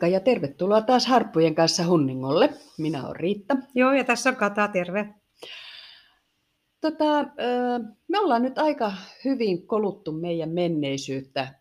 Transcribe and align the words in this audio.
Moikka 0.00 0.14
ja 0.16 0.20
tervetuloa 0.20 0.82
taas 0.82 1.06
Harppujen 1.06 1.54
kanssa 1.54 1.86
Hunningolle. 1.86 2.50
Minä 2.78 3.04
olen 3.06 3.16
Riitta. 3.16 3.56
Joo, 3.74 3.92
ja 3.92 4.04
tässä 4.04 4.30
on 4.30 4.36
Kata, 4.36 4.68
terve. 4.68 5.14
Tota, 6.80 7.24
me 8.08 8.18
ollaan 8.18 8.42
nyt 8.42 8.58
aika 8.58 8.92
hyvin 9.24 9.66
koluttu 9.66 10.12
meidän 10.12 10.50
menneisyyttä 10.50 11.54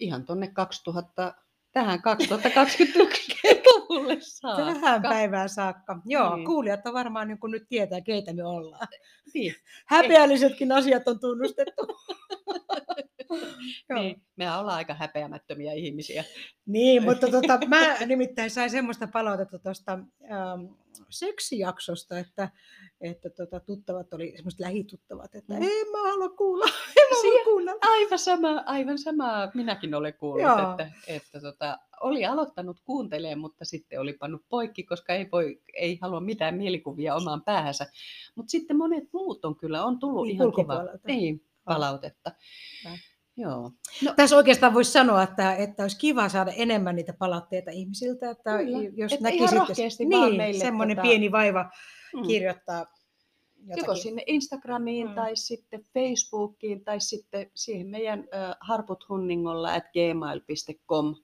ihan 0.00 0.24
tuonne 0.24 0.48
2000, 0.48 1.34
tähän 1.72 1.98
2021-luvulle 1.98 4.16
saakka. 4.40 4.64
Tähän 4.64 5.02
päivään 5.02 5.48
saakka. 5.48 5.98
Joo, 6.06 6.36
Niin. 6.36 6.46
kuulijat 6.46 6.86
on 6.86 6.94
varmaan 6.94 7.28
niin 7.28 7.38
nyt 7.44 7.68
tietää, 7.68 8.00
keitä 8.00 8.32
me 8.32 8.44
ollaan. 8.44 8.88
Niin, 9.34 9.54
Häpeällisetkin 9.86 10.72
asiat 10.72 11.08
on 11.08 11.20
tunnustettu. 11.20 11.86
Niin, 13.94 14.22
mehän 14.36 14.60
ollaan 14.60 14.76
aika 14.76 14.94
häpeämättömiä 14.94 15.72
ihmisiä. 15.72 16.24
Niin, 16.66 17.02
mutta 17.04 17.28
tota, 17.30 17.58
mä 17.68 17.96
nimittäin 18.06 18.50
sain 18.50 18.70
semmoista 18.70 19.06
palautetta 19.12 19.58
tuosta 19.58 19.92
ähm, 19.92 20.64
seksijaksosta, 21.10 22.18
että, 22.18 22.48
että 23.00 23.30
tota, 23.30 23.60
tuttavat 23.60 24.14
oli 24.14 24.32
semmoiset 24.36 24.60
lähituttavat, 24.60 25.34
että 25.34 25.54
Mm. 25.54 25.62
en 25.62 25.90
mä 25.92 25.98
halua 26.10 26.28
kuulla, 26.28 26.64
en 27.00 27.06
mä 27.10 27.16
halua 27.22 27.44
kuulla. 27.44 27.72
Aivan 27.80 28.18
sama, 28.18 28.62
aivan 28.66 28.98
sama 28.98 29.50
minäkin 29.54 29.94
olen 29.94 30.14
kuullut, 30.14 30.42
Joo. 30.42 30.70
että, 30.70 30.90
että 31.06 31.40
tota, 31.40 31.78
oli 32.00 32.26
aloittanut 32.26 32.80
kuuntelemaan, 32.84 33.38
mutta 33.38 33.64
sitten 33.64 34.00
oli 34.00 34.12
pannut 34.12 34.42
poikki, 34.48 34.82
koska 34.82 35.12
ei, 35.14 35.28
voi, 35.32 35.60
ei 35.74 35.98
halua 36.02 36.20
mitään 36.20 36.54
mielikuvia 36.54 37.14
omaan 37.14 37.42
päähänsä. 37.44 37.86
Mutta 38.34 38.50
sitten 38.50 38.76
monet 38.76 39.04
muut 39.12 39.44
on 39.44 39.56
kyllä, 39.56 39.84
on 39.84 39.98
tullut 39.98 40.26
Niin, 40.26 40.34
ihan 40.36 40.52
kiva 40.52 40.82
niin, 41.06 41.44
palautetta. 41.64 42.32
Joo. 42.84 42.94
Joo. 43.36 43.72
No, 44.02 44.14
Tässä 44.16 44.36
oikeastaan 44.36 44.74
voisi 44.74 44.92
sanoa, 44.92 45.22
että, 45.22 45.54
että 45.54 45.82
olisi 45.82 45.98
kiva 45.98 46.28
saada 46.28 46.50
enemmän 46.50 46.96
niitä 46.96 47.12
palautteita 47.12 47.70
ihmisiltä, 47.70 48.30
että 48.30 48.58
Kyllä. 48.58 48.78
jos 48.94 49.12
Että 49.12 49.28
ihan 49.28 49.40
näkisit, 49.40 49.58
rohkeasti 49.58 50.04
vaan 50.10 50.28
niin, 50.28 50.36
meille 50.36 50.64
semmoinen 50.64 50.98
tota- 50.98 51.02
pieni 51.02 51.32
vaiva 51.32 51.70
mm. 52.14 52.22
kirjoittaa 52.26 52.78
jotakin. 52.78 53.82
Joko 53.82 53.94
sinne 53.94 54.22
Instagramiin 54.26 55.08
Mm. 55.08 55.14
tai 55.14 55.36
sitten 55.36 55.84
Facebookiin 55.94 56.84
tai 56.84 57.00
sitten 57.00 57.50
siihen 57.54 57.86
meidän 57.86 58.18
äh, 58.20 58.56
harputhunningolla 58.60 59.74
at 59.74 59.84
gmail.com 59.92 61.14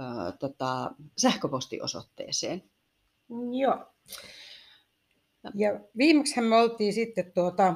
äh, 0.00 0.38
tota, 0.38 0.94
sähköpostiosoitteeseen. 1.18 2.62
Joo. 3.60 3.86
Ja 5.54 5.80
viimeksi 5.96 6.40
me 6.40 6.56
oltiin 6.56 6.92
sitten 6.92 7.32
tuota 7.34 7.74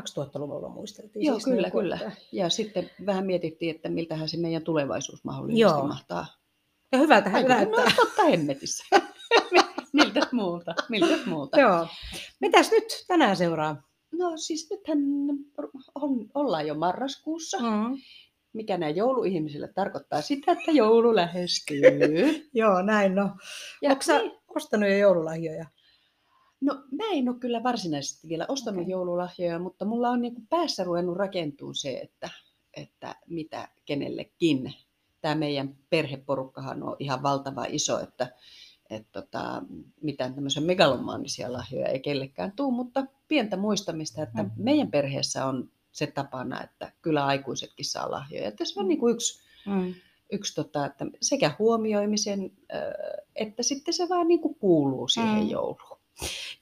2000-luvulla 0.00 0.68
muisteltiin. 0.68 1.24
Joo, 1.26 1.34
siis 1.34 1.44
kyllä, 1.44 1.62
niin 1.62 1.72
kuin, 1.72 1.82
kyllä. 1.82 1.96
että- 1.96 2.12
Ja 2.32 2.48
sitten 2.48 2.90
vähän 3.06 3.26
mietittiin, 3.26 3.74
että 3.76 3.88
miltähän 3.88 4.28
se 4.28 4.36
meidän 4.36 4.62
tulevaisuus 4.62 5.24
mahdollisesti 5.24 5.60
Joo. 5.60 5.86
mahtaa. 5.86 6.26
Ja 6.92 6.98
hyvältähän 6.98 7.42
Aika 7.42 7.54
näyttää. 7.54 7.84
no, 7.84 7.90
totta 7.96 8.24
hemmetissä. 8.24 8.84
Miltäs 9.92 10.32
muulta? 10.32 10.74
Miltäs 10.88 11.26
muulta? 11.26 11.60
Joo. 11.60 11.86
Mitäs 12.40 12.70
nyt 12.70 12.84
tänään 13.06 13.36
seuraa? 13.36 13.82
No 14.12 14.32
siis 14.36 14.70
nythän 14.70 14.98
on, 15.94 16.26
ollaan 16.34 16.66
jo 16.66 16.74
marraskuussa, 16.74 17.58
Mm. 17.58 17.96
mikä 18.52 18.78
nämä 18.78 18.90
jouluihmisille 18.90 19.68
tarkoittaa 19.74 20.20
sitä, 20.22 20.52
että 20.52 20.70
joulu 20.72 21.14
lähestyy. 21.16 21.90
Joo, 22.54 22.82
näin 22.82 23.14
no. 23.14 23.30
Ja 23.82 23.90
Onko 23.90 24.02
niin, 24.22 24.32
ostanut 24.56 24.88
jo 24.88 24.96
joululahjoja? 24.96 25.66
No 26.64 26.74
mä 26.74 27.04
en 27.12 27.28
ole 27.28 27.36
kyllä 27.40 27.62
varsinaisesti 27.62 28.28
vielä 28.28 28.46
ostanut 28.48 28.80
Okei. 28.80 28.90
joululahjoja, 28.90 29.58
mutta 29.58 29.84
mulla 29.84 30.10
on 30.10 30.20
niin 30.22 30.46
päässä 30.50 30.84
ruvennut 30.84 31.16
rakentua 31.16 31.74
se, 31.74 31.98
että, 31.98 32.30
että 32.74 33.16
mitä 33.28 33.68
kenellekin. 33.84 34.74
Tämä 35.20 35.34
meidän 35.34 35.76
perheporukkahan 35.90 36.82
on 36.82 36.96
ihan 36.98 37.22
valtava 37.22 37.64
iso, 37.68 38.00
että, 38.00 38.28
että 38.90 39.22
tota, 39.22 39.62
mitään 40.02 40.34
tämmöisiä 40.34 40.62
megalomaanisia 40.62 41.52
lahjoja 41.52 41.88
ei 41.88 42.00
kellekään 42.00 42.52
tule, 42.52 42.74
mutta 42.74 43.06
pientä 43.28 43.56
muistamista, 43.56 44.22
että 44.22 44.42
Mm. 44.42 44.50
meidän 44.56 44.90
perheessä 44.90 45.46
on 45.46 45.70
se 45.92 46.06
tapana, 46.06 46.62
että 46.64 46.92
kyllä 47.02 47.26
aikuisetkin 47.26 47.86
saa 47.86 48.10
lahjoja. 48.10 48.48
Että 48.48 48.64
se 48.64 48.80
on 48.80 48.86
Mm. 48.86 48.88
niin 48.88 48.98
kuin 49.00 49.14
yksi, 49.14 49.42
Mm. 49.66 49.94
yksi 50.32 50.54
tota, 50.54 50.86
että 50.86 51.06
sekä 51.20 51.50
huomioimisen, 51.58 52.52
että 53.36 53.62
sitten 53.62 53.94
se 53.94 54.08
vaan 54.08 54.28
niin 54.28 54.40
kuin 54.40 54.54
kuuluu 54.54 55.08
siihen 55.08 55.42
Mm. 55.44 55.50
jouluun. 55.50 55.98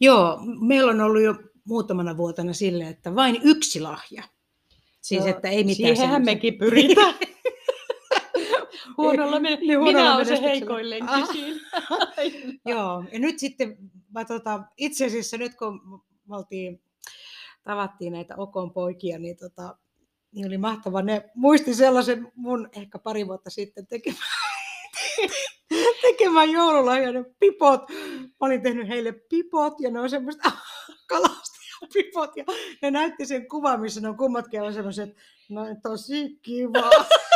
Joo, 0.01 0.39
meillä 0.61 0.91
on 0.91 1.01
ollut 1.01 1.23
jo 1.23 1.35
muutamana 1.65 2.17
vuotena 2.17 2.53
sille, 2.53 2.89
että 2.89 3.15
vain 3.15 3.41
yksi 3.45 3.81
lahja. 3.81 4.23
Siis, 5.01 5.21
Joo, 5.25 5.31
että 5.37 5.49
ei 5.49 5.65
mitään 5.65 5.77
Siihenhän 5.77 5.99
semmoista- 5.99 6.31
mekin 6.35 6.59
pyritään. 6.59 7.15
huonolla 8.97 9.41
me, 9.41 9.57
Niin, 9.57 9.79
huonolla 9.79 9.99
minä 9.99 10.15
olen 10.15 10.27
se 10.27 10.41
heikoin 10.43 10.91
lenkki 10.91 11.13
Ah. 11.15 11.29
Joo, 12.75 13.05
ja 13.13 13.19
nyt 13.19 13.39
sitten 13.39 13.77
mä 14.15 14.25
tota, 14.25 14.61
itse 14.77 15.07
asiassa 15.07 15.37
nyt 15.37 15.55
kun 15.55 15.81
me 16.29 16.37
oltiin, 16.37 16.83
tavattiin 17.65 18.13
näitä 18.13 18.35
Okon 18.37 18.71
poikia, 18.73 19.19
niin, 19.19 19.37
tota, 19.37 19.77
niin 20.33 20.47
oli 20.47 20.59
mahtava. 20.59 21.03
Ne 21.03 21.31
muisti 21.35 21.75
sellaisen 21.75 22.33
mun 22.35 22.69
ehkä 22.77 22.99
pari 22.99 23.27
vuotta 23.27 23.51
sitten 23.51 23.87
tekemään, 23.87 24.23
tekemään 26.03 26.51
joululahja, 26.51 27.13
ne 27.13 27.25
pipot. 27.41 27.91
Mä 28.21 28.37
olin 28.41 28.63
tehnyt 28.63 28.89
heille 28.89 29.13
pipot 29.13 29.81
ja 29.81 29.91
ne 29.91 30.01
on 30.01 30.11
semmoista 30.11 30.53
kalastajapipot 31.09 32.37
ja 32.37 32.45
ne 32.83 32.91
näytti 32.91 33.27
sen 33.27 33.49
kuvan, 33.49 33.81
missä 33.81 34.01
ne 34.01 34.09
on 34.09 34.17
kummatkin 34.17 34.75
semmoiset, 34.75 35.17
no 35.49 35.63
tosi 35.83 36.39
kiva. 36.43 36.91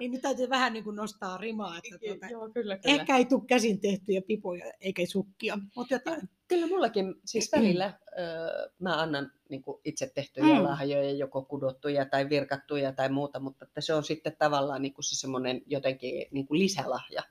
niin 0.00 0.12
nyt 0.12 0.22
täytyy 0.22 0.48
vähän 0.50 0.72
niin 0.72 0.84
kuin 0.84 0.96
nostaa 0.96 1.36
rimaa, 1.36 1.78
että 1.78 1.98
tuota, 2.06 2.26
Joo, 2.26 2.48
kyllä, 2.54 2.78
kyllä. 2.78 2.94
Ehkä 2.94 3.16
ei 3.16 3.24
tule 3.24 3.42
käsin 3.46 3.80
tehtyjä 3.80 4.22
pipoja 4.22 4.64
eikä 4.80 5.02
sukkia, 5.06 5.58
mutta 5.76 5.94
jotain. 5.94 6.20
Kyllä 6.48 6.66
mullakin, 6.66 7.14
siis 7.24 7.52
välillä 7.52 7.98
ö, 8.18 8.70
mä 8.78 9.00
annan 9.00 9.32
niin 9.48 9.62
itse 9.84 10.10
tehtyjä 10.14 10.46
Mm. 10.46 10.52
mm. 10.52 10.64
lahjoja, 10.64 11.12
joko 11.12 11.42
kudottuja 11.42 12.04
tai 12.04 12.28
virkattuja 12.28 12.92
tai 12.92 13.08
muuta, 13.08 13.40
mutta 13.40 13.64
että 13.64 13.80
se 13.80 13.94
on 13.94 14.04
sitten 14.04 14.36
tavallaan 14.38 14.82
niin 14.82 14.94
kuin 14.94 15.04
se 15.04 15.16
semmoinen 15.20 15.62
jotenkin 15.66 16.26
niin 16.30 16.46
kuin 16.46 16.58
lisälahja. 16.58 17.22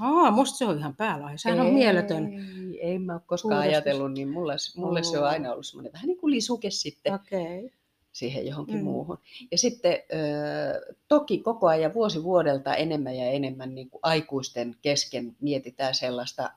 Aa, 0.00 0.30
musta 0.30 0.58
se 0.58 0.64
on 0.64 0.78
ihan 0.78 0.96
päälahja. 0.96 1.38
Sehän 1.38 1.60
on 1.60 1.74
mieletön. 1.74 2.26
Ei, 2.32 2.80
ei 2.80 2.98
mä 2.98 3.12
ole 3.12 3.20
koskaan 3.26 3.54
Uudistus. 3.54 3.72
ajatellut, 3.74 4.12
niin 4.12 4.28
mulle, 4.28 4.56
mulle 4.76 5.02
se 5.02 5.18
on 5.18 5.26
aina 5.26 5.52
ollut 5.52 5.66
semmoinen 5.66 5.92
vähän 5.92 6.06
niin 6.06 6.18
kuin 6.18 6.30
lisuke 6.30 6.70
sitten. 6.70 7.14
Okei. 7.14 7.58
Okay. 7.58 7.70
Siihen 8.16 8.46
johonkin 8.46 8.76
Mm. 8.76 8.84
muuhun. 8.84 9.18
Ja 9.50 9.58
sitten 9.58 9.92
ö, 9.92 10.94
toki 11.08 11.38
koko 11.38 11.66
ajan 11.68 11.94
vuosi 11.94 12.22
vuodelta 12.22 12.74
enemmän 12.74 13.16
ja 13.16 13.24
enemmän 13.30 13.74
niin 13.74 13.90
kuin 13.90 14.00
aikuisten 14.02 14.76
kesken 14.82 15.36
mietitään 15.40 15.94
sellaista 15.94 16.50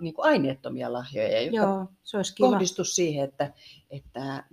niin 0.00 0.14
kuin 0.14 0.26
aineettomia 0.26 0.92
lahjoja, 0.92 1.40
jotka 1.42 1.56
Joo, 1.56 1.86
se 2.04 2.16
olisi 2.16 2.34
kiva. 2.34 2.50
kohdistu 2.50 2.84
siihen, 2.84 3.24
että, 3.28 3.52
että, 3.90 4.44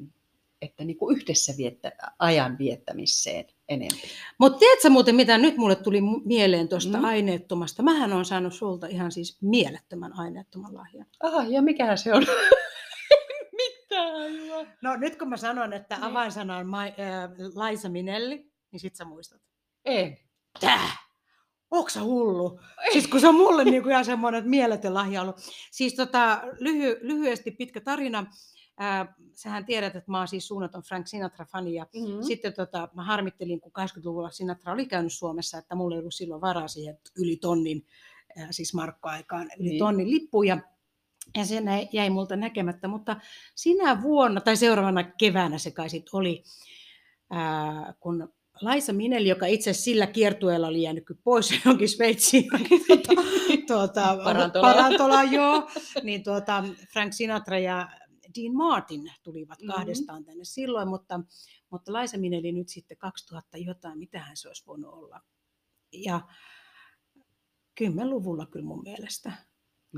että 0.61 0.83
niin 0.83 0.97
kuin 0.97 1.17
yhdessä 1.17 1.53
viettä, 1.57 1.91
ajan 2.19 2.57
viettämiseen 2.57 3.45
enemmän. 3.69 3.99
Mutta 4.37 4.59
tiedätkö 4.59 4.89
muuten, 4.89 5.15
mitä 5.15 5.37
nyt 5.37 5.57
mulle 5.57 5.75
tuli 5.75 5.99
mieleen 6.25 6.67
tuosta 6.67 6.97
Mm. 6.97 7.03
aineettomasta? 7.03 7.83
Mähän 7.83 8.13
on 8.13 8.25
saanut 8.25 8.53
sulta 8.53 8.87
ihan 8.87 9.11
siis 9.11 9.37
mielettömän 9.41 10.19
aineettoman 10.19 10.75
lahjan. 10.75 11.05
Aha, 11.23 11.43
ja 11.43 11.61
mikähän 11.61 11.97
se 11.97 12.13
on? 12.13 12.23
No 14.81 14.95
nyt 14.95 15.15
kun 15.15 15.29
mä 15.29 15.37
sanon, 15.37 15.73
että 15.73 15.95
Niin. 15.95 16.03
avainsana 16.03 16.57
on 16.57 16.67
Mai, 16.67 16.87
äh, 16.87 17.29
Laisa 17.55 17.89
Minelli, 17.89 18.51
niin 18.71 18.79
sit 18.79 18.95
sä 18.95 19.05
muistat. 19.05 19.41
En. 19.85 20.17
Tää! 20.59 20.89
Onko 21.71 21.89
sä 21.89 22.03
hullu? 22.03 22.59
Siis 22.91 23.07
kun 23.07 23.19
se 23.19 23.27
on 23.27 23.35
mulle 23.35 23.63
niinku 23.63 23.89
ihan 23.89 24.05
semmoinen 24.05 24.37
että 24.39 24.49
mieletön 24.49 24.93
lahja 24.93 25.21
ollut. 25.21 25.35
Siis 25.71 25.93
tota, 25.95 26.41
lyhy, 26.59 26.99
lyhyesti 27.01 27.51
pitkä 27.51 27.81
tarina. 27.81 28.25
Ää, 28.77 29.13
sähän 29.33 29.65
tiedät, 29.65 29.95
että 29.95 30.11
mä 30.11 30.17
oon 30.17 30.27
siis 30.27 30.47
suunnaton 30.47 30.81
Frank 30.83 31.07
Sinatra-fani 31.07 31.73
ja 31.73 31.85
Mm-hmm. 31.93 32.23
sitten 32.23 32.53
tota, 32.53 32.89
mä 32.95 33.03
harmittelin, 33.03 33.61
kun 33.61 33.71
80-luvulla 33.79 34.29
Sinatra 34.29 34.73
oli 34.73 34.85
käynyt 34.85 35.13
Suomessa, 35.13 35.57
että 35.57 35.75
mulla 35.75 35.95
ei 35.95 35.99
ollut 35.99 36.13
silloin 36.13 36.41
varaa 36.41 36.67
siihen 36.67 36.97
yli 37.17 37.35
tonnin, 37.37 37.85
ää, 38.37 38.47
siis 38.51 38.73
markkoaikaan, 38.73 39.49
yli 39.59 39.69
Niin. 39.69 39.79
tonnin 39.79 40.11
lippuja. 40.11 40.57
Ja 41.37 41.45
se 41.45 41.61
jäi 41.93 42.09
multa 42.09 42.35
näkemättä, 42.35 42.87
mutta 42.87 43.15
sinä 43.55 44.01
vuonna 44.01 44.41
tai 44.41 44.57
seuraavana 44.57 45.03
keväänä 45.03 45.57
se 45.57 45.71
kai 45.71 45.89
sit 45.89 46.05
oli, 46.13 46.43
ää, 47.29 47.93
kun 47.99 48.33
Laisa 48.61 48.93
Mineli, 48.93 49.27
joka 49.29 49.45
itse 49.45 49.73
sillä 49.73 50.07
kiertueella 50.07 50.67
oli 50.67 50.81
jäänyt 50.81 51.03
pois 51.23 51.51
johonkin 51.65 51.89
Sveitsiin, 51.89 52.45
tuota, 52.87 53.21
tuota, 53.67 54.17
Parantolaan. 54.23 54.75
parantolaan, 54.75 55.31
joo, 55.31 55.69
niin 56.03 56.23
tuota, 56.23 56.63
Frank 56.93 57.13
Sinatra 57.13 57.59
ja 57.59 57.89
Dean 58.41 58.55
Martin 58.55 59.11
tulivat 59.23 59.59
Mhm. 59.61 59.67
kahdestaan 59.71 60.25
tänne 60.25 60.43
silloin, 60.43 60.87
mutta, 60.87 61.19
mutta 61.69 61.93
Laisa 61.93 62.17
Mineli 62.17 62.51
nyt 62.51 62.69
sitten 62.69 62.97
2000 62.97 63.57
jotain, 63.57 63.99
mitähän 63.99 64.37
se 64.37 64.47
olisi 64.47 64.65
voinut 64.67 64.93
olla. 64.93 65.21
Ja 65.91 66.21
kymmenluvulla 67.75 68.45
kyllä 68.45 68.65
mun 68.65 68.81
mielestä. 68.83 69.31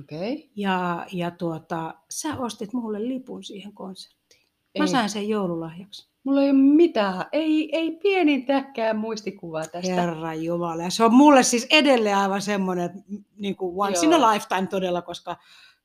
Okay. 0.03 0.37
Ja, 0.55 1.05
ja 1.11 1.31
tuota, 1.31 1.95
sä 2.09 2.37
ostit 2.37 2.73
mulle 2.73 3.07
lipun 3.07 3.43
siihen 3.43 3.73
konserttiin. 3.73 4.41
Mä 4.79 4.83
Ei. 4.85 4.87
sain 4.91 5.09
sen 5.09 5.29
joululahjaksi. 5.29 6.09
Mulla 6.23 6.41
ei 6.41 6.49
ole 6.49 6.57
mitään, 6.57 7.25
ei, 7.31 7.75
ei 7.75 7.91
pienintäkään 7.91 8.97
muistikuvaa 8.97 9.67
tästä. 9.67 9.93
Herra 9.93 10.33
Jumala. 10.33 10.83
Ja 10.83 10.89
se 10.89 11.03
on 11.03 11.13
mulle 11.13 11.43
siis 11.43 11.67
edelleen 11.69 12.17
aivan 12.17 12.41
semmoinen, 12.41 13.03
niin 13.37 13.55
kuin 13.55 13.73
once 13.77 14.05
Joo. 14.05 14.15
in 14.15 14.23
a 14.23 14.31
lifetime 14.33 14.67
todella, 14.67 15.01
koska, 15.01 15.37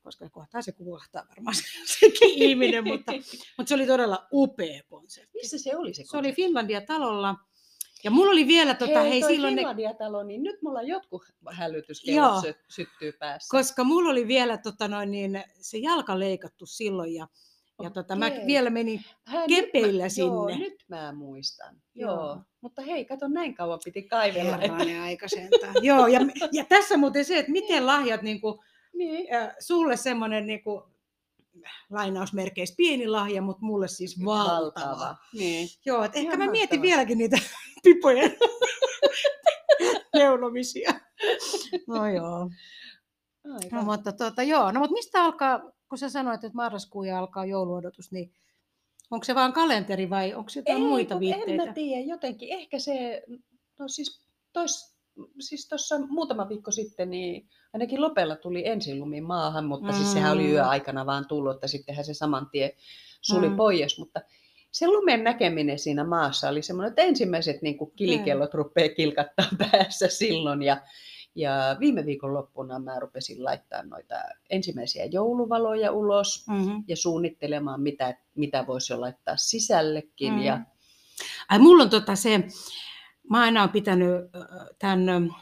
koska 0.03 0.31
kohtaa 0.31 0.63
se 0.63 0.73
kuvahtaa 0.73 1.23
varmaan 1.29 1.55
se- 1.55 1.63
sekin 2.01 2.29
ihminen, 2.35 2.85
mutta, 2.85 3.13
mutta 3.59 3.69
se 3.69 3.75
oli 3.75 3.87
todella 3.87 4.27
upea 4.33 4.83
konsertti. 4.89 5.39
Missä 5.39 5.59
se 5.59 5.77
oli 5.77 5.95
se 5.95 6.05
Se 6.11 6.17
oli 6.17 6.33
Finlandia-talolla. 6.33 7.37
Ja 8.05 8.11
mulla 8.11 8.31
oli 8.31 8.47
vielä, 8.47 8.75
tota, 8.75 9.01
hei, 9.03 9.21
toi 9.21 9.31
silloin 9.31 9.57
ne, 9.57 9.61
Finlandia-talo, 9.61 10.23
niin 10.23 10.43
nyt 10.43 10.63
mulla 10.63 10.83
jotkut 10.83 11.23
hälytyskellot 11.51 12.31
Joo. 12.33 12.41
sy- 12.41 12.65
syttyy 12.69 13.13
päässä. 13.13 13.57
koska 13.57 13.85
mulla 13.85 14.11
oli 14.11 14.29
vielä 14.29 14.59
tota, 14.59 14.89
noin, 14.89 15.11
niin, 15.11 15.45
se 15.61 15.79
jalka 15.79 16.19
leikattu 16.19 16.67
silloin 16.67 17.15
ja, 17.15 17.27
ja 17.83 17.91
tota, 17.91 18.17
mä 18.17 18.31
vielä 18.47 18.71
menin 18.71 19.05
Hä, 19.27 19.47
kepeillä 19.49 20.05
nyt 20.05 20.13
mä, 20.19 20.25
Joo, 20.25 20.49
sinne. 20.49 20.65
nyt 20.65 20.85
mä 20.89 21.13
muistan. 21.13 21.77
Joo. 21.95 22.11
Joo. 22.11 22.25
joo. 22.25 22.39
Mutta 22.61 22.83
hei, 22.83 23.05
kato, 23.05 23.29
näin 23.29 23.55
kauan 23.55 23.81
piti 23.85 24.03
kaivella. 24.03 24.55
Että, 24.55 24.67
Herranen 24.67 25.01
aika 25.01 25.29
sentään. 25.29 25.75
Joo, 25.83 26.07
ja, 26.07 26.21
ja 26.53 26.65
tässä 26.65 26.97
muuten 26.97 27.25
se, 27.25 27.39
että 27.39 27.53
miten 27.53 27.87
lahjat 27.87 28.23
niin 28.23 28.41
kuin, 28.41 28.59
niin. 28.93 29.35
äh, 29.35 29.55
sulle 29.61 29.97
semmoinen 29.97 30.47
niin 30.47 30.63
kuin, 30.63 30.83
lainausmerkeissä 31.91 32.75
pieni 32.77 33.09
lahja, 33.09 33.43
mutta 33.43 33.65
mulle 33.65 33.89
siis 33.89 34.25
valtava. 34.25 35.17
Niin. 35.35 35.69
Joo, 35.85 36.05
että 36.05 36.19
ehkä 36.19 36.37
mä 36.37 36.51
mietin 36.51 36.83
vieläkin 36.83 37.19
niitä 37.19 37.37
pipojen 37.83 38.37
neulomisia. 40.15 40.91
No 41.89 42.09
joo. 42.09 42.51
Aivan. 43.45 43.61
No, 43.73 43.83
mutta 43.83 44.13
tuota, 44.13 44.43
joo. 44.43 44.73
No, 44.73 44.81
mutta 44.81 44.93
mistä 44.93 45.25
alkaa, 45.25 45.73
kun 45.89 45.99
sä 45.99 46.09
sanoit, 46.09 46.45
että 46.45 46.57
marraskuu 46.57 47.05
ja 47.05 47.19
alkaa 47.19 47.45
jouluodotus, 47.45 48.13
niin 48.13 48.33
onko 49.11 49.25
se 49.25 49.35
vaan 49.35 49.53
kalenteri 49.53 50.11
vai 50.11 50.35
onko 50.35 50.51
jotain 50.57 50.83
muita 50.83 51.15
kun 51.15 51.21
viitteitä? 51.21 51.63
En 51.63 51.69
mä 51.69 51.75
tiedä, 51.75 52.05
jotenkin 52.07 52.53
ehkä 52.53 52.79
se, 52.79 53.23
no 53.79 53.89
siis 53.89 54.27
tois, 54.53 54.97
siis 55.41 55.69
tuossa 55.69 55.99
muutama 55.99 56.49
viikko 56.49 56.71
sitten, 56.71 57.11
niin 57.11 57.49
ainakin 57.73 58.01
Lopella 58.01 58.37
tuli 58.37 58.69
ensilumi 58.69 59.21
maahan, 59.21 59.65
mutta 59.65 59.93
mm. 59.93 59.95
siis 59.95 60.13
sehän 60.13 60.33
oli 60.33 60.43
Mm. 60.43 60.51
yöaikana 60.53 61.07
vaan 61.07 61.29
tullut, 61.29 61.55
että 61.55 61.67
sittenhän 61.67 62.05
se 62.05 62.15
saman 62.15 62.51
tien 62.51 62.71
suli 63.21 63.49
mm. 63.49 63.57
pois, 63.57 63.99
mutta 63.99 64.21
se 64.71 64.87
lumen 64.87 65.25
näkeminen 65.25 65.79
siinä 65.79 66.05
maassa 66.05 66.49
oli 66.49 66.63
semmoinen, 66.63 66.89
että 66.89 67.03
ensimmäiset 67.03 67.63
niin 67.63 67.79
kuin 67.79 67.93
kilikellot 67.97 68.55
rupeaa 68.55 68.95
kilkattaa 68.97 69.47
päässä 69.71 70.09
silloin 70.09 70.63
ja 70.63 70.83
ja 71.35 71.77
viime 71.81 72.07
viikon 72.07 72.35
loppuna 72.35 72.79
mä 72.79 73.01
rupesin 73.01 73.45
laittaa 73.45 73.83
noita 73.83 74.15
ensimmäisiä 74.51 75.05
jouluvaloja 75.05 75.93
ulos 75.93 76.45
Mm-hmm. 76.49 76.85
ja 76.89 76.97
suunnittelemaan, 76.97 77.81
mitä, 77.81 78.15
mitä 78.35 78.67
voisi 78.67 78.93
jo 78.93 79.01
laittaa 79.01 79.37
sisällekin. 79.37 80.33
Mm. 80.33 80.43
Ja, 80.43 80.61
Ai 81.49 81.59
mulla 81.59 81.83
on 81.83 81.91
tota 81.91 82.17
se, 82.17 82.41
mä 83.31 83.41
aina 83.41 83.61
olen 83.61 83.71
pitänyt 83.71 84.15
tämän 84.79 85.35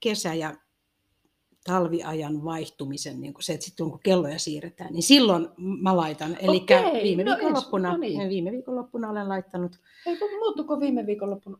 kesä- 0.00 0.34
ja 0.34 0.54
talviajan 1.64 2.44
vaihtumisen, 2.44 3.20
niin 3.20 3.34
kuin 3.34 3.44
se, 3.44 3.52
että 3.52 3.66
sitten 3.66 3.90
kun 3.90 4.00
kelloja 4.02 4.38
siirretään, 4.38 4.92
niin 4.92 5.02
silloin 5.02 5.48
mä 5.56 5.96
laitan. 5.96 6.36
Eli 6.40 6.56
Okei, 6.56 7.02
viime, 7.02 7.24
no 7.24 7.30
viikonloppuna, 7.36 7.90
no 7.90 7.96
niin. 7.96 8.28
viime 8.28 8.52
viikonloppuna 8.52 9.10
olen 9.10 9.28
laittanut. 9.28 9.76
Ei, 10.06 10.16
kun 10.16 10.30
muuttuko 10.38 10.80
viime 10.80 11.06
viikonloppuna? 11.06 11.58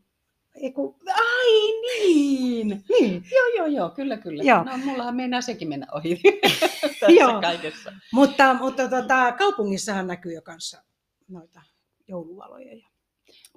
Ei, 0.55 0.71
kun, 0.71 0.95
Ai 1.15 1.81
niin! 1.81 2.83
niin. 2.99 3.23
Joo, 3.31 3.47
joo, 3.55 3.65
joo, 3.65 3.89
kyllä, 3.89 4.17
kyllä. 4.17 4.43
Joo. 4.43 4.63
No, 4.63 4.77
mullahan 4.85 5.15
meinaa 5.15 5.41
sekin 5.41 5.69
mennä 5.69 5.87
ohi 5.91 6.21
tässä 6.99 7.11
Joo. 7.11 7.41
kaikessa. 7.41 7.93
Mutta, 8.13 8.53
mutta 8.53 8.89
tota, 8.89 9.31
kaupungissahan 9.31 10.07
näkyy 10.07 10.33
jo 10.33 10.41
kanssa 10.41 10.83
noita 11.27 11.61
jouluvaloja 12.07 12.75
ja 12.75 12.87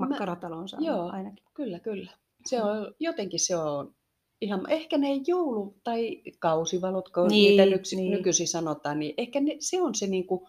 Mä- 0.01 0.07
makkaratalo 0.07 0.57
on 0.57 0.69
saanut 0.69 0.87
joo. 0.87 1.11
ainakin. 1.11 1.45
Kyllä, 1.55 1.81
kyllä. 1.81 2.11
Se 2.47 2.63
on, 2.63 2.95
jotenkin 3.01 3.41
se 3.41 3.57
on 3.57 3.95
ihan, 4.41 4.71
ehkä 4.71 4.99
ne 4.99 5.09
joulu- 5.27 5.81
tai 5.85 6.23
kausivalot, 6.39 7.09
kun 7.09 7.29
Niin, 7.29 7.51
niitä 7.57 7.71
nyksi, 7.77 7.97
niin. 7.97 8.11
nykyisin 8.11 8.49
sanotaan, 8.49 8.99
niin 8.99 9.15
ehkä 9.19 9.41
ne, 9.41 9.57
se 9.61 9.83
on 9.83 9.95
se 9.95 10.07
niin 10.07 10.27
kuin, 10.27 10.41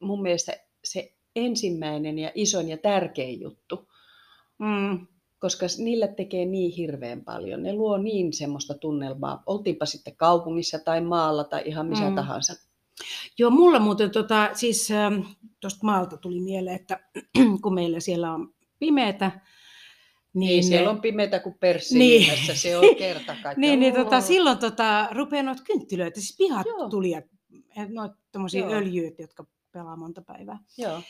mun 0.00 0.22
mielestä 0.22 0.52
se 0.84 1.12
ensimmäinen 1.36 2.18
ja 2.18 2.32
isoin 2.34 2.68
ja 2.68 2.76
tärkein 2.78 3.40
juttu. 3.40 3.88
Mm. 4.58 5.06
koska 5.38 5.66
niillä 5.78 6.08
tekee 6.08 6.44
niin 6.44 6.72
hirveän 6.72 7.24
paljon. 7.24 7.62
Ne 7.62 7.72
luo 7.72 7.98
niin 7.98 8.32
semmoista 8.32 8.74
tunnelmaa, 8.74 9.42
oltiinpa 9.46 9.86
sitten 9.86 10.16
kaupungissa 10.16 10.78
tai 10.78 11.00
maalla 11.00 11.44
tai 11.44 11.62
ihan 11.66 11.86
missä 11.86 12.04
Mm. 12.04 12.10
mm. 12.10 12.14
tahansa. 12.16 12.52
Joo, 13.38 13.50
mulla 13.50 13.78
muuten 13.78 14.10
tota, 14.10 14.50
siis 14.52 14.88
tuosta 15.60 15.80
maalta 15.82 16.16
tuli 16.16 16.40
mieleen, 16.40 16.76
että 16.76 17.00
kun 17.62 17.74
meillä 17.74 18.00
siellä 18.00 18.32
on 18.32 18.54
pimeätä, 18.78 19.40
Niin, 20.34 20.48
niin, 20.48 20.64
siellä 20.64 20.90
on 20.90 21.00
pimeätä 21.00 21.38
kuin 21.38 21.54
perssi 21.60 21.98
Niin. 21.98 22.32
niin. 22.46 22.56
se 22.56 22.76
on 22.78 22.96
kerta 22.98 23.36
niin, 23.56 23.80
niin 23.80 23.94
tota, 23.94 24.20
silloin 24.20 24.58
tota, 24.58 25.08
rupeaa 25.12 25.42
noita 25.42 25.62
kynttilöitä, 25.62 26.20
siis 26.20 26.36
pihat 26.38 26.66
Joo. 26.66 26.88
tuli, 26.88 27.10
ja 27.10 27.22
noita 27.88 28.16
tommosia 28.32 28.60
Joo. 28.60 28.72
öljyt, 28.72 29.18
jotka 29.18 29.44
pelaa 29.72 29.96
monta 29.96 30.22
päivää. 30.22 30.58
Joo, 30.78 31.00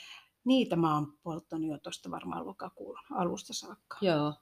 Niitä 0.44 0.76
mä 0.76 0.94
oon 0.94 1.12
polttanut 1.22 1.70
jo 1.70 1.78
tuosta 1.78 2.10
varmaan 2.10 2.46
lokakuun 2.46 2.98
alusta 3.10 3.52
saakka. 3.52 3.98
joo. 4.00 4.34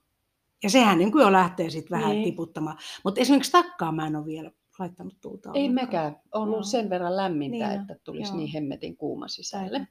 Ja 0.63 0.71
sehän 0.71 0.99
niin 0.99 1.13
kuin 1.13 1.23
jo 1.23 1.33
lähtee 1.33 1.71
sitten 1.71 1.99
vähän 1.99 2.11
Niin. 2.11 2.25
tiputtamaan. 2.25 2.79
Mutta 3.05 3.21
esimerkiksi 3.21 3.53
takkaa 3.53 3.93
mä 3.93 4.07
en 4.07 4.17
ole 4.17 4.27
vielä 4.27 4.51
laittanut 4.79 5.21
tuulta 5.21 5.51
Ei 5.55 5.63
ollenkaan. 5.63 5.87
mekään. 5.87 6.17
On 6.35 6.43
ollut 6.43 6.65
sen 6.67 6.91
verran 6.91 7.17
lämmintä, 7.17 7.69
Niin 7.69 7.81
että 7.81 7.97
tulisi 8.05 8.31
joo. 8.31 8.37
niin 8.37 8.53
hemmetin 8.53 8.97
kuuma 8.97 9.29
sisälle. 9.29 9.89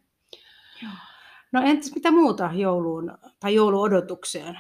Joo. 0.84 0.92
No 1.52 1.62
entäs 1.62 1.92
mitä 1.96 2.12
muuta 2.12 2.50
jouluun 2.54 3.18
tai 3.40 3.56
jouluodotukseen? 3.56 4.60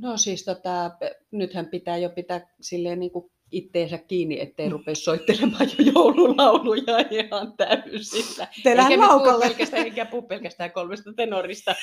No 0.00 0.16
siis 0.16 0.44
tota, 0.44 0.90
nythän 1.30 1.66
pitää 1.66 1.96
jo 1.96 2.10
pitää 2.10 2.54
silleen 2.60 3.00
niin 3.00 3.10
kuin 3.10 3.30
itteensä 3.52 3.98
kiinni, 3.98 4.40
ettei 4.40 4.68
rupea 4.68 4.94
soittelemaan 4.94 5.66
jo 5.78 5.92
joululauluja 5.92 6.98
ihan 7.10 7.52
täysillä. 7.56 8.48
Teillähän 8.62 8.92
Eikä 8.92 9.02
me 9.02 9.08
puhu 9.08 9.16
laukalle. 9.18 9.44
pelkästään, 9.44 9.84
eikä 9.84 10.06
puhu 10.06 10.22
pelkästään 10.22 10.72
kolmesta 10.72 11.12
tenorista. 11.12 11.74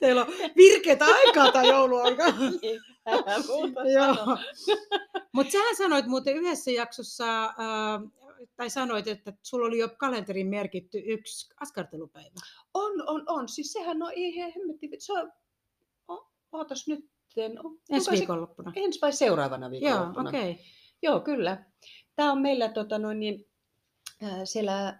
Teillä 0.00 0.24
on 0.24 0.32
virkeitä 0.56 1.04
aikaa 1.04 1.52
tai 1.52 1.68
jouluaika. 1.68 2.24
Niin. 2.62 2.80
Mutta 5.32 5.52
sähän 5.52 5.76
sanoit 5.76 6.06
muuten 6.06 6.36
yhdessä 6.36 6.70
jaksossa, 6.70 7.44
äh, 7.44 7.52
tai 8.56 8.70
sanoit, 8.70 9.08
että 9.08 9.32
sulla 9.42 9.66
oli 9.66 9.78
jo 9.78 9.88
kalenteriin 9.88 10.46
merkitty 10.46 11.02
yksi 11.06 11.54
askartelupäivä. 11.60 12.40
On, 12.74 13.08
on, 13.08 13.22
on. 13.26 13.48
Siis 13.48 13.72
sehän 13.72 14.02
on 14.02 14.12
ihan 14.14 14.52
hemmetti. 14.56 14.90
Se 14.98 15.12
on, 15.12 15.32
ootas 16.52 16.88
nyt. 16.88 17.10
Ensi 17.90 18.04
se 18.04 18.10
viikonloppuna. 18.10 18.72
Ensi 18.76 18.98
vai 19.02 19.12
seuraavana 19.12 19.66
Joo, 19.66 19.70
viikonloppuna? 19.70 20.28
okei. 20.28 20.50
Okay. 20.50 20.64
Joo, 21.02 21.20
kyllä. 21.20 21.64
Tämä 22.16 22.32
on 22.32 22.40
meillä 22.42 22.68
tota, 22.68 22.98
noin, 22.98 23.20
niin, 23.20 23.46
äh, 24.22 24.40
siellä 24.44 24.88
äh, 24.88 24.94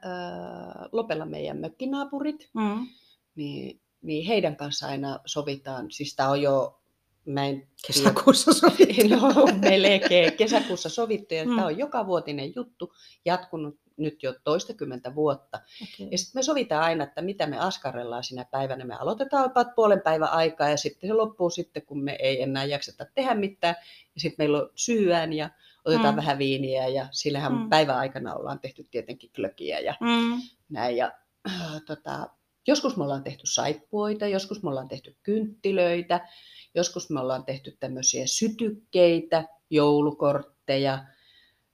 Lopella 0.93 1.27
meidän 1.27 1.57
mökkinaapurit, 1.59 2.51
Mm. 2.55 2.87
niin, 3.35 3.81
niin 4.03 4.27
heidän 4.27 4.57
kanssa 4.57 4.87
aina 4.87 5.21
sovitaan. 5.27 5.91
Siis 5.91 6.17
tämä 6.17 6.29
on 6.31 6.43
jo, 6.43 6.81
mä 7.25 7.47
en 7.47 7.69
Kesäkuussa 7.87 8.53
sovittiin. 8.53 9.11
no, 9.11 9.21
melkein 9.71 10.33
kesäkuussa 10.33 10.89
sovittu 10.89 11.35
ja 11.35 11.45
Mm. 11.45 11.57
tämä 11.57 11.67
on 11.67 11.79
joka 11.79 12.07
vuotinen 12.07 12.53
juttu, 12.57 12.93
jatkunut 13.25 13.77
nyt 14.01 14.23
jo 14.23 14.35
toistakymmentä 14.45 15.15
vuotta. 15.15 15.61
Okay. 15.83 16.09
Ja 16.11 16.19
sitten 16.19 16.39
me 16.39 16.43
sovitaan 16.43 16.83
aina, 16.83 17.05
että 17.05 17.23
mitä 17.23 17.47
me 17.47 17.59
askarrellaan 17.59 18.25
sinä 18.25 18.45
päivänä. 18.45 18.85
Me 18.85 18.95
aloitetaan 18.95 19.45
about 19.45 19.75
puolen 19.77 20.01
päivän 20.01 20.31
aikaa 20.31 20.69
ja 20.69 20.77
sitten 20.77 21.09
se 21.09 21.15
loppuu 21.15 21.51
sitten, 21.51 21.87
kun 21.87 22.05
me 22.05 22.17
ei 22.19 22.43
enää 22.43 22.65
jakseta 22.65 23.07
tehdä 23.15 23.35
mitään. 23.35 23.75
Ja 24.15 24.21
sitten 24.21 24.45
meillä 24.45 24.59
on 24.59 24.71
syyään 24.75 25.33
ja 25.33 25.51
otetaan 25.85 26.15
Mm. 26.15 26.17
vähän 26.17 26.39
viiniä 26.39 26.89
ja 26.89 27.09
sillähän 27.11 27.53
mm. 27.53 27.69
päivän 27.69 27.97
aikana 27.97 28.35
ollaan 28.35 28.61
tehty 28.61 28.85
tietenkin 28.91 29.31
klökiä 29.37 29.79
ja 29.79 29.95
Mm. 30.01 30.41
näin. 30.69 30.97
Ja, 30.97 31.13
äh, 31.51 31.83
tota, 31.87 32.27
joskus 32.67 32.97
me 32.97 33.05
ollaan 33.05 33.25
tehty 33.25 33.47
saippuoita, 33.47 34.27
joskus 34.27 34.63
me 34.63 34.69
ollaan 34.71 34.89
tehty 34.89 35.17
kynttilöitä, 35.23 36.29
joskus 36.75 37.11
me 37.11 37.21
ollaan 37.21 37.45
tehty 37.45 37.77
tämmöisiä 37.81 38.27
sytykkeitä, 38.27 39.45
joulukortteja, 39.71 41.05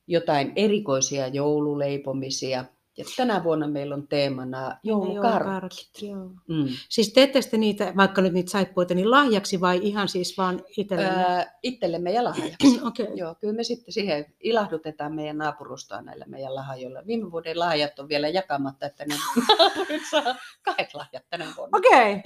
jotain 0.07 0.53
erikoisia 0.57 1.29
joululeipomisia. 1.29 2.65
Ja 2.99 3.05
tänä 3.17 3.45
vuonna 3.45 3.69
meillä 3.69 3.95
on 3.95 4.09
teemana 4.09 4.77
joulukarkki. 4.83 6.07
Joo. 6.09 6.31
Mm. 6.49 6.67
Siis 6.89 7.13
teette 7.13 7.41
te 7.51 7.57
niitä, 7.59 7.93
vaikka 7.97 8.23
nyt 8.23 8.33
niitä 8.33 8.51
saippuita, 8.51 8.95
niin 8.95 9.11
lahjaksi 9.11 9.61
vai 9.61 9.81
ihan 9.83 10.09
siis 10.09 10.39
vaan 10.39 10.63
itsellenne? 10.77 11.25
Ää, 11.25 11.59
itsellemme 11.63 12.13
ja 12.13 12.25
lahjaksi. 12.25 12.81
Okei. 12.89 13.05
Okay. 13.05 13.17
Joo, 13.17 13.35
kyllä 13.35 13.55
me 13.55 13.63
sitten 13.65 13.93
siihen 13.93 14.27
ilahdutetaan 14.41 15.15
meidän 15.15 15.39
naapurustoa 15.39 16.03
näillä 16.03 16.25
meidän 16.29 16.55
lahjoilla. 16.55 17.07
Viime 17.07 17.31
vuoden 17.31 17.59
lahjat 17.59 17.99
on 17.99 18.09
vielä 18.09 18.29
jakamatta, 18.29 18.87
että 18.87 19.05
ne 19.05 19.15
naapurit 19.59 20.03
saa 20.11 20.37
kahdet 20.63 20.95
lahjat 20.95 21.25
tänä 21.31 21.47
vuonna. 21.57 21.79
Okei. 21.79 22.17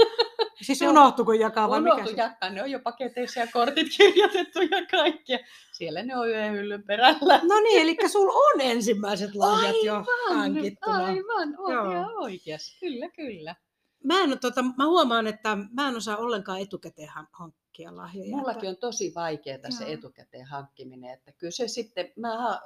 Siis 0.62 0.80
Ne 0.80 0.88
on- 0.88 0.92
unohtuiko 0.98 1.32
jakaa 1.32 1.68
vai 1.70 1.80
mikä 1.80 1.94
Unohtu 1.94 2.10
se? 2.10 2.22
jakkaa, 2.22 2.50
ne 2.50 2.62
on 2.62 2.70
jo 2.70 2.78
paketeissa 2.80 3.40
ja 3.40 3.46
kortit 3.52 3.86
kirjoitettu 3.96 4.60
ja 4.60 4.86
kaikkea. 4.90 5.38
Siellä 5.80 6.02
ne 6.02 6.16
on 6.16 6.28
yhden 6.28 6.52
hyllyn 6.52 6.82
perällä. 6.82 7.40
No 7.42 7.60
niin, 7.60 7.82
eli 7.82 7.96
sulla 8.08 8.32
on 8.32 8.60
ensimmäiset 8.60 9.34
lahjat 9.34 9.76
jo 9.84 9.94
Aivan, 9.94 10.36
hankittuna. 10.38 10.96
aivan, 10.96 11.56
Joo. 11.72 11.90
ihan 11.92 12.16
oikeas. 12.18 12.76
Kyllä, 12.80 13.08
kyllä. 13.08 13.56
Mä, 14.04 14.22
en, 14.22 14.38
tota, 14.40 14.62
mä 14.62 14.86
huomaan, 14.86 15.26
että 15.26 15.56
mä 15.72 15.88
en 15.88 15.96
osaa 15.96 16.16
ollenkaan 16.16 16.60
etukäteen 16.60 17.08
han- 17.08 17.28
hankkia 17.32 17.96
lahjoja. 17.96 18.36
Mullakin 18.36 18.68
on 18.70 18.76
tosi 18.76 19.12
vaikeaa 19.14 19.70
se 19.78 19.92
etukäteen 19.92 20.46
hankkiminen, 20.46 21.14
että 21.14 21.32
kyllä 21.32 21.50
se 21.50 21.68
sitten, 21.68 22.12
mä, 22.16 22.60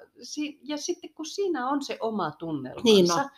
ja 0.63 0.77
sitten 0.77 1.15
kun 1.15 1.27
siinä 1.27 1.69
on 1.69 1.83
se 1.85 1.97
oma 2.01 2.31
tunnelmansa, 2.31 2.85
Niin 2.85 3.13
on. 3.13 3.31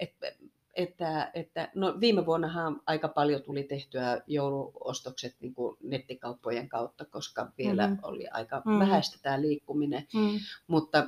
että, 0.00 0.26
että, 0.74 1.30
että 1.34 1.68
no 1.74 1.94
viime 2.00 2.26
vuonnahan 2.26 2.80
aika 2.86 3.08
paljon 3.08 3.42
tuli 3.42 3.62
tehtyä 3.62 4.20
jouluostokset 4.26 5.36
niin 5.40 5.54
kuin 5.54 5.76
nettikauppojen 5.82 6.68
kautta, 6.68 7.04
koska 7.04 7.52
vielä 7.58 7.82
Mhm. 7.86 7.90
mm-hmm. 7.92 8.08
oli 8.08 8.28
aika 8.28 8.62
Mm. 8.64 8.72
mm. 8.72 8.78
vähäistä 8.78 9.18
tämä 9.22 9.40
liikkuminen, 9.40 10.06
Mm. 10.14 10.38
mutta 10.66 11.06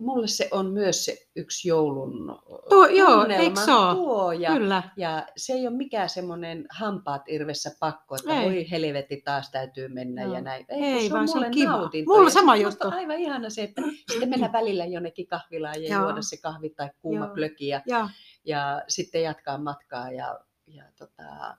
mulle 0.00 0.26
se 0.26 0.48
on 0.50 0.66
myös 0.72 1.04
se 1.04 1.16
yksi 1.36 1.68
joulun 1.68 2.38
Tuo- 2.68 2.86
joo, 2.88 3.24
eikö 3.26 3.60
se 3.64 3.72
oo? 3.74 3.94
tuoja. 3.94 4.50
Kyllä. 4.52 4.82
Ja 4.96 5.26
se 5.36 5.52
ei 5.52 5.66
ole 5.66 5.76
mikään 5.76 6.08
semmoinen 6.08 6.66
hampaat 6.70 7.22
irvessä 7.28 7.70
pakko, 7.80 8.14
että 8.16 8.40
Ei. 8.40 8.44
voi 8.44 8.70
helvetti 8.70 9.22
taas 9.24 9.50
täytyy 9.50 9.88
mennä 9.88 10.22
Joo. 10.22 10.34
ja 10.34 10.40
näin. 10.40 10.66
kun 10.66 10.76
Ei, 10.84 11.10
vaan 11.10 11.28
se 11.28 11.38
on 11.38 11.50
kiva. 11.50 11.70
nautinto. 11.70 12.12
Mulla 12.12 12.26
Ja 12.26 12.30
sama 12.30 12.56
juttu. 12.56 12.86
on 12.86 12.92
aivan 12.94 13.18
ihana 13.18 13.50
se, 13.50 13.62
että 13.62 13.82
sitten 14.12 14.28
mennä 14.30 14.52
välillä 14.58 14.84
jonnekin 14.84 15.26
kahvilaan 15.26 15.82
ja 15.82 15.94
Joo. 15.94 16.02
juoda 16.02 16.22
se 16.22 16.36
kahvi 16.36 16.70
tai 16.70 16.90
kuuma 17.02 17.24
Joo. 17.24 17.34
plöki 17.34 17.68
ja, 17.68 17.82
Ja, 17.86 18.08
ja 18.44 18.82
sitten 18.88 19.22
jatkaa 19.22 19.58
matkaa. 19.58 20.12
Ja, 20.12 20.40
ja 20.66 20.84
tota, 20.98 21.56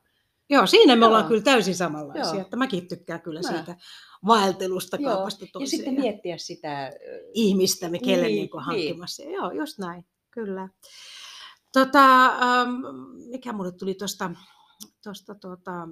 joo, 0.51 0.67
siinä 0.67 0.95
me 0.95 0.99
Joo. 0.99 1.07
ollaan 1.07 1.27
kyllä 1.27 1.41
täysin 1.41 1.75
samanlaisia. 1.75 2.33
Joo. 2.33 2.41
Että 2.41 2.57
mäkin 2.57 2.87
tykkään 2.87 3.21
kyllä 3.21 3.41
Mä. 3.41 3.49
siitä 3.49 3.75
vaeltelusta 4.27 4.97
Joo, 4.99 5.15
kaupasta 5.15 5.45
ja 5.45 5.49
toiseen. 5.53 5.77
sitten 5.77 5.93
miettiä 5.93 6.37
sitä, 6.37 6.91
ihmistä, 7.33 7.89
me 7.89 7.99
kelle 7.99 8.15
niin, 8.15 8.23
Niin, 8.23 8.35
niin 8.35 8.49
niin. 8.53 8.63
hankkimassa. 8.63 9.23
Joo, 9.23 9.51
just 9.51 9.77
näin, 9.77 10.05
kyllä. 10.31 10.69
Tota, 11.73 12.25
ähm, 12.25 12.69
mikä 13.29 13.53
mulle 13.53 13.71
tuli 13.71 13.93
tuosta 13.93 14.31
tosta, 15.03 15.35
tota, 15.35 15.87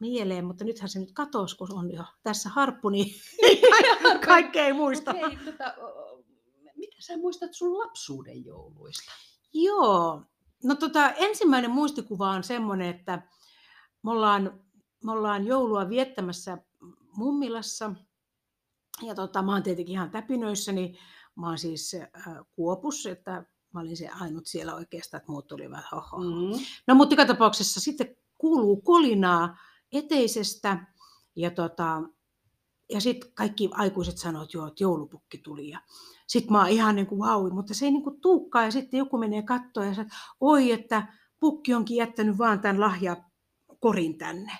mieleen, 0.00 0.44
mutta 0.44 0.64
nythän 0.64 0.88
se 0.88 0.98
nyt 0.98 1.12
katosi, 1.12 1.56
kun 1.56 1.72
on 1.72 1.92
jo 1.92 2.04
tässä 2.22 2.48
harppu, 2.48 2.88
niin 2.88 3.14
kaikkea 4.26 4.66
ei 4.66 4.72
muista. 4.72 5.12
Hei, 5.12 5.36
tota, 5.44 5.74
mitä 6.76 6.96
sä 6.98 7.16
muistat 7.16 7.54
sun 7.54 7.78
lapsuuden 7.78 8.44
jouluista? 8.44 9.12
Joo, 9.52 10.22
no 10.64 10.74
tota, 10.74 11.10
ensimmäinen 11.10 11.70
muistikuva 11.70 12.30
on 12.30 12.44
semmoinen, 12.44 12.90
että 12.90 13.22
me 14.02 14.10
ollaan, 14.10 14.60
me 15.04 15.12
ollaan 15.12 15.46
joulua 15.46 15.88
viettämässä 15.88 16.58
Mummilassa. 17.16 17.94
Ja 19.02 19.14
tota, 19.14 19.42
mä 19.42 19.52
oon 19.52 19.62
tietenkin 19.62 19.92
ihan 19.92 20.10
täpinöissäni. 20.10 20.98
Mä 21.36 21.46
oon 21.46 21.58
siis 21.58 21.94
äh, 21.94 22.34
Kuopus, 22.56 23.06
että 23.06 23.44
mä 23.74 23.80
olin 23.80 23.96
se 23.96 24.08
ainut 24.20 24.46
siellä 24.46 24.74
oikeastaan, 24.74 25.18
että 25.18 25.32
muut 25.32 25.52
olivat 25.52 25.84
hoho. 25.92 26.18
Mm. 26.18 26.56
Mm. 26.56 26.64
No 26.86 26.94
mutta 26.94 27.12
joka 27.12 27.26
tapauksessa 27.26 27.80
sitten 27.80 28.16
kuuluu 28.38 28.80
kolinaa 28.80 29.58
eteisestä 29.92 30.86
ja, 31.36 31.50
tota, 31.50 32.02
ja 32.92 33.00
sitten 33.00 33.32
kaikki 33.34 33.70
aikuiset 33.72 34.18
sanoo, 34.18 34.42
että 34.42 34.56
joo, 34.56 34.66
että 34.66 34.84
joulupukki 34.84 35.38
tuli. 35.38 35.68
Ja 35.68 35.80
sitten 36.26 36.52
mä 36.52 36.58
oon 36.58 36.68
ihan 36.68 36.96
niin 36.96 37.06
kuin 37.06 37.18
vau, 37.18 37.50
mutta 37.50 37.74
se 37.74 37.84
ei 37.84 37.90
niin 37.90 38.02
kuin 38.02 38.20
tuukkaa 38.20 38.64
ja 38.64 38.70
sitten 38.70 38.98
joku 38.98 39.18
menee 39.18 39.42
kattoon 39.42 39.86
ja 39.86 39.94
sanoo, 39.94 40.06
että 40.06 40.16
oi, 40.40 40.72
että 40.72 41.06
pukki 41.40 41.74
onkin 41.74 41.96
jättänyt 41.96 42.38
vaan 42.38 42.60
tämän 42.60 42.80
lahjakorin 42.80 44.18
tänne. 44.18 44.52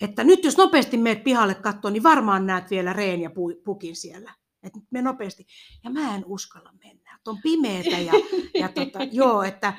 Että 0.00 0.24
nyt 0.24 0.44
jos 0.44 0.56
nopeasti 0.56 0.96
meet 0.96 1.24
pihalle 1.24 1.54
kattoon, 1.54 1.92
niin 1.92 2.02
varmaan 2.02 2.46
näet 2.46 2.70
vielä 2.70 2.92
reen 2.92 3.20
ja 3.20 3.30
pu- 3.30 3.62
pukin 3.64 3.96
siellä. 3.96 4.34
Että 4.62 4.78
me 4.90 5.02
nopeasti. 5.02 5.46
Ja 5.84 5.90
mä 5.90 6.16
en 6.16 6.24
uskalla 6.26 6.72
mennä. 6.84 7.16
että 7.16 7.30
On 7.30 7.42
pimeetä 7.42 7.98
ja, 7.98 8.12
ja 8.54 8.68
tota, 8.68 8.98
joo, 9.22 9.42
että 9.42 9.72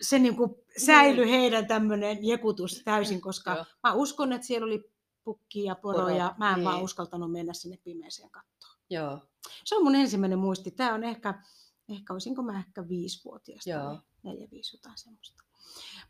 se 0.00 0.18
niin 0.18 0.36
kuin 0.36 0.50
säilyi 0.76 1.30
heidän 1.30 1.66
tämmöinen 1.66 2.18
jekutus 2.24 2.82
täysin, 2.84 3.20
koska 3.20 3.54
Joo. 3.54 3.64
mä 3.82 3.92
uskon, 3.92 4.32
että 4.32 4.46
siellä 4.46 4.66
oli 4.66 4.93
pukki 5.24 5.64
ja 5.64 5.74
poro, 5.74 5.98
Poro, 5.98 6.16
ja 6.16 6.34
mä 6.38 6.54
en 6.54 6.64
vaan 6.64 6.74
niin. 6.76 6.84
uskaltanut 6.84 7.32
mennä 7.32 7.52
sinne 7.52 7.78
pimeeseen 7.84 8.30
kattoon. 8.30 8.74
Joo, 8.90 9.18
Se 9.64 9.76
on 9.76 9.84
mun 9.84 9.94
ensimmäinen 9.94 10.38
muisti. 10.38 10.70
Tämä 10.70 10.94
on 10.94 11.04
ehkä, 11.04 11.42
ehkä 11.88 12.12
olisinko 12.12 12.42
mä 12.42 12.58
ehkä 12.58 12.88
viisivuotias 12.88 13.66
Joo. 13.66 13.82
tai 13.84 13.98
neljä, 14.22 14.48
viisi 14.50 14.76
jotain 14.76 14.98
semmoista. 14.98 15.44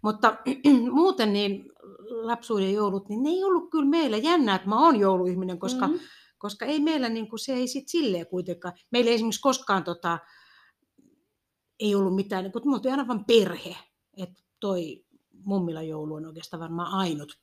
Mutta 0.03 0.37
muuten 0.93 1.33
niin 1.33 1.73
lapsuuden 2.09 2.73
joulut, 2.75 3.09
niin 3.09 3.23
ne 3.23 3.31
ei 3.31 3.45
ollut 3.45 3.71
kyllä 3.71 3.91
meillä 3.91 4.17
jännää, 4.17 4.55
että 4.55 4.69
mä 4.69 4.81
oon 4.85 5.01
jouluihminen, 5.01 5.59
koska, 5.59 5.87
Mm. 5.87 5.99
koska 6.39 6.65
ei 6.65 6.81
meillä 6.81 7.09
niin 7.09 7.29
kuin, 7.29 7.39
se 7.41 7.53
ei 7.53 7.69
sit 7.69 7.89
silleen 7.89 8.27
kuitenkaan, 8.27 8.75
meillä 8.91 9.09
ei 9.09 9.15
esimerkiksi 9.15 9.41
koskaan 9.41 9.85
tota, 9.85 10.19
ei 11.81 11.95
ollut 11.95 12.15
mitään, 12.15 12.45
niin 12.45 12.53
kuin, 12.53 12.69
me 12.69 12.75
oltiin 12.75 12.93
aina 12.93 13.09
vain 13.09 13.25
perhe, 13.25 13.77
että 14.17 14.43
toi 14.61 15.05
mummilla 15.45 15.83
joulu 15.83 16.15
on 16.15 16.27
oikeastaan 16.27 16.61
varmaan 16.61 16.93
ainut, 16.93 17.39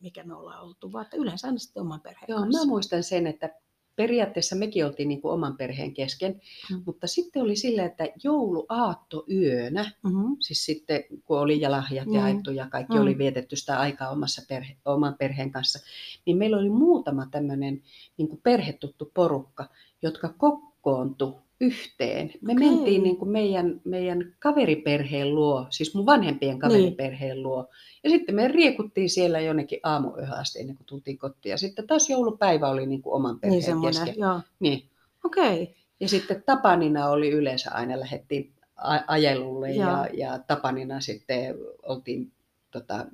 mikä 0.00 0.24
me 0.24 0.34
ollaan 0.34 0.62
oltu, 0.64 0.92
vaan 0.92 1.04
että 1.04 1.16
yleensä 1.16 1.46
aina 1.46 1.58
sitten 1.58 1.80
oman 1.82 2.00
perheen 2.00 2.24
Joo, 2.28 2.38
kanssa. 2.40 2.58
mä 2.64 2.68
muistan 2.70 3.02
sen, 3.02 3.26
että 3.26 3.50
periaatteessa 3.96 4.56
mekin 4.56 4.86
oltiin 4.86 5.08
niin 5.08 5.22
kuin 5.22 5.32
oman 5.32 5.56
perheen 5.56 5.94
kesken, 5.94 6.40
Mm. 6.70 6.82
mutta 6.86 7.06
sitten 7.06 7.42
oli 7.42 7.56
silleen, 7.56 7.86
että 7.86 8.04
jouluaattoyönä, 8.24 9.90
Mm-hmm. 10.02 10.36
siis 10.40 10.64
sitten 10.64 11.04
kun 11.24 11.38
oli 11.38 11.60
ja 11.60 11.70
lahjat 11.70 12.06
Mm. 12.06 12.14
jaettu 12.14 12.50
ja 12.50 12.68
kaikki 12.70 12.94
Mm. 12.94 13.02
oli 13.02 13.18
vietetty 13.18 13.56
sitä 13.56 13.78
aikaa 13.80 14.10
omassa 14.10 14.42
perhe, 14.48 14.76
oman 14.84 15.14
perheen 15.18 15.50
kanssa, 15.50 15.78
niin 16.26 16.36
meillä 16.36 16.56
oli 16.56 16.70
muutama 16.70 17.26
tämmöinen 17.30 17.82
niin 18.16 18.40
perhetuttu 18.42 19.10
porukka, 19.14 19.68
jotka 20.02 20.28
kokoontui 20.38 21.34
yhteen. 21.60 22.30
Me 22.40 22.52
Okei. 22.52 22.68
mentiin 22.70 23.02
niin 23.02 23.16
kuin 23.16 23.30
meidän, 23.30 23.80
meidän 23.84 24.34
kaveriperheen 24.38 25.34
luo, 25.34 25.66
siis 25.70 25.94
mun 25.94 26.06
vanhempien 26.06 26.58
kaveriperheen 26.58 27.42
luo. 27.42 27.68
Ja 28.04 28.10
sitten 28.10 28.34
me 28.34 28.48
riekuttiin 28.48 29.10
siellä 29.10 29.40
jonnekin 29.40 29.80
aamuyöhön 29.82 30.38
asti 30.38 30.60
ennen 30.60 30.76
kuin 30.76 30.86
tultiin 30.86 31.18
kotiin. 31.18 31.50
Ja 31.50 31.58
sitten 31.58 31.86
taas 31.86 32.10
joulupäivä 32.10 32.68
oli 32.68 32.86
niin 32.86 33.02
kuin 33.02 33.14
oman 33.14 33.40
perheen 33.40 33.58
Niin 33.58 33.66
semmoinen, 33.66 34.04
kesken. 34.04 34.20
joo. 34.22 34.40
Niin. 34.60 34.88
Okei. 35.24 35.62
Okay. 35.62 35.74
Ja 36.00 36.08
sitten 36.08 36.42
Tapanina 36.46 37.08
oli 37.08 37.30
yleensä 37.30 37.70
aina 37.70 38.00
lähdettiin 38.00 38.52
a- 38.76 39.04
ajelulle 39.06 39.70
Joo. 39.72 39.88
ja, 39.90 40.08
ja 40.12 40.38
Tapanina 40.38 41.00
sitten 41.00 41.54
oltiin, 41.82 42.32
tota, 42.70 43.06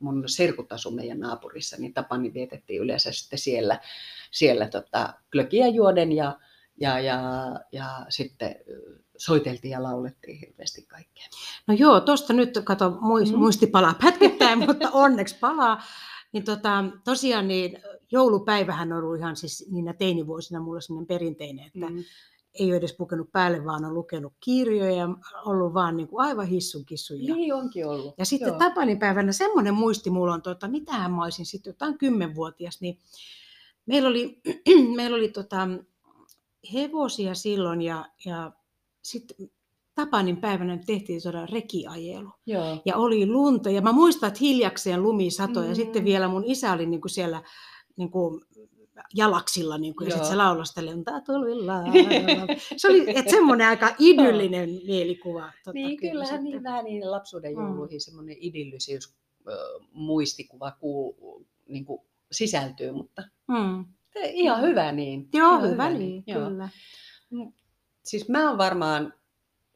mun 0.00 0.24
serkut 0.26 0.72
asu 0.72 0.90
meidän 0.90 1.20
naapurissa, 1.20 1.76
niin 1.78 1.94
Tapani 1.94 2.34
vietettiin 2.34 2.82
yleensä 2.82 3.12
sitten 3.12 3.38
siellä, 3.38 3.78
siellä 4.30 4.68
tota, 4.68 5.14
glögiä 5.32 5.66
juoden 5.68 6.12
ja, 6.12 6.38
ja, 6.80 7.00
ja, 7.00 7.20
ja 7.72 8.06
sitten 8.08 8.56
soiteltiin 9.16 9.72
ja 9.72 9.82
laulettiin 9.82 10.38
hirveästi 10.40 10.82
kaikkea. 10.82 11.24
No 11.66 11.74
joo, 11.74 12.00
tuosta 12.00 12.32
nyt 12.32 12.58
kato, 12.64 12.90
muist, 13.00 13.32
Mm. 13.32 13.38
muisti 13.38 13.66
palaa 13.66 13.94
pätkittäin, 14.02 14.58
mutta 14.58 14.90
onneksi 14.92 15.36
palaa. 15.40 15.82
Niin 16.32 16.44
tota, 16.44 16.84
tosiaan 17.04 17.48
niin 17.48 17.78
joulupäivähän 18.12 18.92
on 18.92 18.98
ollut 19.04 19.18
ihan 19.18 19.36
siis 19.36 19.66
niinä 19.70 19.92
teinivuosina 19.92 20.60
mulla 20.60 20.80
sellainen 20.80 21.06
perinteinen, 21.06 21.66
että 21.66 21.90
mm. 21.90 22.04
Ei 22.54 22.66
ole 22.66 22.76
edes 22.76 22.92
pukenut 22.92 23.32
päälle, 23.32 23.64
vaan 23.64 23.84
on 23.84 23.94
lukenut 23.94 24.32
kirjoja 24.40 24.90
ja 24.96 25.08
ollut 25.44 25.74
vaan 25.74 25.96
niin 25.96 26.08
kuin 26.08 26.26
aivan 26.26 26.46
hissun 26.46 26.84
kissun. 26.84 27.24
Ja, 27.24 27.34
Niin 27.34 27.54
onkin 27.54 27.86
ollut. 27.86 28.14
ja 28.18 28.24
sitten 28.24 28.48
Joo. 28.48 28.58
Tapanin 28.58 28.98
päivänä 28.98 29.32
semmoinen 29.32 29.74
muisti 29.74 30.10
mulla 30.10 30.34
on, 30.34 30.42
tota, 30.42 30.68
mitähän 30.68 31.12
mä 31.12 31.22
olisin 31.24 31.46
sitten 31.46 31.70
jotain 31.70 31.98
kymmenvuotias, 31.98 32.80
niin 32.80 32.98
meillä 33.86 34.08
oli, 34.08 34.40
meillä 34.96 35.16
oli 35.16 35.28
tota, 35.28 35.68
hevosia 36.72 37.34
silloin 37.34 37.82
ja, 37.82 38.04
ja 38.24 38.52
sitten 39.02 39.50
Tapanin 39.94 40.36
päivänä 40.36 40.78
tehtiin 40.86 41.22
todella 41.22 41.46
rekiajelu. 41.46 42.28
Joo. 42.46 42.82
Ja 42.84 42.96
oli 42.96 43.26
lunta 43.26 43.70
ja 43.70 43.82
mä 43.82 43.92
muistan, 43.92 44.28
että 44.28 44.38
hiljakseen 44.40 45.02
lumi 45.02 45.30
satoi 45.30 45.62
mm. 45.62 45.68
ja 45.68 45.74
Mm. 45.74 45.76
sitten 45.76 46.04
vielä 46.04 46.28
mun 46.28 46.44
isä 46.46 46.72
oli 46.72 46.86
niin 46.86 47.00
kuin 47.00 47.10
siellä 47.10 47.42
niin 47.96 48.10
kuin 48.10 48.40
jalaksilla 49.14 49.78
niin 49.78 49.96
kuin, 49.96 50.06
ja 50.06 50.10
sitten 50.10 50.28
se 50.28 50.34
Joo. 50.34 50.44
laulasteli, 50.44 50.94
lunta 50.94 51.20
tulvilla. 51.20 51.72
Se 52.76 52.88
oli 52.88 53.06
semmoinen 53.30 53.68
aika 53.68 53.94
idyllinen 53.98 54.70
mielikuva. 54.86 55.52
Tota, 55.64 55.72
Niin, 55.74 55.96
kyllä 55.96 56.10
kyllähän 56.12 56.28
sitten. 56.28 56.44
niin 56.44 56.62
vähän 56.62 56.84
niin 56.84 57.10
lapsuuden 57.10 57.54
Mm. 57.56 57.62
jouluihin 57.66 58.00
semmoinen 58.00 58.36
idyllisyys 58.40 59.14
muistikuva 59.92 60.72
kuuluu, 60.80 61.46
niin 61.68 61.84
kuin 61.84 62.00
sisältyy, 62.32 62.92
mutta 62.92 63.22
Mm. 63.48 63.84
Ihan 64.16 64.62
hyvä 64.62 64.92
niin. 64.92 65.28
Joo, 65.32 65.48
ihan 65.58 65.70
hyvä 65.70 65.90
niin, 65.90 66.24
Joo. 66.26 66.48
kyllä. 66.48 66.68
Siis 68.04 68.28
mä 68.28 68.48
oon 68.48 68.58
varmaan 68.58 69.14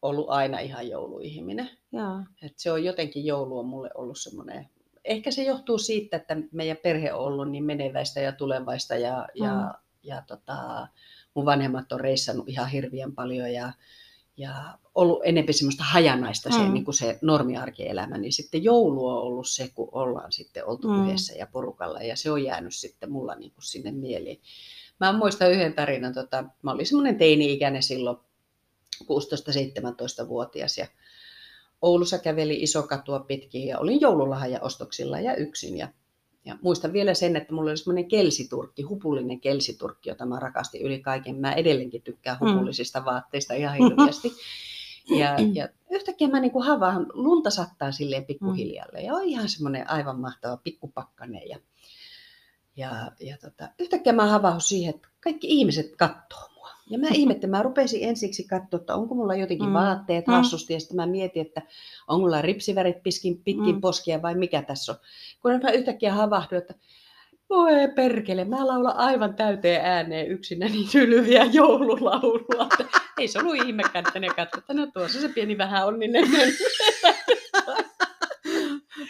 ollut 0.03 0.31
aina 0.31 0.59
ihan 0.59 0.89
jouluihminen. 0.89 1.71
Joo. 1.93 2.21
Et 2.43 2.53
se 2.57 2.73
on 2.73 2.85
jotenkin 2.85 3.25
joulu 3.27 3.59
on 3.59 3.67
mulle 3.67 3.91
ollut 3.95 4.19
semmoinen, 4.19 4.69
ehkä 5.05 5.31
se 5.31 5.43
johtuu 5.43 5.79
siitä, 5.79 6.17
että 6.17 6.37
meidän 6.53 6.77
perhe 6.83 7.13
on 7.13 7.25
ollut 7.25 7.51
niin 7.51 7.65
meneväistä 7.65 8.21
ja 8.21 8.33
tulevaista 8.33 8.95
ja, 8.95 9.29
Mm. 9.41 9.45
ja, 9.45 9.75
ja 10.03 10.23
tota, 10.27 10.89
mun 11.35 11.47
vanhemmat 11.47 11.93
on 11.93 12.01
reissannut 12.01 12.49
ihan 12.49 12.69
hirveän 12.69 13.13
paljon 13.13 13.53
ja, 13.53 13.73
ja 14.37 14.79
ollut 14.95 15.21
enemmän 15.25 15.55
semmoista 15.55 15.85
hajanaista 15.85 16.51
se, 16.53 16.59
Mm. 16.59 16.73
niin 16.73 16.85
kuin 16.85 16.95
se 16.95 17.19
normiarkielämä, 17.23 18.19
niin 18.19 18.33
sitten 18.33 18.65
joulu 18.65 19.07
on 19.09 19.19
ollut 19.23 19.49
se, 19.49 19.71
kun 19.75 19.89
ollaan 19.93 20.33
sitten 20.33 20.67
oltu 20.67 20.89
Mm. 20.89 21.05
yhdessä 21.09 21.35
ja 21.35 21.47
porukalla 21.47 22.03
ja 22.03 22.17
se 22.17 22.31
on 22.31 22.45
jäänyt 22.45 22.75
sitten 22.75 23.13
mulla 23.13 23.35
niin 23.35 23.51
kuin 23.53 23.65
sinne 23.65 23.93
mieliin. 23.93 24.41
Mä 25.01 25.13
muistan 25.13 25.51
yhden 25.51 25.75
tarinan, 25.75 26.15
tota, 26.15 26.45
mä 26.63 26.71
olin 26.73 26.87
semmoinen 26.87 27.17
teini-ikäinen 27.19 27.83
silloin, 27.83 28.17
16-17-vuotias 29.05 30.79
ja 30.79 30.87
Oulussa 31.83 32.19
käveli 32.19 32.63
iso 32.63 32.83
katua 32.83 33.21
pitkin 33.21 33.67
ja 33.67 33.79
olin 33.79 34.01
joululahjaostoksilla 34.01 35.21
ja 35.21 35.35
yksin. 35.37 35.79
Ja, 35.79 35.89
ja 36.45 36.59
muistan 36.63 36.93
vielä 36.93 37.15
sen, 37.15 37.37
että 37.37 37.55
mulla 37.55 37.71
oli 37.71 37.77
semmoinen 37.77 38.09
kelsiturkki, 38.09 38.83
hupullinen 38.83 39.41
kelsiturkki, 39.41 40.09
jota 40.09 40.27
mä 40.27 40.41
rakastin 40.41 40.83
yli 40.83 41.01
kaiken. 41.01 41.37
Mä 41.37 41.53
edelleenkin 41.53 42.03
tykkään 42.03 42.39
Mm. 42.41 42.49
hupullisista 42.49 43.05
vaatteista 43.05 43.55
ihan 43.55 43.77
hirveästi. 43.77 44.33
Ja, 45.11 45.37
ja 45.59 45.69
yhtäkkiä 45.91 46.29
mä 46.29 46.41
niin 46.41 46.63
havaan, 46.65 47.07
lunta 47.13 47.51
sattaa 47.51 47.93
silleen 47.93 48.25
pikkuhiljalle 48.25 49.01
ja 49.01 49.15
on 49.15 49.25
ihan 49.25 49.49
semmoinen 49.49 49.91
aivan 49.91 50.21
mahtava 50.21 50.57
pikkupakkanen. 50.57 51.49
Ja, 51.49 51.59
ja, 52.77 53.11
ja 53.21 53.37
tota, 53.39 53.69
yhtäkkiä 53.79 54.13
mä 54.13 54.27
havahun 54.27 54.61
siihen, 54.61 54.95
että 54.95 55.09
kaikki 55.21 55.47
ihmiset 55.51 55.97
katsoo 55.97 56.49
mua. 56.49 56.54
Ja 56.91 56.99
mä 56.99 57.07
ihmettelin, 57.13 57.51
mä 57.51 57.63
rupesin 57.63 58.09
ensiksi 58.09 58.45
katsoa, 58.49 58.81
että 58.81 58.95
onko 58.95 59.15
mulla 59.15 59.35
jotenkin 59.35 59.67
Mm. 59.69 59.73
vaatteet 59.75 60.27
Mm. 60.27 60.35
ja 60.35 60.81
sitten 60.81 60.97
mä 60.97 61.07
mietin, 61.07 61.47
että 61.47 61.63
onko 62.09 62.21
mulla 62.21 62.43
ripsivärit 62.43 63.03
piskin, 63.03 63.37
pitkin 63.45 63.75
Mm. 63.75 63.81
poskia 63.81 64.23
vai 64.23 64.35
mikä 64.35 64.63
tässä 64.63 64.93
on. 64.93 64.99
Kun 65.43 65.61
mä 65.63 65.71
yhtäkkiä 65.71 66.15
havahduin, 66.15 66.63
että 66.63 66.75
voi 67.51 67.73
perkele, 67.95 68.45
mä 68.45 68.67
laulan 68.67 68.97
aivan 68.97 69.35
täyteen 69.35 69.85
ääneen 69.85 70.29
yksinä 70.29 70.67
niin 70.69 70.89
tylyviä 70.93 71.45
joululaulua. 71.53 72.69
Että 72.81 73.01
ei 73.19 73.29
se 73.29 73.39
ollut 73.39 73.55
ihmekään, 73.67 74.05
että 74.07 74.21
ne 74.21 74.27
katsoi, 74.29 74.59
että 74.59 74.75
no 74.75 74.87
tuossa 74.87 75.21
se 75.21 75.29
pieni 75.29 75.59
vähän 75.59 75.87
onninen. 75.87 76.25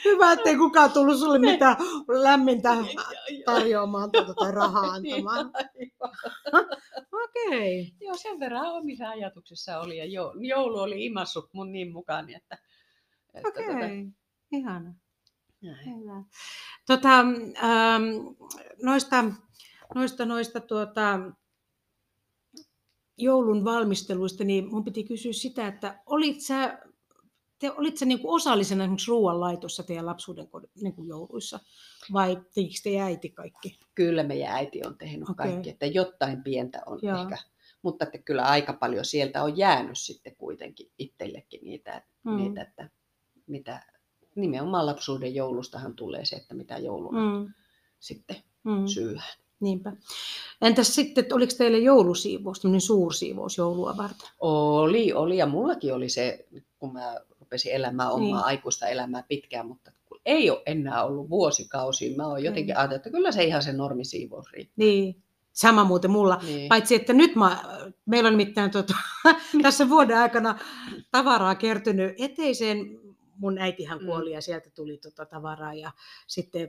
Hyvä, 0.05 0.33
ettei 0.33 0.57
kukaan 0.57 0.91
tullut 0.93 1.19
sulle 1.19 1.39
mitään 1.39 1.77
lämmintä 2.09 2.77
tarjoamaan 3.45 4.11
tuota, 4.13 4.35
tai 4.35 4.53
rahaa 4.53 4.83
antamaan. 4.93 5.51
Okei. 7.25 7.95
Joo, 8.01 8.17
sen 8.17 8.41
verran 8.41 8.73
omissa 8.73 9.09
ajatuksissa 9.09 9.81
oli 9.81 9.99
ja 9.99 10.05
jo- 10.05 10.35
joulu 10.41 10.79
oli 10.79 11.05
imassut 11.05 11.49
mun 11.53 11.73
niin 11.73 11.93
mukaan, 11.93 12.31
että, 12.31 12.59
että 13.35 13.49
Okei. 13.49 13.67
tota, 13.67 13.87
Ihana. 14.53 14.95
näin. 15.63 16.01
Hyvä. 16.01 16.23
Tota, 16.87 17.19
ähm, 17.19 18.03
noista, 18.83 19.25
noista, 19.95 20.25
noista 20.25 20.61
tuota, 20.61 21.21
joulun 23.19 23.65
valmisteluista, 23.65 24.45
niin 24.45 24.71
mun 24.71 24.85
piti 24.85 25.05
kysyä 25.05 25.33
sitä, 25.33 25.67
että 25.67 26.03
olit 26.07 26.41
sä, 26.41 26.79
te, 27.59 27.71
olit 27.71 27.97
sä 27.97 28.05
niinku 28.05 28.33
osallisena 28.35 28.85
esimerkiksi 28.85 29.09
ruoanlaitossa 29.11 29.83
teidän 29.83 30.07
lapsuuden 30.07 30.47
kod- 30.47 30.71
niinku 30.83 31.03
jouluissa? 31.03 31.61
Vai 32.13 32.37
tekikö 32.55 32.81
teidän 32.83 33.07
äiti 33.07 33.29
kaikki? 33.31 33.79
Kyllä 33.95 34.23
meidän 34.23 34.51
äiti 34.53 34.81
on 34.87 34.99
tehnyt 34.99 35.29
Okei. 35.29 35.35
kaikki, 35.47 35.71
että 35.71 35.87
jotain 35.87 36.43
pientä 36.43 36.83
on 36.87 36.99
Joo. 37.03 37.21
ehkä. 37.21 37.39
Mutta 37.83 38.05
että 38.05 38.19
kyllä 38.19 38.43
aika 38.43 38.73
paljon 38.73 39.05
sieltä 39.05 39.43
on 39.43 39.59
jäänyt 39.59 39.99
sitten 39.99 40.37
kuitenkin 40.37 40.91
itsellekin 40.99 41.61
niitä, 41.63 42.03
Mm. 42.25 42.37
niitä 42.37 42.63
että 42.63 42.91
mitä 43.47 43.83
nimenomaan 44.37 44.87
lapsuuden 44.87 45.35
joulustahan 45.35 45.97
tulee 45.97 46.25
se, 46.25 46.37
että 46.37 46.55
mitä 46.55 46.79
jouluna 46.79 47.39
Mm. 47.45 47.53
sitten 48.01 48.37
Mm. 48.65 48.87
syyhän. 48.87 49.29
Niinpä. 49.61 49.93
Entäs 50.63 50.95
sitten, 50.95 51.23
että 51.23 51.35
oliko 51.35 51.53
teille 51.59 51.79
joulusiivous, 51.79 52.61
tämmöinen 52.61 52.81
suursiivous 52.81 53.59
joulua 53.59 53.97
varten? 53.97 54.29
Oli, 54.41 55.13
oli 55.13 55.37
ja 55.37 55.47
mullakin 55.47 55.95
oli 55.95 56.09
se, 56.09 56.47
kun 56.79 56.93
mä 56.93 57.15
rupesin 57.41 57.73
elämään 57.73 58.11
omaa 58.13 58.21
Niin. 58.21 58.37
aikuista 58.37 58.87
elämää 58.89 59.25
pitkään, 59.29 59.67
mutta 59.67 59.93
ei 60.27 60.51
ole 60.51 60.63
enää 60.67 61.05
ollut 61.05 61.31
vuosikausia. 61.31 62.17
Mä 62.17 62.27
oon 62.27 62.45
jotenkin 62.45 62.67
Niin. 62.67 62.77
ajatellut, 62.79 63.07
että 63.07 63.11
kyllä 63.17 63.33
se 63.33 63.45
ihan 63.45 63.63
se 63.63 63.73
normisiivous 63.73 64.53
riittää. 64.53 64.75
Niin, 64.77 65.23
sama 65.53 65.85
muuten 65.85 66.11
mulla. 66.11 66.41
Niin. 66.47 66.69
Paitsi, 66.69 66.95
että 66.95 67.13
nyt 67.13 67.37
mä, 67.37 67.63
meillä 68.07 68.27
on 68.29 68.37
nimittäin 68.37 68.71
tuota, 68.71 68.95
tässä 69.63 69.89
vuoden 69.89 70.19
aikana 70.19 70.59
tavaraa 71.11 71.55
kertynyt 71.55 72.15
eteiseen. 72.19 72.79
Mun 73.39 73.59
äitihän 73.59 73.99
Mm. 73.99 74.07
kuoli 74.07 74.33
ja 74.33 74.41
sieltä 74.41 74.71
tuli 74.71 74.99
tuota 74.99 75.27
tavaraa 75.27 75.75
ja 75.75 75.91
sitten 76.27 76.69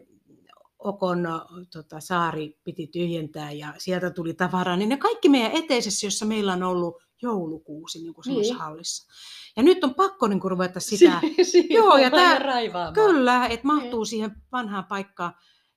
Okon 0.80 1.28
tota, 1.74 2.00
saari 2.00 2.58
piti 2.64 2.88
tyhjentää 2.88 3.52
ja 3.52 3.74
sieltä 3.78 4.10
tuli 4.10 4.34
tavaraa. 4.34 4.78
Niin 4.78 4.90
ne 4.90 4.98
kaikki 4.98 5.30
meidän 5.30 5.52
eteisessä, 5.52 6.08
jossa 6.08 6.26
meillä 6.26 6.54
on 6.54 6.64
ollut 6.64 7.04
joulukuusi 7.22 8.00
niin 8.00 8.14
kuin 8.14 8.24
Niin. 8.28 8.56
hallissa. 8.56 9.14
Ja 9.58 9.64
nyt 9.64 9.84
on 9.84 9.96
pakko 9.96 10.28
niin 10.28 10.40
kuin, 10.40 10.52
ruveta 10.52 10.80
sitä 10.80 11.20
Si- 11.22 11.44
si- 11.44 11.74
Joo, 11.74 11.98
ja 11.98 12.12
tää- 12.12 12.40
raivaamaan. 12.40 12.94
Kyllä, 12.94 13.46
että 13.46 13.68
mahtuu 13.68 14.06
siihen 14.06 14.32
vanhaan 14.52 14.86
paikkaan. 14.86 15.34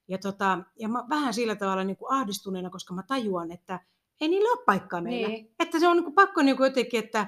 Ja, 0.09 0.19
tota, 0.19 0.59
ja 0.79 0.89
mä 0.89 1.05
vähän 1.09 1.35
sillä 1.35 1.57
tavalla 1.57 1.85
niin 1.85 1.97
kuin 1.97 2.13
ahdistuneena, 2.13 2.71
koska 2.71 2.95
mä 2.95 3.03
tajuan, 3.03 3.53
että 3.53 3.81
ei 4.21 4.29
niillä 4.29 4.49
ole 4.53 4.65
paikkaa 4.67 5.01
meillä. 5.01 5.29
Niin. 5.29 5.55
Että 5.59 5.81
se 5.81 5.89
on 5.89 5.97
niin 5.97 6.05
kuin 6.05 6.15
pakko 6.15 6.43
niin 6.43 6.57
kuin 6.57 6.67
jotenkin, 6.67 7.05
että, 7.05 7.21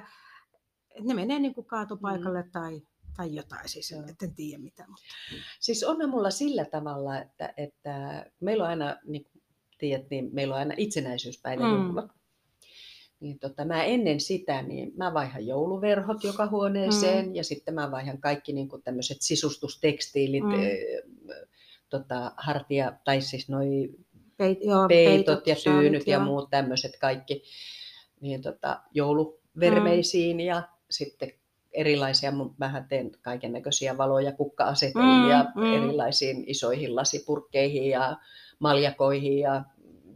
että 0.90 1.08
ne 1.08 1.14
menee 1.14 1.38
niin 1.38 1.54
kuin 1.54 1.66
kaatopaikalle 1.66 2.42
mm. 2.42 2.50
tai, 2.50 2.82
tai 3.16 3.34
jotain. 3.34 3.68
Siis, 3.68 3.92
et 3.92 4.22
en 4.22 4.34
tiedä 4.34 4.62
mitä. 4.62 4.84
Mutta. 4.88 5.06
Siis 5.60 5.84
onhan 5.84 6.10
mulla 6.10 6.30
sillä 6.30 6.64
tavalla, 6.64 7.18
että, 7.18 7.54
että 7.56 8.26
meillä 8.40 8.64
on 8.64 8.70
aina, 8.70 8.96
niin 9.06 9.24
kuin 9.24 9.42
tiedät, 9.78 10.10
niin 10.10 10.28
meillä 10.32 10.54
on 10.54 10.58
aina 10.58 10.74
itsenäisyyspäivä 10.76 11.62
Mm. 11.64 12.08
Niin 13.20 13.38
tota, 13.38 13.64
mä 13.64 13.84
ennen 13.84 14.20
sitä, 14.20 14.62
niin 14.62 14.92
mä 14.96 15.14
vaihan 15.14 15.46
jouluverhot 15.46 16.24
joka 16.24 16.46
huoneeseen 16.46 17.26
Mm. 17.26 17.34
ja 17.34 17.44
sitten 17.44 17.74
mä 17.74 17.90
vaihan 17.90 18.18
kaikki 18.18 18.52
niin 18.52 18.68
kuin 18.68 18.82
tämmöiset 18.82 19.16
sisustustekstiilit, 19.20 20.44
Mm. 20.44 20.50
mm. 20.50 21.34
tota, 21.88 22.32
hartia, 22.36 22.92
tai 23.04 23.20
siis 23.20 23.48
noi 23.48 23.90
Peit, 24.36 24.58
joo, 24.64 24.88
peitot 24.88 25.46
ja 25.46 25.56
saanut, 25.56 25.82
tyynyt 25.82 26.06
ja 26.06 26.16
joo. 26.16 26.24
muut 26.24 26.50
tämmöiset 26.50 26.92
kaikki 27.00 27.42
niin 28.20 28.42
tota, 28.42 28.80
jouluvermeisiin 28.94 30.40
ja 30.40 30.62
sitten 30.90 31.32
erilaisia, 31.72 32.32
mähän 32.58 32.86
teen 32.88 33.10
kaiken 33.22 33.52
näköisiä 33.52 33.98
valoja, 33.98 34.32
kukka-asetelmia 34.32 35.44
Mm, 35.54 35.62
mm. 35.62 35.74
erilaisiin 35.74 36.44
isoihin 36.46 36.96
lasipurkkeihin 36.96 37.90
ja 37.90 38.16
maljakoihin 38.58 39.38
ja 39.38 39.64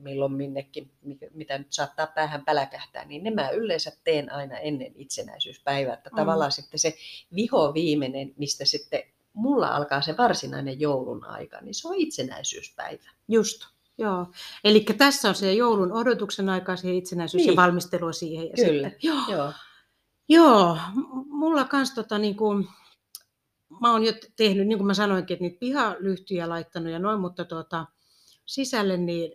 milloin 0.05 0.33
minnekin, 0.33 0.90
mitä 1.35 1.59
nyt 1.59 1.73
saattaa 1.73 2.07
päähän 2.07 2.45
päläkähtää, 2.45 3.05
niin 3.05 3.25
ne 3.25 3.31
mä 3.31 3.51
yleensä 3.51 3.93
teen 4.05 4.33
aina 4.33 4.59
ennen 4.59 4.93
itsenäisyyspäivää. 4.97 5.95
Että 5.95 6.11
Mm. 6.11 6.17
tavallaan 6.17 6.53
sitten 6.53 6.79
se 6.81 6.95
viho 7.35 7.75
viimeinen, 7.75 8.33
mistä 8.37 8.64
sitten 8.64 9.03
mulla 9.33 9.69
alkaa 9.69 10.01
se 10.03 10.17
varsinainen 10.17 10.81
joulun 10.81 11.25
aika, 11.25 11.61
niin 11.61 11.75
se 11.75 11.88
on 11.88 11.95
itsenäisyyspäivä. 11.97 13.11
Just, 13.29 13.62
joo. 13.99 14.27
Eli 14.64 14.81
tässä 14.99 15.29
on 15.29 15.35
se 15.35 15.53
joulun 15.53 15.93
odotuksen 15.93 16.49
aika, 16.49 16.77
siihen 16.77 16.97
itsenäisyys 16.99 17.40
Niin. 17.45 17.53
ja 17.53 17.57
valmistelua 17.57 18.12
siihen. 18.12 18.47
Ja 18.47 18.53
Kyllä, 18.64 18.90
Sitten, 18.90 19.09
joo. 19.09 19.23
joo. 19.31 19.53
Joo, 20.29 20.79
mulla 21.29 21.64
kans 21.64 21.95
tota 21.95 22.19
niinku, 22.19 22.55
mä 23.81 23.93
oon 23.93 24.05
jo 24.05 24.12
tehnyt, 24.37 24.67
niin 24.67 24.79
kuin 24.79 24.87
mä 24.87 24.95
sanoinkin, 24.95 25.35
että 25.35 25.43
niitä 25.43 25.59
pihalyhtyjä 25.61 26.49
laittanut 26.49 26.93
ja 26.93 26.99
noin, 26.99 27.21
mutta 27.21 27.45
tuota, 27.45 27.87
sisälle 28.47 28.97
niin 28.97 29.33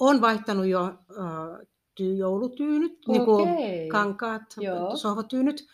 on 0.00 0.20
vaihtanut 0.20 0.66
jo 0.66 0.84
äh, 0.86 1.66
tyy, 1.94 2.14
joulutyynyt, 2.14 2.98
niin 3.08 3.24
kuin 3.24 3.48
kankaat, 3.88 4.42
Joo. 4.60 4.96
sohvatyynyt. 4.96 5.66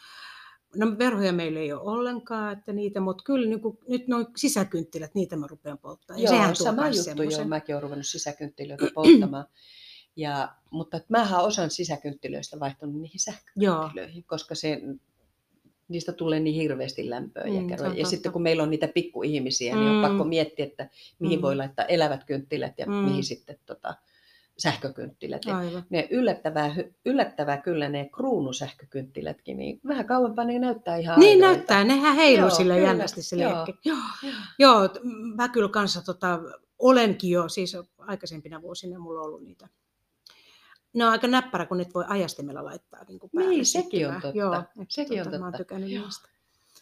No 0.77 0.99
verhoja 0.99 1.33
meillä 1.33 1.61
ei 1.61 1.73
ole 1.73 1.81
ollenkaan, 1.83 2.53
että 2.53 2.73
niitä, 2.73 3.01
mutta 3.01 3.25
kyllä 3.25 3.49
niin 3.49 3.61
kuin, 3.61 3.79
nyt 3.89 4.09
nuo 4.09 4.25
sisäkynttilät, 4.37 5.15
niitä 5.15 5.37
mä 5.37 5.47
rupean 5.47 5.79
polttamaan. 5.79 6.23
Joo, 6.23 6.31
sehän 6.33 6.57
sama 6.57 6.89
juttu, 6.89 7.23
joo. 7.23 7.45
Mäkin 7.45 7.75
olen 7.75 7.83
ruvennut 7.83 8.07
sisäkynttilöitä 8.07 8.87
polttamaan. 8.95 9.47
Ja, 10.17 10.55
mutta 10.71 11.01
mähän 11.09 11.45
osan 11.45 11.71
sisäkynttilöistä 11.71 12.61
vaihtanut 12.61 12.95
niihin 13.01 13.21
Joo, 13.57 13.75
sähkökynttilöihin, 13.75 14.25
koska 14.25 14.55
se, 14.55 14.81
niistä 15.89 16.13
tulee 16.13 16.41
niin 16.41 16.55
hirveästi 16.55 17.11
lämpöä. 17.11 17.45
Mm, 17.45 17.55
ja, 17.55 17.61
ja 17.71 17.77
totta. 17.77 18.05
sitten 18.05 18.33
kun 18.33 18.43
meillä 18.43 18.63
on 18.63 18.71
niitä 18.71 18.89
pikkuihmisiä, 18.89 19.77
niin 19.77 19.89
on 19.89 19.97
Mm. 19.97 20.09
pakko 20.09 20.25
miettiä, 20.25 20.65
että 20.67 20.89
mihin 21.19 21.39
Mm. 21.39 21.43
voi 21.43 21.57
laittaa 21.57 21.85
elävät 21.85 22.25
kynttilät 22.25 22.79
ja 22.79 22.87
Mm. 22.87 22.93
mihin 22.93 23.25
sitten 23.25 23.59
tota, 23.67 23.95
sähkökynttilät. 24.59 25.43
Aivan. 25.47 25.85
ne 25.91 26.09
yllättävää, 26.11 26.75
yllättävää 27.05 27.57
kyllä 27.57 27.89
ne 27.89 28.11
kruununsähkökynttilätkin, 28.15 29.57
niin 29.57 29.81
vähän 29.89 30.07
kauempaa 30.07 30.45
ne 30.45 30.59
näyttää 30.59 30.97
ihan 30.97 31.21
Niin 31.21 31.31
ainoilta. 31.31 31.57
näyttää, 31.57 31.85
nehän 31.85 32.17
heiluu 32.17 32.51
kyllä, 32.59 32.77
jännästi 32.77 33.23
se 33.23 33.37
joo. 33.37 33.67
Joo. 33.85 33.97
Joo. 34.23 34.33
Joo, 34.59 34.89
mä 35.37 35.49
kyllä 35.49 35.69
kanssa 35.69 36.03
tota, 36.05 36.41
olenkin 36.79 37.31
jo, 37.31 37.49
siis 37.49 37.77
aikaisempina 37.99 38.63
vuosina 38.63 38.99
mulla 38.99 39.21
on 39.21 39.27
ollut 39.27 39.43
niitä. 39.45 39.69
Ne 40.93 41.05
on 41.05 41.11
aika 41.13 41.27
näppärä, 41.27 41.67
kun 41.67 41.77
nyt 41.79 41.95
voi 41.95 42.05
ajastimella 42.09 42.65
laittaa 42.65 43.05
niin 43.09 43.19
kuin 43.19 43.31
päälle 43.35 43.51
Niin, 43.51 43.67
sekin 43.67 44.09
on 44.09 44.15
totta. 44.15 44.39
Joo, 44.39 44.55
että 44.55 44.71
Sekin 44.89 45.21
on 45.21 45.25
tota, 45.25 45.39
Mä 45.39 45.45
oon 45.45 45.53
totta. 45.53 45.65
tykännyt 45.65 45.91
Joo. 45.91 46.05
niistä. 46.05 46.29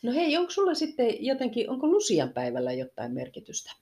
No 0.03 0.13
hei, 0.13 0.37
onko 0.37 0.51
sulla 0.51 0.75
sitten 0.75 1.25
jotenkin, 1.25 1.71
onko 1.71 1.87
Lusian 1.87 2.29
päivällä 2.29 2.73
jotain 2.73 3.13
merkitystä? 3.13 3.73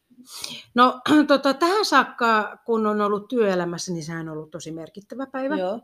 No 0.75 1.01
tota, 1.29 1.55
tähän 1.55 1.85
saakka, 1.85 2.59
kun 2.65 2.87
on 2.87 3.01
ollut 3.01 3.29
työelämässä, 3.29 3.93
niin 3.93 4.05
sehän 4.05 4.29
on 4.29 4.33
ollut 4.37 4.51
tosi 4.51 4.71
merkittävä 4.71 5.27
päivä. 5.27 5.57
Joo. 5.57 5.81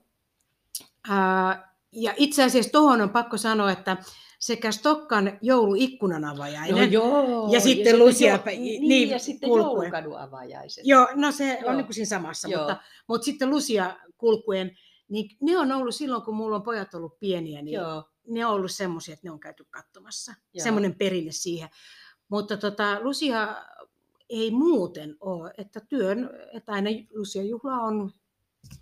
Ää, 1.08 1.74
ja 1.92 2.14
itse 2.16 2.44
asiassa 2.44 2.72
tuohon 2.72 3.00
on 3.00 3.10
pakko 3.10 3.36
sanoa, 3.36 3.70
että 3.70 3.96
sekä 4.38 4.72
Stokkan 4.72 5.38
jouluikkunan 5.42 6.24
avajainen. 6.24 6.76
No 6.76 6.82
joo. 6.82 7.52
Ja 7.52 7.60
sitten 7.60 7.98
Lucia- 7.98 8.32
jo, 8.32 8.42
niin, 8.46 8.88
niin, 8.88 9.10
ja 9.10 9.18
sitten 9.18 9.48
kulkuen. 9.48 9.66
joulukadun 9.66 10.18
avajaiset. 10.18 10.86
Joo, 10.86 11.08
no 11.14 11.32
se 11.32 11.58
Joo. 11.60 11.70
on 11.70 11.76
niin 11.76 11.86
kuin 11.86 11.94
siinä 11.94 12.06
samassa, 12.06 12.48
Joo. 12.48 12.60
mutta, 12.60 12.76
mutta 13.06 13.24
sitten 13.24 13.50
Lucia 13.50 13.96
kulkuen, 14.18 14.78
niin 15.08 15.36
ne 15.40 15.58
on 15.58 15.72
ollut 15.72 15.94
silloin, 15.94 16.22
kun 16.22 16.34
mulla 16.34 16.56
on 16.56 16.62
pojat 16.62 16.94
ollut 16.94 17.18
pieniä, 17.18 17.62
niin 17.62 17.74
Joo. 17.74 18.04
ne 18.26 18.46
on 18.46 18.52
ollut 18.52 18.70
semmoisia, 18.70 19.12
että 19.12 19.26
ne 19.26 19.30
on 19.30 19.40
käyty 19.40 19.66
katsomassa. 19.70 20.34
Joo. 20.54 20.62
Semmoinen 20.64 20.94
perinne 20.94 21.32
siihen. 21.32 21.68
Mutta 22.28 22.56
tota, 22.56 23.00
Lucia 23.00 23.56
ei 24.28 24.50
muuten 24.50 25.16
ole, 25.20 25.52
että 25.58 25.80
työn, 25.88 26.30
että 26.52 26.72
aina 26.72 26.90
Lucia 27.14 27.42
juhla 27.42 27.74
on, 27.74 28.10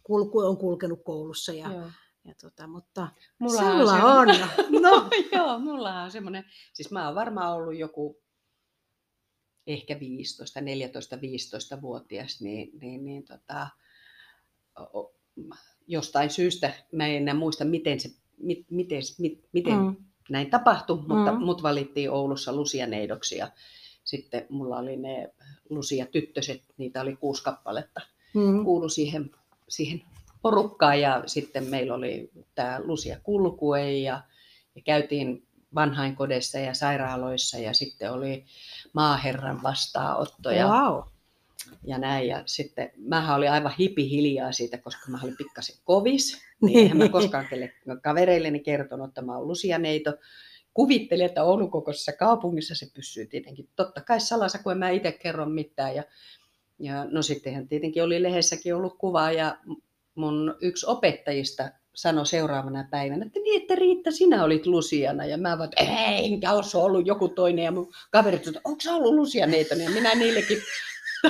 kulku, 0.03 0.39
on 0.39 0.57
kulkenut 0.57 1.01
koulussa 1.05 1.53
ja, 1.53 1.73
Joo. 1.73 1.91
ja 2.25 2.35
tota, 2.41 2.67
mutta 2.67 3.09
Mulla 3.39 3.61
sulla 3.61 3.97
se- 3.97 4.05
on. 4.05 4.29
No, 4.83 5.09
Joo, 5.33 5.59
mulla 5.59 6.03
on 6.03 6.11
semmoinen, 6.11 6.45
siis 6.73 6.91
mä 6.91 7.07
oon 7.07 7.15
varmaan 7.15 7.53
ollut 7.55 7.77
joku 7.77 8.23
ehkä 9.67 10.01
15, 10.01 10.61
14, 10.61 11.17
15-vuotias, 11.17 12.41
niin, 12.41 12.71
niin, 12.81 13.05
niin 13.05 13.25
tota, 13.25 13.69
jostain 15.87 16.31
syystä, 16.31 16.73
mä 16.93 17.07
en 17.07 17.17
enää 17.17 17.35
muista, 17.35 17.65
miten 17.65 18.01
se, 18.01 18.09
mit, 18.39 18.67
miten, 18.71 19.03
mit, 19.19 19.49
miten 19.53 19.79
mm, 19.79 19.97
näin 20.31 20.51
tapahtui, 20.51 20.97
mutta 20.97 21.33
Mm. 21.33 21.43
mut 21.45 21.63
valittiin 21.63 22.11
Oulussa 22.11 22.53
lusianeidoksi 22.57 23.37
ja 23.37 23.51
sitten 24.07 24.47
mulla 24.49 24.79
oli 24.79 24.97
ne 24.97 25.33
lusia 25.71 26.07
tyttöset, 26.07 26.63
niitä 26.79 27.01
oli 27.01 27.17
kuusi 27.17 27.43
kappaletta, 27.43 28.01
mm, 28.35 28.65
kuulu 28.65 28.89
siihen, 28.89 29.31
siihen 29.69 30.03
porukkaan 30.43 31.01
ja 31.01 31.23
sitten 31.27 31.65
meillä 31.65 31.95
oli 31.95 32.31
tämä 32.55 32.81
Lucia 32.85 33.21
Kulkue 33.23 33.93
ja, 33.93 34.23
ja 34.75 34.83
käytiin 34.83 35.47
vanhainkodeissa 35.75 36.59
ja 36.59 36.75
sairaaloissa 36.75 37.59
ja 37.59 37.75
sitten 37.75 38.13
oli 38.13 38.45
maaherran 38.93 39.63
vastaanottoja 39.63 40.69
wow. 40.69 41.03
ja 41.85 41.99
näin. 41.99 42.29
Ja 42.29 42.43
sitten 42.47 42.91
mähän 42.97 43.37
olin 43.37 43.51
aivan 43.51 43.75
hipi 43.79 44.11
hiljaa 44.11 44.53
siitä, 44.53 44.79
koska 44.79 45.11
mä 45.11 45.19
olin 45.23 45.37
pikkasen 45.37 45.77
kovis. 45.85 46.37
Niin 46.63 46.79
eihän 46.79 46.97
mä 46.97 47.09
koskaan 47.09 47.47
kelle 47.51 47.73
kavereilleni 48.03 48.61
kertonut, 48.61 49.09
että 49.09 49.23
mä 49.23 49.37
oon 49.37 49.49
lusianeito. 49.49 50.15
Kuvittelin, 50.77 51.27
että 51.27 51.45
Oulun 51.45 51.71
kokoisessa 51.71 52.13
kaupungissa 52.13 52.75
se 52.75 52.87
pysyy 52.95 53.27
tietenkin 53.27 53.69
totta 53.77 54.01
kai 54.01 54.21
salassa, 54.21 54.59
kun 54.59 54.73
en 54.73 54.79
mä 54.79 54.91
itse 54.91 55.13
kerro 55.13 55.47
mitään. 55.47 55.95
Ja, 55.95 56.03
ja 56.79 57.05
no 57.05 57.23
sittenhän 57.23 57.69
tietenkin 57.69 58.03
oli 58.03 58.23
lehdessäkin 58.23 58.75
ollut 58.75 58.99
kuva 58.99 59.33
ja 59.33 59.57
mun 60.15 60.57
yksi 60.61 60.87
opettajista 60.87 61.71
sanoi 61.95 62.27
seuraavana 62.27 62.89
päivänä, 62.91 63.27
että 63.27 63.41
niin, 63.41 63.63
että 63.63 63.75
Riitta, 63.75 64.11
sinä 64.11 64.45
olit 64.45 64.67
Lusiana. 64.67 65.27
Ja 65.27 65.39
mä 65.39 65.59
vaan, 65.59 65.71
että 65.73 65.93
enkä 66.19 66.51
ollut 66.75 67.07
joku 67.07 67.29
toinen. 67.29 67.65
Ja 67.65 67.73
mun 67.73 67.93
kaverit 68.11 68.45
sanoivat, 68.45 68.67
onko 68.67 68.81
sä 68.81 68.95
ollut 68.95 69.15
Lusianeitona? 69.15 69.83
Ja 69.83 69.91
minä 69.91 70.15
niillekin 70.15 70.59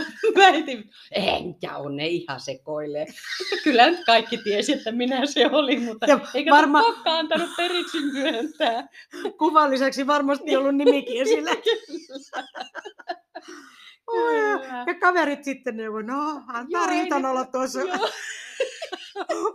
väitin, 0.37 0.91
enkä 1.13 1.77
ole 1.77 1.95
ne 1.97 2.07
ihan 2.07 2.41
sekoilee. 2.41 3.07
Kyllä 3.65 3.91
nyt 3.91 4.05
kaikki 4.07 4.39
tiesi, 4.39 4.73
että 4.73 4.93
minä 4.93 5.27
se 5.27 5.47
olin, 5.53 5.83
mutta 5.83 6.07
Ja 6.07 6.21
eikä 6.35 6.51
varma- 6.51 6.83
koskaan 6.83 7.19
antanut 7.19 7.51
periksi 7.57 8.01
myöntää. 8.13 8.89
Kuvan 9.39 9.71
lisäksi 9.71 10.07
varmasti 10.07 10.57
ollut 10.57 10.75
nimikin 10.77 11.21
esillä. 11.23 11.51
Oi, 14.07 14.39
ja- 14.39 14.85
ja 14.87 14.95
kaverit 15.01 15.45
sitten 15.45 15.77
neuvoi, 15.77 16.03
no 16.03 16.43
antaa 16.49 16.65
Joo, 16.69 16.85
ei 16.85 17.01
Riitan 17.01 17.23
ne- 17.23 17.29
olla 17.29 17.45
tuossa 17.45 17.81
Joo, 17.81 17.99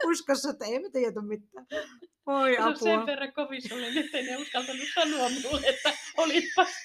uskossa, 0.12 0.50
että 0.50 0.66
ei 0.66 0.80
me 0.80 0.90
tiedä 0.90 1.22
mitään. 1.22 1.68
Oi 2.26 2.58
no 2.58 2.76
sen 2.76 2.94
apua. 2.96 3.06
verran 3.06 3.34
kovis 3.34 3.72
olin, 3.72 3.98
ettei 3.98 4.24
ne 4.24 4.38
uskaltanut 4.38 4.88
sanoa 4.96 5.30
minulle, 5.30 5.68
että 5.68 5.94
olitpa 6.18 6.66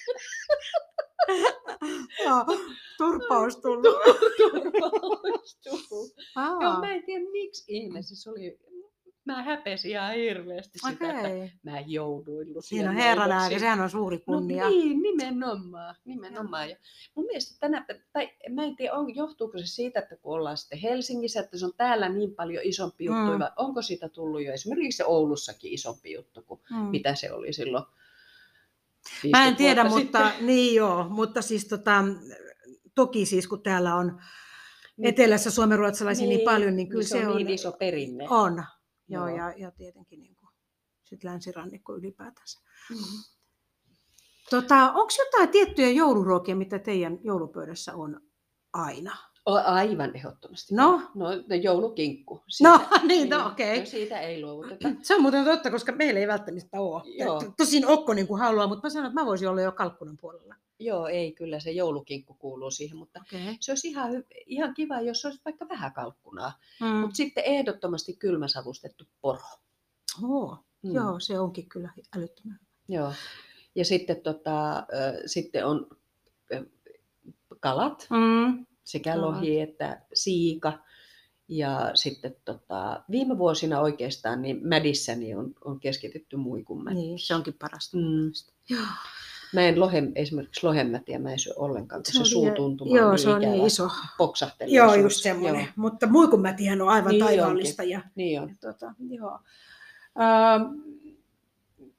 Joo, 2.25 2.45
turpa 2.97 3.39
olisi 3.39 3.61
tullut. 3.61 3.83
turvallistuu. 4.37 5.79
Joo, 5.85 6.09
Aa, 6.35 6.79
mä 6.79 6.93
en 6.93 7.03
tiedä 7.03 7.25
miksi 7.31 7.63
ihmeessä 7.67 8.15
se 8.15 8.29
oli, 8.29 8.59
mä 9.27 9.43
häpesin 9.43 9.91
ihan 9.91 10.13
hirveästi 10.13 10.79
sitä, 10.79 11.09
että 11.09 11.19
Okei. 11.19 11.51
mä 11.63 11.79
jouduin 11.79 12.47
Lucian 12.49 12.63
Siinä 12.63 12.89
on 12.89 12.95
herran 12.95 13.31
aika, 13.31 13.59
sehän 13.59 13.81
on 13.81 13.89
suuri 13.89 14.19
kunnia. 14.19 14.63
No 14.63 14.69
niin, 14.69 15.01
nimenomaan. 15.01 15.95
nimenomaan. 16.05 16.69
Ja 16.69 16.75
mun 17.15 17.25
mielestä 17.25 17.55
tänä, 17.59 17.85
tai 18.13 18.29
mä 18.49 18.63
en 18.63 18.75
tiedä, 18.75 18.93
on, 18.93 19.15
johtuuko 19.15 19.57
se 19.57 19.65
siitä, 19.65 19.99
että 19.99 20.15
kun 20.15 20.33
ollaan 20.35 20.57
sitten 20.57 20.79
Helsingissä, 20.79 21.39
että 21.39 21.57
se 21.57 21.65
on 21.65 21.73
täällä 21.77 22.09
niin 22.09 22.35
paljon 22.35 22.63
isompi 22.63 23.05
juttu, 23.05 23.31
Mm. 23.31 23.39
vai 23.39 23.49
onko 23.57 23.81
siitä 23.81 24.09
tullut 24.09 24.43
jo 24.43 24.53
esimerkiksi 24.53 25.03
Oulussakin 25.03 25.73
isompi 25.73 26.13
juttu 26.13 26.41
kuin 26.41 26.59
Mm. 26.69 26.77
mitä 26.77 27.15
se 27.15 27.31
oli 27.31 27.53
silloin 27.53 27.83
Mä 29.31 29.47
en 29.47 29.57
50 29.57 29.57
tiedä, 29.57 29.83
mutta 29.83 30.29
sitten. 30.29 30.45
niin 30.47 30.75
joo, 30.75 31.09
mutta 31.09 31.41
siis 31.41 31.67
tota, 31.67 32.03
toki 32.95 33.25
siis 33.25 33.47
kun 33.47 33.63
täällä 33.63 33.95
on 33.95 34.21
Niin. 34.97 35.09
etelässä 35.09 35.51
suomenruotsalaisia 35.51 36.27
niin, 36.27 36.41
paljon, 36.45 36.75
niin 36.75 36.89
kyllä 36.89 37.03
se 37.03 37.27
on, 37.27 37.35
niin 37.35 37.49
iso 37.49 37.71
perinne. 37.71 38.25
on. 38.29 38.63
Joo, 39.07 39.27
Joo. 39.27 39.37
ja, 39.37 39.53
ja 39.57 39.71
tietenkin 39.71 40.21
niin 40.21 40.35
kuin, 40.35 40.49
sit 41.03 41.23
länsirannikko 41.23 41.95
ylipäätänsä. 41.95 42.59
Mm. 42.89 42.97
Tota, 44.49 44.91
Onko 44.91 45.13
jotain 45.17 45.49
tiettyjä 45.49 45.89
jouluruokia, 45.89 46.55
mitä 46.55 46.79
teidän 46.79 47.19
joulupöydässä 47.23 47.95
on 47.95 48.21
aina? 48.73 49.17
O, 49.47 49.53
aivan 49.65 50.15
ehdottomasti. 50.15 50.75
No? 50.75 51.01
no, 51.15 51.25
no 51.29 51.55
joulukinkku. 51.61 52.43
No, 52.63 52.79
niin, 53.07 53.29
no, 53.29 53.47
okei. 53.47 53.79
No, 53.79 53.85
siitä 53.85 54.19
ei 54.19 54.41
luovuteta. 54.41 54.89
Se 55.01 55.15
on 55.15 55.21
muuten 55.21 55.45
totta, 55.45 55.71
koska 55.71 55.91
meillä 55.91 56.19
ei 56.19 56.27
välttämättä 56.27 56.81
ole. 56.81 57.01
Joo. 57.17 57.43
Tosin 57.57 57.87
Okko 57.87 58.13
niin 58.13 58.27
kuin 58.27 58.39
haluaa, 58.39 58.67
mutta 58.67 58.85
mä 58.87 58.89
sanon, 58.89 59.05
että 59.07 59.21
mä 59.21 59.25
voisin 59.25 59.49
olla 59.49 59.61
jo 59.61 59.71
kalkkunan 59.71 60.17
puolella. 60.17 60.55
Joo, 60.79 61.07
ei, 61.07 61.31
kyllä 61.31 61.59
se 61.59 61.71
joulukinkku 61.71 62.33
kuuluu 62.33 62.71
siihen, 62.71 62.97
mutta 62.97 63.19
Okay. 63.33 63.55
se 63.59 63.71
olisi 63.71 63.87
ihan, 63.87 64.23
ihan 64.45 64.73
kiva, 64.73 65.01
jos 65.01 65.25
olisi 65.25 65.41
vaikka 65.45 65.69
vähän 65.69 65.93
kalkkunaa. 65.93 66.51
Mm. 66.81 66.87
Mutta 66.87 67.15
sitten 67.15 67.43
ehdottomasti 67.43 68.13
kylmäsavustettu 68.13 69.05
poro. 69.21 69.41
Oh, 70.23 70.57
Mm. 70.81 70.93
Joo, 70.95 71.19
se 71.19 71.39
onkin 71.39 71.69
kyllä 71.69 71.89
älyttömän. 72.17 72.59
Joo. 72.87 73.13
Ja 73.75 73.85
sitten, 73.85 74.21
tota, 74.21 74.77
ö, 74.79 74.83
sitten 75.25 75.65
on 75.65 75.87
ö, 76.53 76.65
kalat, 77.59 78.07
Mm. 78.09 78.65
Sekä 78.87 79.13
Kalat. 79.13 79.35
lohi 79.35 79.59
että 79.59 80.01
siika. 80.13 80.73
Ja 81.47 81.91
sitten 81.93 82.35
tota, 82.45 83.03
viime 83.11 83.37
vuosina 83.37 83.79
oikeastaan 83.79 84.41
niin 84.41 84.59
mädissäni 84.67 85.35
on, 85.35 85.53
on 85.65 85.79
keskitytty 85.79 86.35
muikunmätiin. 86.37 86.99
Niin, 87.01 87.19
se 87.19 87.35
onkin 87.35 87.53
parasta. 87.53 87.97
Mm. 87.97 88.31
Joo, 88.69 88.81
Mä 89.53 89.61
en 89.61 89.79
lohen, 89.79 90.11
esimerkiksi 90.15 90.65
lohenmätiä 90.65 91.19
mä 91.19 91.31
en 91.31 91.39
syö 91.39 91.53
ollenkaan, 91.55 92.03
kun 92.03 92.25
se, 92.25 92.35
liian- 92.35 92.55
tuntuu 92.55 92.95
Joo, 92.95 93.17
se 93.17 93.29
on 93.29 93.41
niin 93.41 93.65
iso. 93.65 93.89
Poksahtelee 94.17 94.73
Joo, 94.73 94.95
just 94.95 95.21
semmoinen. 95.23 95.61
Joo, 95.61 95.71
Mutta 95.75 96.07
muikunmätihän 96.07 96.81
on 96.81 96.89
aivan 96.89 97.11
Niin 97.11 97.23
taivaallista. 97.25 97.83
Ja, 97.83 98.01
niin 98.15 98.41
on. 98.41 98.49
ja 98.49 98.55
tota, 98.61 98.93
joo. 99.09 99.39
Ähm, 100.19 100.79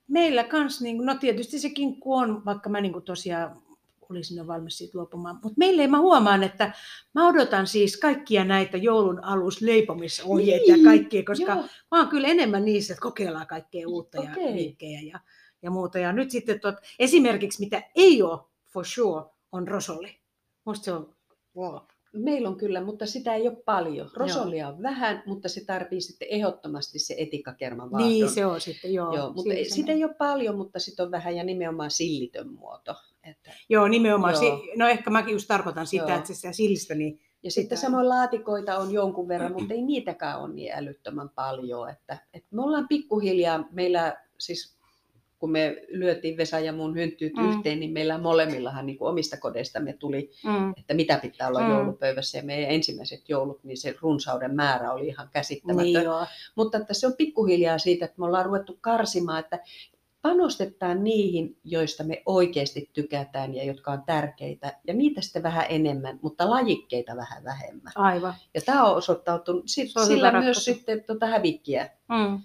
meillä 0.09 0.45
kans, 0.45 0.81
niin, 0.81 1.07
no 1.07 1.15
tietysti 1.15 1.59
se 1.59 1.71
kinkku 1.71 2.15
on, 2.15 2.45
vaikka 2.45 2.69
mä 2.71 2.81
niin 2.81 3.03
tosiaan 3.05 3.57
olisin 4.11 4.47
valmis 4.47 4.79
siitä 4.79 4.99
luopumaan. 4.99 5.39
Mutta 5.43 5.59
meille 5.59 5.87
mä 5.87 6.01
huomaan, 6.01 6.43
että 6.43 6.73
mä 7.15 7.29
odotan 7.29 7.67
siis 7.67 7.97
kaikkia 7.97 8.45
näitä 8.45 8.77
joulun 8.77 9.25
alusleipomisohjeita 9.25 10.73
Niin, 10.73 10.85
ja 10.85 10.91
kaikkia, 10.91 11.23
koska 11.25 11.53
Joo, 11.53 11.65
mä 11.91 11.99
oon 11.99 12.09
kyllä 12.09 12.29
enemmän 12.29 12.65
niissä, 12.65 12.93
että 12.93 13.03
kokeillaan 13.03 13.47
kaikkea 13.47 13.89
uutta 13.89 14.19
ja 14.23 14.31
Okei. 14.31 14.55
vinkkejä 14.55 15.01
ja, 15.01 15.21
ja 15.63 15.71
muuta. 15.71 15.99
Ja 15.99 16.13
nyt 16.13 16.31
sitten 16.31 16.61
tot, 16.61 16.75
esimerkiksi 16.99 17.61
mitä 17.61 17.83
ei 17.95 18.23
ole 18.23 18.41
for 18.73 18.85
sure, 18.87 19.25
on 19.53 19.69
rosolli. 19.69 20.17
Musta 20.65 20.85
se 20.85 20.93
on 20.93 21.15
wow. 21.57 21.77
meillä 22.13 22.49
on 22.49 22.57
kyllä, 22.57 22.81
mutta 22.81 23.07
sitä 23.07 23.35
ei 23.35 23.49
ole 23.49 23.57
paljon. 23.65 24.11
Rosolia 24.15 24.69
on 24.69 24.83
vähän, 24.83 25.23
mutta 25.27 25.49
se 25.49 25.65
tarvii 25.65 26.01
sitten 26.01 26.29
ehdottomasti 26.31 26.99
se 26.99 27.15
etikkakerman 27.19 27.91
vaahdon. 27.91 28.09
Niin 28.09 28.31
se 28.31 28.47
on 28.47 28.61
sitten, 28.61 28.93
joo. 28.93 29.17
Joo, 29.17 29.33
mutta 29.33 29.55
sitä 29.63 29.93
ei 29.93 30.05
ole 30.05 30.15
paljon, 30.15 30.57
mutta 30.57 30.79
sitten 30.79 31.07
on 31.07 31.11
vähän 31.11 31.37
ja 31.37 31.45
nimenomaan 31.45 31.91
sillitön 31.91 32.53
muoto. 32.53 32.95
Että, 33.31 33.51
Joo, 33.69 33.89
nimenomaan. 33.89 34.33
Joo. 34.35 34.41
Si- 34.41 34.71
no 34.77 34.89
ehkä 34.89 35.11
mäkin 35.11 35.33
just 35.33 35.49
tarkoitan 35.49 35.87
sitä, 35.87 36.05
Joo. 36.09 36.19
että 36.19 36.35
se 36.35 36.53
sillistä, 36.53 36.95
niin 36.95 37.21
ja 37.43 37.51
sitten 37.51 37.79
Sitä- 37.79 37.87
samoin 37.87 38.09
laatikoita 38.09 38.79
on 38.79 38.93
jonkun 38.93 39.29
verran, 39.29 39.53
mutta 39.53 39.75
ei 39.75 39.83
niitäkään 39.83 40.41
ole 40.41 40.55
niin 40.55 40.73
älyttömän 40.75 41.29
paljon. 41.29 41.91
Että, 41.91 42.19
että 42.35 42.49
me 42.57 42.63
ollaan 42.63 42.89
pikkuhiljaa, 42.89 43.65
meillä 43.73 44.17
siis 44.39 44.79
kun 45.39 45.51
me 45.51 45.77
lyötiin 45.89 46.37
Vesa 46.37 46.59
ja 46.59 46.73
mun 46.73 46.95
hynttyyt 46.95 47.33
Mm. 47.37 47.49
yhteen, 47.51 47.81
niin 47.81 47.93
meillä 47.93 48.19
molemmillahan 48.19 48.87
niin 48.87 48.99
kuin 48.99 49.09
omista 49.09 49.37
kodeistamme 49.37 49.93
tuli, 49.93 50.31
mm. 50.45 50.75
että 50.77 50.95
mitä 50.95 51.19
pitää 51.23 51.49
olla 51.49 51.61
Mm. 51.61 51.67
mm. 51.67 51.73
joulupöydässä. 51.73 52.39
Ja 52.39 52.45
meidän 52.45 52.71
ensimmäiset 52.71 53.29
joulut, 53.29 53.65
niin 53.65 53.77
se 53.77 53.95
runsauden 54.01 54.55
määrä 54.55 54.93
oli 54.93 55.07
ihan 55.09 55.29
käsittämätön. 55.33 55.85
niin 55.93 56.03
joo. 56.03 56.27
Mutta 56.55 56.79
että 56.79 56.95
se 56.95 57.07
on 57.07 57.15
pikkuhiljaa 57.19 57.79
siitä, 57.79 58.05
että 58.05 58.15
me 58.19 58.27
ollaan 58.27 58.47
ruvettu 58.47 58.79
karsimaan, 58.81 59.41
että 59.41 59.59
panostetaan 60.23 61.05
niihin, 61.05 61.57
joista 61.65 62.05
me 62.05 62.23
oikeasti 62.27 62.91
tykätään 62.93 63.55
ja 63.55 63.65
jotka 63.65 63.93
on 63.93 64.03
tärkeitä, 64.07 64.79
ja 64.87 64.95
niitä 64.95 65.21
sitten 65.21 65.43
vähän 65.43 65.67
enemmän, 65.69 66.19
mutta 66.23 66.51
lajikkeita 66.51 67.17
vähän 67.17 67.45
vähemmän. 67.45 67.93
Aivan. 67.97 68.35
Ja 68.55 68.61
tämä 68.61 68.85
on 68.85 68.97
osoittautunut 68.97 69.63
sit, 69.67 69.97
on 69.97 70.07
sillä 70.07 70.33
myös 70.33 70.35
ratkaisu. 70.35 70.61
sitten 70.61 71.05
tuota 71.05 71.27
hävikkiä 71.27 71.91
Mm. 72.09 72.41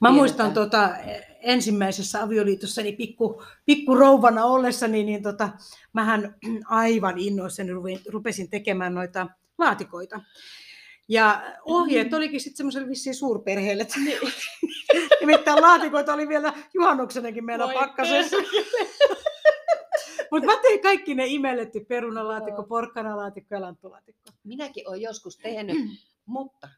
Mä 0.00 0.10
muistan 0.10 0.52
Tiedetään. 0.52 0.70
tota, 0.70 0.96
ensimmäisessä 1.40 2.22
avioliitossani 2.22 2.92
pikku, 2.92 3.42
pikku 3.64 3.94
rouvana 3.94 4.44
ollessani, 4.44 5.04
niin 5.04 5.22
tota, 5.22 5.48
mähän 5.92 6.34
aivan 6.68 7.18
innoissani 7.18 7.70
rupesin 8.08 8.50
tekemään 8.50 8.94
noita 8.94 9.26
laatikoita. 9.58 10.20
Ja 11.08 11.42
ohjeet 11.64 12.14
olikin 12.14 12.40
sitten 12.40 12.56
semmoiselle 12.56 12.88
vissiin 12.88 13.14
suurperheelle. 13.14 13.82
että- 13.82 13.94
Nimittäin 15.20 15.62
laatikoita 15.62 16.14
oli 16.14 16.28
vielä 16.28 16.52
juhannuksenakin 16.74 17.44
meillä 17.44 17.64
Voi 17.64 17.74
pakkasessa. 17.74 18.36
Mutta 20.30 20.46
mä 20.46 20.56
tein 20.62 20.82
kaikki 20.82 21.14
ne 21.14 21.26
imelletty 21.26 21.80
perunalaatikko, 21.84 22.62
porkkanalaatikko 22.62 23.54
ja 23.54 23.60
lanttulaatikko. 23.60 24.30
Minäkin 24.44 24.88
olen 24.88 25.00
joskus 25.02 25.36
tehnyt, 25.38 25.76
mutta 26.26 26.68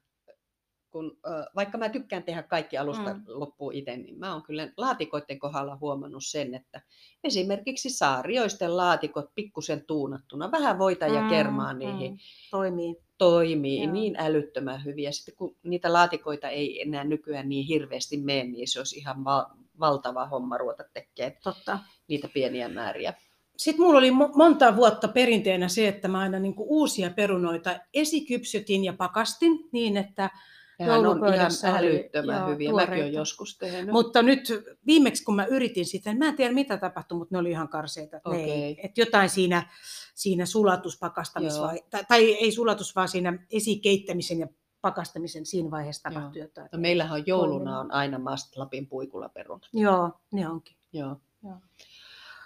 kun, 0.91 1.19
vaikka 1.57 1.79
mä 1.79 1.88
tykkään 1.88 2.23
tehdä 2.23 2.43
kaikki 2.43 2.79
alusta 2.79 3.14
Mm. 3.14 3.19
mm. 3.19 3.25
loppuun 3.27 3.75
itse, 3.75 3.97
niin 3.97 4.19
mä 4.19 4.33
oon 4.33 4.43
kyllä 4.43 4.69
laatikoiden 4.77 5.38
kohdalla 5.38 5.79
huomannut 5.81 6.25
sen, 6.27 6.55
että 6.55 6.83
esimerkiksi 7.25 7.91
saarioisten 7.91 8.77
laatikot 8.77 9.31
pikkusen 9.35 9.85
tuunattuna, 9.87 10.51
vähän 10.51 10.79
voita 10.79 11.07
ja 11.07 11.23
Mm, 11.23 11.29
kermaa 11.29 11.73
niihin, 11.73 12.12
mm, 12.12 12.19
Toimii. 12.51 12.97
Toimii 13.18 13.83
Joo. 13.83 13.92
niin 13.92 14.14
älyttömän 14.18 14.85
hyvin. 14.85 15.04
Ja 15.04 15.12
sitten 15.12 15.35
kun 15.37 15.57
niitä 15.62 15.92
laatikoita 15.92 16.48
ei 16.48 16.83
enää 16.83 17.04
nykyään 17.04 17.48
niin 17.48 17.66
hirveästi 17.66 18.16
mene, 18.16 18.44
niin 18.44 18.68
se 18.68 18.81
olisi 18.81 18.98
ihan 18.98 19.24
val- 19.24 19.46
valtava 19.81 20.26
homma 20.26 20.59
ruveta 20.59 20.85
tekemään 20.94 21.38
Totta. 21.42 21.78
niitä 22.09 22.28
pieniä 22.35 22.68
määriä. 22.68 23.14
Sitten 23.57 23.85
mulla 23.85 23.98
oli 23.98 24.11
mo- 24.11 24.37
monta 24.37 24.76
vuotta 24.76 25.09
perinteenä 25.09 25.68
se, 25.68 25.88
että 25.88 26.09
mä 26.09 26.18
aina 26.18 26.38
niinku 26.38 26.64
uusia 26.68 27.11
perunoita 27.11 27.78
esikypsytin 27.94 28.85
ja 28.85 28.92
pakastin 28.92 29.68
niin, 29.72 29.96
että 29.96 30.31
Nehän 30.79 30.99
on 30.99 31.05
ihan 31.05 31.19
Joulupöydässä 31.19 31.69
oli, 31.69 31.77
älyttömän 31.79 32.38
joo, 32.38 32.49
hyviä. 32.49 32.73
Mäkin 32.73 32.95
olen 32.95 33.12
joskus 33.12 33.59
tehnyt. 33.59 33.93
Mutta 33.93 34.23
nyt 34.23 34.49
viimeksi 34.87 35.25
kun 35.25 35.37
mä 35.37 35.45
yritin 35.45 35.87
sitä, 35.87 36.11
niin 36.11 36.19
mä 36.19 36.29
en 36.29 36.37
tiedä 36.37 36.55
mitä 36.55 36.77
tapahtui, 36.77 37.19
mutta 37.19 37.35
ne 37.35 37.38
oli 37.38 37.51
ihan 37.51 37.69
karseita. 37.69 38.17
että 38.17 38.31
ne. 38.31 38.77
Et 38.83 38.99
jotain 38.99 39.31
siinä, 39.31 39.71
siinä 40.14 40.47
sulatuspakastamis 40.47 41.57
Joo. 41.57 41.67
vai, 41.67 41.83
tai, 41.91 42.05
tai 42.09 42.33
ei 42.35 42.53
sulatus, 42.53 42.97
vaan 42.97 43.09
siinä 43.09 43.47
esikeittämisen 43.51 44.41
ja 44.41 44.49
pakastamisen 44.81 45.47
siinä 45.47 45.71
vaiheessa 45.71 46.09
Joo. 46.09 46.14
tapahtui 46.14 46.43
jotain. 46.43 46.69
No 46.73 46.79
meillähän 46.79 47.21
on 47.21 47.27
jouluna 47.27 47.81
on 47.81 47.93
aina 47.93 48.19
must 48.19 48.57
Lapin 48.57 48.87
puikulaperunat. 48.87 49.69
Joo, 49.73 50.11
ne 50.33 50.49
onkin. 50.49 50.77
Joo. 50.93 51.17
Joo. 51.43 51.57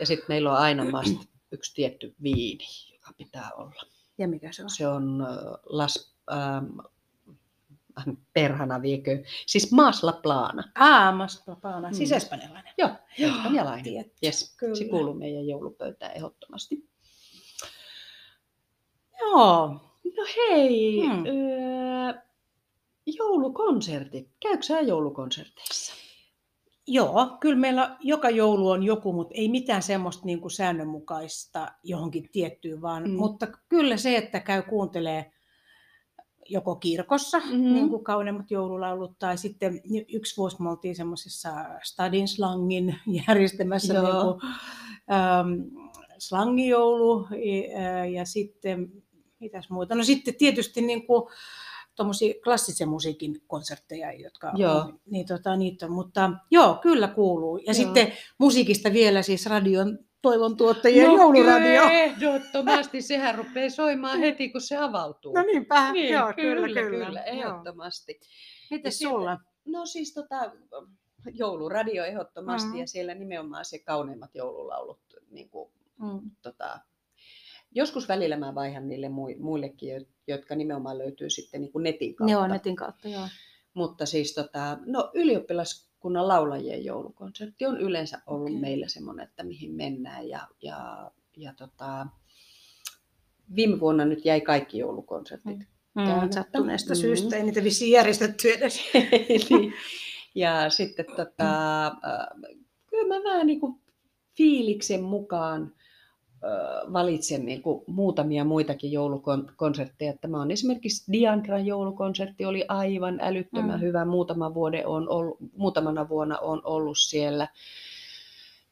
Ja 0.00 0.06
sitten 0.06 0.26
meillä 0.28 0.52
on 0.52 0.58
aina 0.58 0.84
must 0.84 1.28
yksi 1.52 1.74
tietty 1.74 2.14
viini, 2.22 2.64
joka 2.92 3.12
pitää 3.16 3.50
olla. 3.56 3.82
Ja 4.18 4.28
mikä 4.28 4.52
se 4.52 4.62
on? 4.62 4.70
Se 4.70 4.88
on 4.88 5.20
äh, 5.20 5.36
las, 5.64 6.16
ähm, 6.32 6.78
perhana 8.34 8.82
viekö, 8.82 9.22
siis 9.46 9.72
Masla 9.72 10.12
Plana. 10.12 10.62
Aa, 10.74 11.12
maspapaana, 11.12 11.88
Mm. 11.88 11.94
siis 11.94 12.12
espanjalainen. 12.12 12.72
Joo, 12.78 12.90
Joo, 13.18 13.30
espanjalainen. 13.36 13.84
tiedät, 13.84 14.12
Yes, 14.24 14.54
kyllä. 14.56 14.74
se 14.74 14.84
kuuluu 14.84 15.14
meidän 15.14 15.46
joulupöytään 15.46 16.12
ehdottomasti. 16.16 16.88
Joo, 19.20 19.80
No 20.16 20.24
hei, 20.36 21.00
Hmm. 21.06 21.24
öö, 21.26 22.14
joulukonsertit. 23.06 24.28
Käykö 24.40 24.62
sä 24.62 24.80
joulukonserteissa? 24.80 25.92
Joo, 26.86 27.36
kyllä 27.40 27.56
meillä 27.56 27.96
joka 28.00 28.30
joulu 28.30 28.68
on 28.70 28.82
joku, 28.82 29.12
mutta 29.12 29.34
ei 29.36 29.48
mitään 29.48 29.82
semmoista 29.82 30.26
niin 30.26 30.40
kuin 30.40 30.50
säännönmukaista 30.50 31.68
johonkin 31.82 32.28
tiettyyn, 32.32 32.82
vaan, 32.82 33.02
mm. 33.02 33.10
mutta 33.10 33.46
kyllä 33.68 33.96
se, 33.96 34.16
että 34.16 34.40
käy 34.40 34.62
kuuntelee 34.62 35.32
joko 36.48 36.76
kirkossa, 36.76 37.38
Mhm. 37.38 37.48
mm-hmm. 37.48 37.72
niin 37.74 37.88
kuin 37.88 38.04
kauneimmat 38.04 38.50
joululaulut, 38.50 39.18
tai 39.18 39.38
sitten 39.38 39.80
yksi 40.12 40.36
vuosi 40.36 40.62
me 40.62 40.70
oltiin 40.70 40.96
semmoisessa 40.96 41.50
Stadin 41.82 42.28
slangin 42.28 42.96
järjestämässä 43.28 43.94
Joo. 43.94 44.04
niin 44.04 44.14
kuin, 44.22 44.50
ähm, 45.12 45.86
slangijoulu, 46.18 47.26
ja, 47.72 48.06
ja 48.06 48.24
sitten, 48.24 48.92
mitäs 49.40 49.70
muuta, 49.70 49.94
no 49.94 50.04
sitten 50.04 50.34
tietysti 50.34 50.80
niin 50.80 51.06
kuin, 51.06 51.22
tuommoisia 51.94 52.34
klassisen 52.44 52.88
musiikin 52.88 53.42
konsertteja, 53.46 54.12
jotka 54.12 54.52
Joo. 54.56 54.78
on, 54.78 55.00
niin 55.10 55.26
tota, 55.26 55.56
niitä 55.56 55.86
on, 55.86 55.92
mutta 55.92 56.30
joo, 56.50 56.74
kyllä 56.74 57.08
kuuluu. 57.08 57.56
Ja 57.56 57.64
Joo. 57.66 57.74
sitten 57.74 58.12
musiikista 58.38 58.92
vielä 58.92 59.22
siis 59.22 59.46
radion 59.46 59.98
toivon 60.22 60.56
tuottajien 60.56 61.06
no, 61.08 61.16
jouluradio. 61.16 61.82
ehdottomasti. 61.90 63.02
Sehän 63.02 63.34
rupeaa 63.34 63.70
soimaan 63.70 64.18
heti, 64.18 64.48
kun 64.48 64.60
se 64.60 64.76
avautuu. 64.76 65.32
No 65.34 65.42
niinpä, 65.42 65.92
Niin, 65.92 66.12
joo, 66.12 66.32
kyllä, 66.36 66.66
kyllä, 66.66 66.82
kyllä. 66.82 67.06
kyllä, 67.06 67.22
ehdottomasti. 67.22 68.20
Sieltä- 68.68 68.90
sulla? 68.90 69.38
No 69.64 69.86
siis 69.86 70.14
tota, 70.14 70.52
jouluradio 71.34 72.04
ehdottomasti 72.04 72.68
Mm. 72.70 72.76
ja 72.76 72.86
siellä 72.86 73.14
nimenomaan 73.14 73.64
se 73.64 73.78
kauneimmat 73.78 74.34
joululaulut. 74.34 75.00
Niin 75.30 75.50
kuin, 75.50 75.72
Mm. 75.98 76.30
tota, 76.42 76.80
joskus 77.74 78.08
välillä 78.08 78.36
mä 78.36 78.54
vaihan 78.54 78.88
niille 78.88 79.08
mui- 79.08 79.36
muillekin, 79.38 79.88
jo- 79.94 80.04
jotka 80.26 80.54
nimenomaan 80.54 80.98
löytyy 80.98 81.30
sitten 81.30 81.60
niin 81.60 81.72
kuin 81.72 81.82
netin 81.82 82.14
kautta. 82.14 82.32
Joo, 82.32 82.46
netin 82.46 82.76
kautta, 82.76 83.08
joo. 83.08 83.28
Mutta 83.74 84.06
siis 84.06 84.34
tota, 84.34 84.78
no, 84.86 85.10
ylioppilaskunnan 86.02 86.28
laulajien 86.28 86.84
joulukonsertti 86.84 87.66
on 87.66 87.80
yleensä 87.80 88.22
ollut 88.26 88.48
okay. 88.48 88.60
meillä 88.60 88.88
semmoinen, 88.88 89.28
että 89.28 89.42
mihin 89.42 89.72
mennään. 89.72 90.28
Ja, 90.28 90.48
ja, 90.62 91.10
ja 91.36 91.54
tota, 91.54 92.06
viime 93.54 93.80
vuonna 93.80 94.04
nyt 94.04 94.24
jäi 94.24 94.40
kaikki 94.40 94.78
joulukonsertit. 94.78 95.58
Mm, 95.94 96.04
Käymättä. 96.04 96.34
sattuneesta 96.34 96.94
Mm. 96.94 96.96
syystä 96.96 97.36
ei 97.36 97.42
niitä 97.42 97.64
vissiin 97.64 97.92
järjestetty 97.92 98.52
edes. 98.52 98.80
Eli, 99.28 99.72
ja 100.34 100.70
sitten 100.70 101.06
tota, 101.16 101.92
kyllä 102.90 103.08
mä 103.08 103.24
vähän 103.24 103.46
niin 103.46 103.60
kuin 103.60 103.80
fiiliksen 104.36 105.02
mukaan 105.02 105.74
valitsen 106.92 107.46
niin 107.46 107.62
kuin 107.62 107.84
muutamia 107.86 108.44
muitakin 108.44 108.92
joulukonsertteja. 108.92 110.14
Tämä 110.20 110.40
on 110.40 110.50
esimerkiksi 110.50 111.12
Diandran 111.12 111.66
joulukonsertti 111.66 112.44
oli 112.44 112.64
aivan 112.68 113.18
älyttömän 113.20 113.70
Mm. 113.70 113.76
mm. 113.76 113.80
hyvä. 113.80 114.04
Muutama 114.04 114.54
vuode 114.54 114.86
on 114.86 115.08
ollut, 115.08 115.36
muutamana 115.56 116.08
vuonna 116.08 116.38
on 116.38 116.60
ollut 116.64 116.98
siellä. 116.98 117.48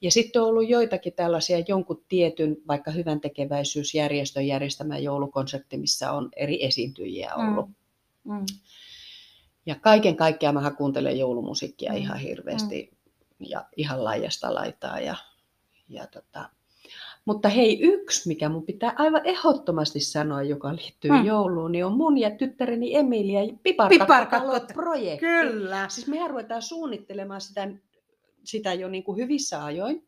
Ja 0.01 0.11
sitten 0.11 0.43
on 0.43 0.49
ollut 0.49 0.69
joitakin 0.69 1.13
tällaisia 1.13 1.59
jonkun 1.69 2.05
tietyn, 2.09 2.57
vaikka 2.69 2.91
hyvän 2.91 3.21
tekeväisyysjärjestön 3.21 4.47
järjestämä 4.47 4.99
joulukonsertti, 4.99 5.77
missä 5.77 6.13
on 6.13 6.29
eri 6.37 6.65
esiintyjiä 6.65 7.35
ollut. 7.35 7.67
Mm. 8.25 8.35
Mm. 8.35 8.47
Ja 9.67 9.75
kaiken 9.75 10.17
kaikkiaan 10.17 10.55
mä 10.55 10.71
kuuntelen 10.71 11.19
joulumusiikkia 11.19 11.93
Mm, 11.93 11.99
ihan 11.99 12.19
hirveästi 12.19 12.91
ja 13.39 13.65
ihan 13.77 14.05
laajasta 14.05 14.55
laitaa. 14.55 15.01
Ja, 15.01 15.17
ja 15.89 16.07
tota. 16.07 16.51
Mutta 17.25 17.49
hei, 17.49 17.81
yksi, 17.83 18.29
mikä 18.29 18.49
mun 18.49 18.67
pitää 18.67 18.93
aivan 18.97 19.21
ehdottomasti 19.25 20.01
sanoa, 20.01 20.43
joka 20.43 20.77
liittyy 20.77 21.11
Mm. 21.11 21.25
jouluun, 21.25 21.73
niin 21.73 21.85
on 21.85 21.97
mun 21.97 22.19
ja 22.19 22.31
tyttäreni 22.31 22.97
Emilia 22.97 23.41
Piparkakkot. 23.63 24.07
Piparkakkot-projekti. 24.07 25.27
Kyllä. 25.27 25.89
Siis 25.89 26.07
mehän 26.07 26.31
ruvetaan 26.31 26.63
suunnittelemaan 26.63 27.41
sitä, 27.41 27.69
sitä 28.45 28.75
jo 28.75 28.89
niin 28.89 29.05
kuin 29.05 29.17
hyvissä 29.19 29.65
ajoin. 29.65 30.07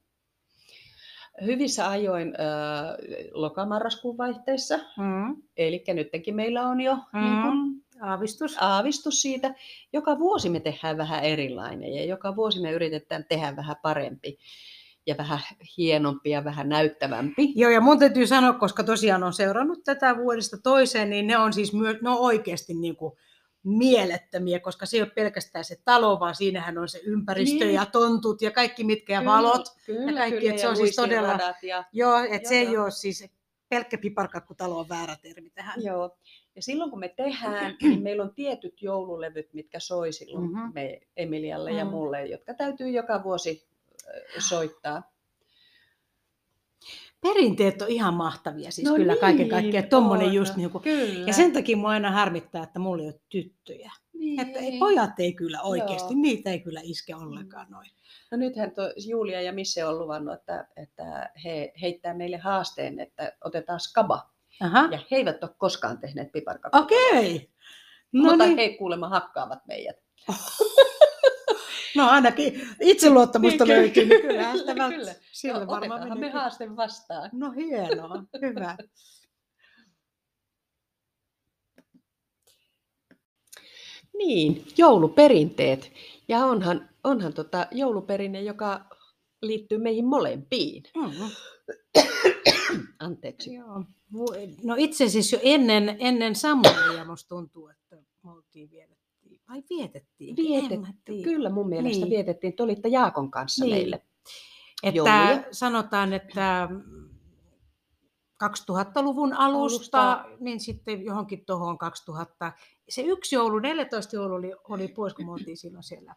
Hyvissä 1.44 1.90
ajoin 1.90 2.28
äh, 2.28 2.96
lokamarraskuun 3.32 4.18
vaihteessa. 4.18 4.76
Mm. 4.76 5.42
Eli 5.56 5.84
nytkin 5.94 6.34
meillä 6.36 6.66
on 6.66 6.80
jo 6.80 6.94
mm. 6.94 7.20
niin 7.20 7.42
kuin. 7.42 7.82
Aavistus. 8.02 8.56
aavistus 8.60 9.22
siitä. 9.22 9.54
Joka 9.92 10.18
vuosi 10.18 10.48
me 10.48 10.60
tehdään 10.60 10.96
vähän 10.96 11.24
erilainen 11.24 11.94
ja 11.94 12.04
joka 12.04 12.36
vuosi 12.36 12.60
me 12.60 12.72
yritetään 12.72 13.24
tehdä 13.28 13.56
vähän 13.56 13.76
parempi 13.82 14.38
ja 15.06 15.14
vähän 15.18 15.38
hienompi 15.78 16.30
ja 16.30 16.44
vähän 16.44 16.68
näyttävämpi. 16.68 17.52
Joo, 17.56 17.70
ja 17.70 17.80
mun 17.80 17.98
täytyy 17.98 18.26
sanoa, 18.26 18.52
koska 18.52 18.84
tosiaan 18.84 19.22
on 19.22 19.32
seurannut 19.32 19.84
tätä 19.84 20.16
vuodesta 20.16 20.56
toiseen, 20.62 21.10
niin 21.10 21.26
ne 21.26 21.38
on 21.38 21.52
siis 21.52 21.72
myö, 21.72 21.98
ne 22.02 22.10
on 22.10 22.18
oikeasti 22.18 22.74
niin 22.74 22.96
kuin 22.96 23.12
mielettömiä, 23.64 24.60
koska 24.60 24.86
se 24.86 24.96
ei 24.96 25.02
ole 25.02 25.10
pelkästään 25.14 25.64
se 25.64 25.76
talo, 25.84 26.20
vaan 26.20 26.34
siinähän 26.34 26.78
on 26.78 26.88
se 26.88 27.00
ympäristö 27.04 27.64
Niin. 27.64 27.74
ja 27.74 27.86
tontut 27.86 28.42
ja 28.42 28.50
kaikki 28.50 28.84
mitkä 28.84 29.12
ja 29.12 29.24
valot. 29.24 29.62
kyllä, 29.86 30.20
kaikki, 30.20 30.38
kyllä, 30.40 30.50
että 30.50 30.60
se 30.60 30.66
ja 30.66 30.70
on 30.70 30.76
siis 30.76 30.96
todella- 30.96 31.38
Ja, 31.62 31.84
Joo, 31.92 32.18
että 32.30 32.48
se 32.48 32.60
Joo, 32.60 32.68
ei 32.68 32.74
joo. 32.74 32.82
ole 32.84 32.90
siis 32.90 33.24
pelkkä 33.68 33.98
piparkakkutalo 33.98 34.78
on 34.78 34.88
väärä 34.88 35.16
termi 35.22 35.50
tähän. 35.50 35.82
joo. 35.84 36.16
ja 36.56 36.62
silloin 36.62 36.90
kun 36.90 37.00
me 37.00 37.08
tehdään, 37.08 37.76
niin 37.82 38.02
meillä 38.02 38.22
on 38.22 38.34
tietyt 38.34 38.82
joululevyt, 38.82 39.54
mitkä 39.54 39.80
soi 39.80 40.12
silloin 40.12 40.44
Mhm. 40.44 40.54
mm-hmm. 40.56 40.72
me 40.74 41.00
Emilialle 41.16 41.72
ja 41.72 41.84
Mm. 41.84 41.90
mulle, 41.90 42.26
jotka 42.26 42.54
täytyy 42.54 42.88
joka 42.90 43.22
vuosi 43.24 43.71
soittaa. 44.48 45.02
Perinteet 47.20 47.82
on 47.82 47.88
ihan 47.88 48.14
mahtavia 48.14 48.70
siis 48.70 48.88
No 48.88 48.94
kyllä 48.94 49.16
kaiken 49.16 49.38
niin 49.38 49.48
kaikkiaan. 49.50 49.88
Tommonen 49.88 50.26
on. 50.28 50.34
just 50.34 50.56
niin 50.56 50.70
kuin, 50.70 50.82
Kyllä. 50.84 51.26
ja 51.26 51.32
sen 51.32 51.52
takia 51.52 51.76
mua 51.76 51.90
aina 51.90 52.10
harmittaa, 52.10 52.62
että 52.64 52.78
mulla 52.78 53.02
ei 53.02 53.08
ole 53.08 53.20
tyttöjä. 53.28 53.92
niin. 54.12 54.40
Että 54.40 54.58
ei, 54.58 54.78
pojat 54.78 55.20
ei 55.20 55.32
kyllä 55.32 55.60
oikeasti, 55.62 56.14
Joo. 56.14 56.22
niitä 56.22 56.50
ei 56.50 56.60
kyllä 56.60 56.80
iske 56.82 57.14
ollenkaan 57.14 57.66
noin. 57.70 57.90
No 58.30 58.38
nythän 58.38 58.70
tuo 58.74 58.84
Julia 59.08 59.42
ja 59.42 59.52
Misse 59.52 59.84
on 59.84 59.98
luvannut, 59.98 60.34
että, 60.34 60.68
että 60.76 61.30
he 61.44 61.72
heittää 61.82 62.14
meille 62.14 62.36
haasteen, 62.36 63.00
että 63.00 63.32
otetaan 63.44 63.80
skaba. 63.80 64.30
Aha, 64.60 64.88
Ja 64.92 64.98
he 65.10 65.16
eivät 65.16 65.44
ole 65.44 65.50
koskaan 65.58 65.98
tehneet 65.98 66.32
piparkakkuja. 66.32 66.82
okei. 66.82 67.50
No 68.12 68.22
No 68.22 68.28
Mutta 68.30 68.46
niin. 68.46 68.56
he 68.58 68.76
kuulemma 68.78 69.08
hakkaavat 69.08 69.66
meidät. 69.66 69.96
No 71.96 72.08
ainakin 72.08 72.68
itseluottamusta 72.80 73.64
Niin, 73.64 73.76
löytyy, 73.76 74.04
niin 74.04 74.20
kyllä, 74.20 74.32
kyllähän 74.32 74.58
sitä 74.58 74.72
kyllä, 74.72 74.88
kyllä. 74.88 75.14
sillä 75.32 75.58
Joo, 75.58 75.66
varmaan 75.66 76.20
me 76.20 76.30
haaste 76.30 76.76
vastaan. 76.76 77.30
No 77.32 77.50
hienoa, 77.50 78.22
hyvä. 78.40 78.76
Niin, 84.18 84.64
jouluperinteet. 84.76 85.92
Ja 86.28 86.46
onhan, 86.46 86.88
onhan 87.04 87.32
tota 87.32 87.66
jouluperinne, 87.70 88.42
joka 88.42 88.84
liittyy 89.42 89.78
meihin 89.78 90.04
molempiin. 90.04 90.82
Mm. 90.96 91.12
Anteeksi. 92.98 93.54
Joo. 93.54 93.84
No 94.64 94.74
itse 94.78 95.04
asiassa 95.04 95.36
jo 95.36 95.40
ennen, 95.42 95.96
ennen 95.98 96.36
Samuelia 96.36 97.04
musta 97.04 97.28
tuntuu, 97.28 97.68
että 97.68 97.96
me 97.96 98.30
oltiin 98.32 98.70
vietettiin. 98.70 98.91
Vai 99.52 99.62
vietettiin? 99.70 100.36
Vietettiin. 100.36 101.22
Kyllä 101.24 101.50
mun 101.50 101.68
mielestä 101.68 101.98
Niin. 102.04 102.10
vietettiin. 102.10 102.52
Te 102.56 102.62
olitte 102.62 102.88
Jaakon 102.88 103.30
kanssa 103.30 103.64
Niin. 103.64 103.74
meille. 103.76 104.02
Että 104.82 104.96
jouluja. 104.96 105.44
sanotaan, 105.52 106.12
että 106.12 106.68
2000-luvun 108.44 109.32
alusta, 109.32 110.12
Alusta. 110.12 110.36
niin 110.40 110.60
sitten 110.60 111.04
johonkin 111.04 111.44
tuohon 111.46 111.78
2000. 111.78 112.52
Se 112.88 113.02
yksi 113.02 113.34
joulu, 113.34 113.58
14 113.58 114.16
joulu 114.16 114.34
oli, 114.34 114.52
oli 114.68 114.88
pois, 114.88 115.14
kun 115.14 115.24
me 115.26 115.32
oltiin 115.32 115.56
silloin 115.56 115.82
siellä 115.82 116.14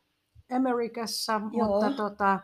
Amerikassa, 0.56 1.42
Joo. 1.54 1.68
mutta 1.68 1.92
tota, 1.92 2.40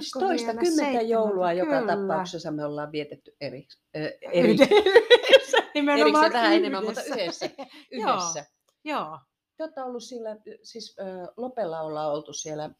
Siis 0.00 0.10
toista 0.18 0.54
kymmentä 0.54 1.00
joulua 1.02 1.52
joka 1.52 1.80
Kyllä. 1.80 1.96
tapauksessa 1.96 2.50
me 2.50 2.64
ollaan 2.64 2.92
vietetty 2.92 3.36
eri, 3.40 3.68
äh, 3.96 4.02
eri, 4.32 4.52
Yhdessä. 4.54 5.56
Nimenomaan 5.74 6.00
erikseen 6.24 6.32
vähän 6.32 6.52
enemmän, 6.52 6.84
mutta 6.84 7.00
yhdessä. 7.02 7.46
yhdessä. 7.46 7.50
Joo. 8.02 8.14
yhdessä. 8.16 8.44
Joo. 8.84 9.18
Te 9.56 9.62
olette 9.62 9.82
ollut 9.82 10.02
siellä, 10.02 10.36
siis 10.62 10.96
äh, 11.00 11.28
Lopella 11.36 11.80
ollaan 11.80 12.12
oltu 12.12 12.32
siellä 12.32 12.70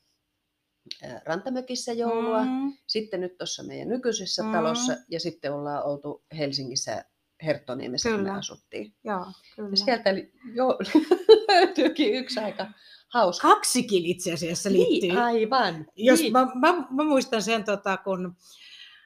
äh, 1.04 1.22
Rantamökissä 1.24 1.92
joulua, 1.92 2.44
mm. 2.44 2.72
Sitten 2.86 3.20
nyt 3.20 3.38
tuossa 3.38 3.62
meidän 3.62 3.88
nykyisessä 3.88 4.42
Mm. 4.42 4.52
talossa 4.52 4.96
ja 5.10 5.20
sitten 5.20 5.52
ollaan 5.52 5.84
oltu 5.84 6.24
Helsingissä 6.38 7.04
Herttoniemessä, 7.42 8.08
kun 8.08 8.18
me 8.18 8.24
Kyllä. 8.24 8.38
asuttiin. 8.38 8.94
joo, 9.04 9.26
kyllä. 9.56 9.70
Ja 9.70 9.76
sieltä 9.76 10.10
jo, 10.54 10.78
löytyykin 11.48 12.14
yksi 12.14 12.40
aika 12.40 12.66
hauska. 13.08 13.48
Kaksikin 13.48 14.06
itse 14.06 14.32
asiassa 14.32 14.72
liittyy. 14.72 15.08
Niin, 15.08 15.18
aivan. 15.18 15.86
Jos 15.96 16.20
niin. 16.20 16.32
mä, 16.32 16.46
mä, 16.54 16.86
mä, 16.90 17.04
muistan 17.04 17.42
sen, 17.42 17.64
tota, 17.64 17.96
kun 17.96 18.36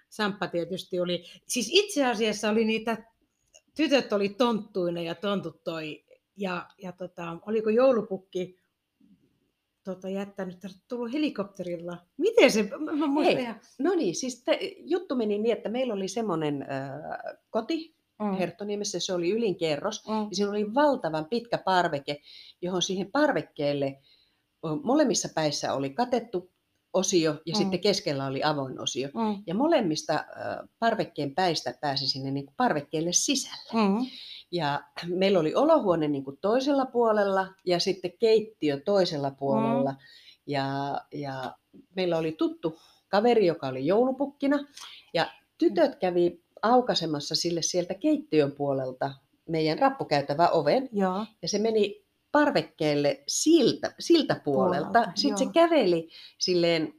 Samppa 0.08 0.46
tietysti 0.46 1.00
oli, 1.00 1.24
siis 1.46 1.68
itse 1.72 2.06
asiassa 2.06 2.50
oli 2.50 2.64
niitä, 2.64 3.04
tytöt 3.76 4.12
oli 4.12 4.28
tonttuina 4.28 5.00
ja 5.02 5.14
tontut 5.14 5.64
toi, 5.64 6.04
ja, 6.36 6.66
ja 6.82 6.92
tota, 6.92 7.38
oliko 7.46 7.70
joulupukki 7.70 8.58
tota, 9.84 10.08
jättänyt, 10.08 10.58
tullut 10.88 11.12
helikopterilla. 11.12 11.98
Miten 12.16 12.50
se, 12.50 12.62
mä, 12.62 12.92
mä 12.92 13.06
muistan 13.06 13.34
Hei, 13.36 13.44
ihan. 13.44 13.60
No 13.78 13.94
niin, 13.94 14.14
siis 14.14 14.42
te, 14.44 14.58
juttu 14.78 15.16
meni 15.16 15.38
niin, 15.38 15.56
että 15.56 15.68
meillä 15.68 15.94
oli 15.94 16.08
semmoinen 16.08 16.62
äh, 16.62 17.36
koti 17.50 18.00
Mm, 18.22 18.36
Herttoniemessä, 18.36 19.00
se 19.00 19.12
oli 19.12 19.30
ylinkerros. 19.30 20.08
mm, 20.08 20.12
Ja 20.14 20.28
siinä 20.32 20.50
oli 20.50 20.74
valtavan 20.74 21.24
pitkä 21.26 21.58
parveke, 21.58 22.20
johon 22.62 22.82
siihen 22.82 23.12
parvekkeelle 23.12 23.98
molemmissa 24.82 25.28
päissä 25.34 25.74
oli 25.74 25.90
katettu 25.90 26.50
osio 26.92 27.30
ja 27.46 27.52
Mm. 27.54 27.58
sitten 27.58 27.80
keskellä 27.80 28.26
oli 28.26 28.42
avoin 28.42 28.80
osio. 28.80 29.08
mm, 29.14 29.42
Ja 29.46 29.54
molemmista 29.54 30.24
parvekkeen 30.78 31.34
päistä 31.34 31.74
pääsi 31.80 32.08
sinne 32.08 32.30
niin 32.30 32.46
kuin 32.46 32.54
parvekkeelle 32.56 33.12
sisälle. 33.12 33.70
mm, 33.88 34.06
Ja 34.50 34.80
meillä 35.08 35.40
oli 35.40 35.54
olohuone 35.54 36.08
niin 36.08 36.24
kuin 36.24 36.38
toisella 36.40 36.86
puolella 36.86 37.48
ja 37.66 37.80
sitten 37.80 38.12
keittiö 38.18 38.80
toisella 38.84 39.30
puolella. 39.30 39.94
Ja, 40.46 41.00
ja 41.12 41.56
meillä 41.96 42.18
oli 42.18 42.32
tuttu 42.32 42.78
kaveri, 43.08 43.46
joka 43.46 43.66
oli 43.68 43.86
joulupukkina. 43.86 44.58
Ja 45.14 45.26
tytöt 45.58 45.96
kävi 45.96 46.42
aukasemassa 46.62 47.34
sille 47.34 47.62
sieltä 47.62 47.94
keittiön 47.94 48.52
puolelta 48.52 49.14
meidän 49.48 49.78
rappukäytävä 49.78 50.48
oven. 50.48 50.88
joo, 50.92 51.26
Ja 51.42 51.48
se 51.48 51.58
meni 51.58 52.04
parvekkeelle 52.32 53.22
siltä, 53.26 53.94
siltä 53.98 54.40
puolelta. 54.44 54.90
Puolelta, 54.90 55.12
Sitten 55.14 55.38
se 55.38 55.44
joo. 55.44 55.52
käveli 55.52 56.08
silleen 56.38 56.94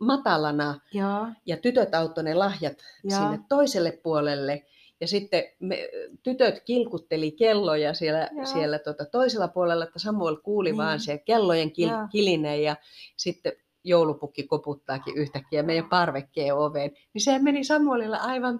matalana 0.00 0.80
joo, 0.92 1.26
ja 1.46 1.56
tytöt 1.56 1.94
auttoi 1.94 2.24
ne 2.24 2.34
lahjat 2.34 2.78
Joo. 3.04 3.20
sinne 3.20 3.40
toiselle 3.48 3.98
puolelle. 4.02 4.66
Ja 5.00 5.08
sitten 5.08 5.44
me, 5.60 5.88
tytöt 6.22 6.60
kilkutteli 6.64 7.32
kelloja 7.32 7.94
siellä, 7.94 8.28
Joo. 8.32 8.46
siellä 8.46 8.78
tota 8.78 9.04
toisella 9.04 9.48
puolella, 9.48 9.84
että 9.84 9.98
Samuel 9.98 10.36
kuuli 10.36 10.68
Niin. 10.68 10.76
vaan 10.76 11.00
se 11.00 11.18
kellojen 11.18 11.72
kil, 11.72 11.88
Joo. 11.88 12.08
kilinen 12.12 12.62
ja 12.62 12.76
sitten 13.16 13.52
joulupukki 13.84 14.42
koputtaakin 14.42 15.16
yhtäkkiä 15.16 15.62
meidän 15.62 15.88
parvekkeen 15.88 16.54
oveen. 16.54 16.90
Niin 17.14 17.22
se 17.22 17.38
meni 17.38 17.64
Samuelilla 17.64 18.16
aivan 18.16 18.58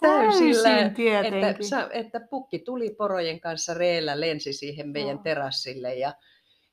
täysillä, 0.00 0.68
Täysin 0.68 0.94
tietenkin. 0.94 1.44
että, 1.44 1.88
että 1.92 2.20
pukki 2.30 2.58
tuli 2.58 2.90
porojen 2.90 3.40
kanssa 3.40 3.74
reellä, 3.74 4.20
lensi 4.20 4.52
siihen 4.52 4.88
meidän 4.88 5.10
Joo. 5.16 5.22
terassille 5.22 5.94
ja 5.94 6.14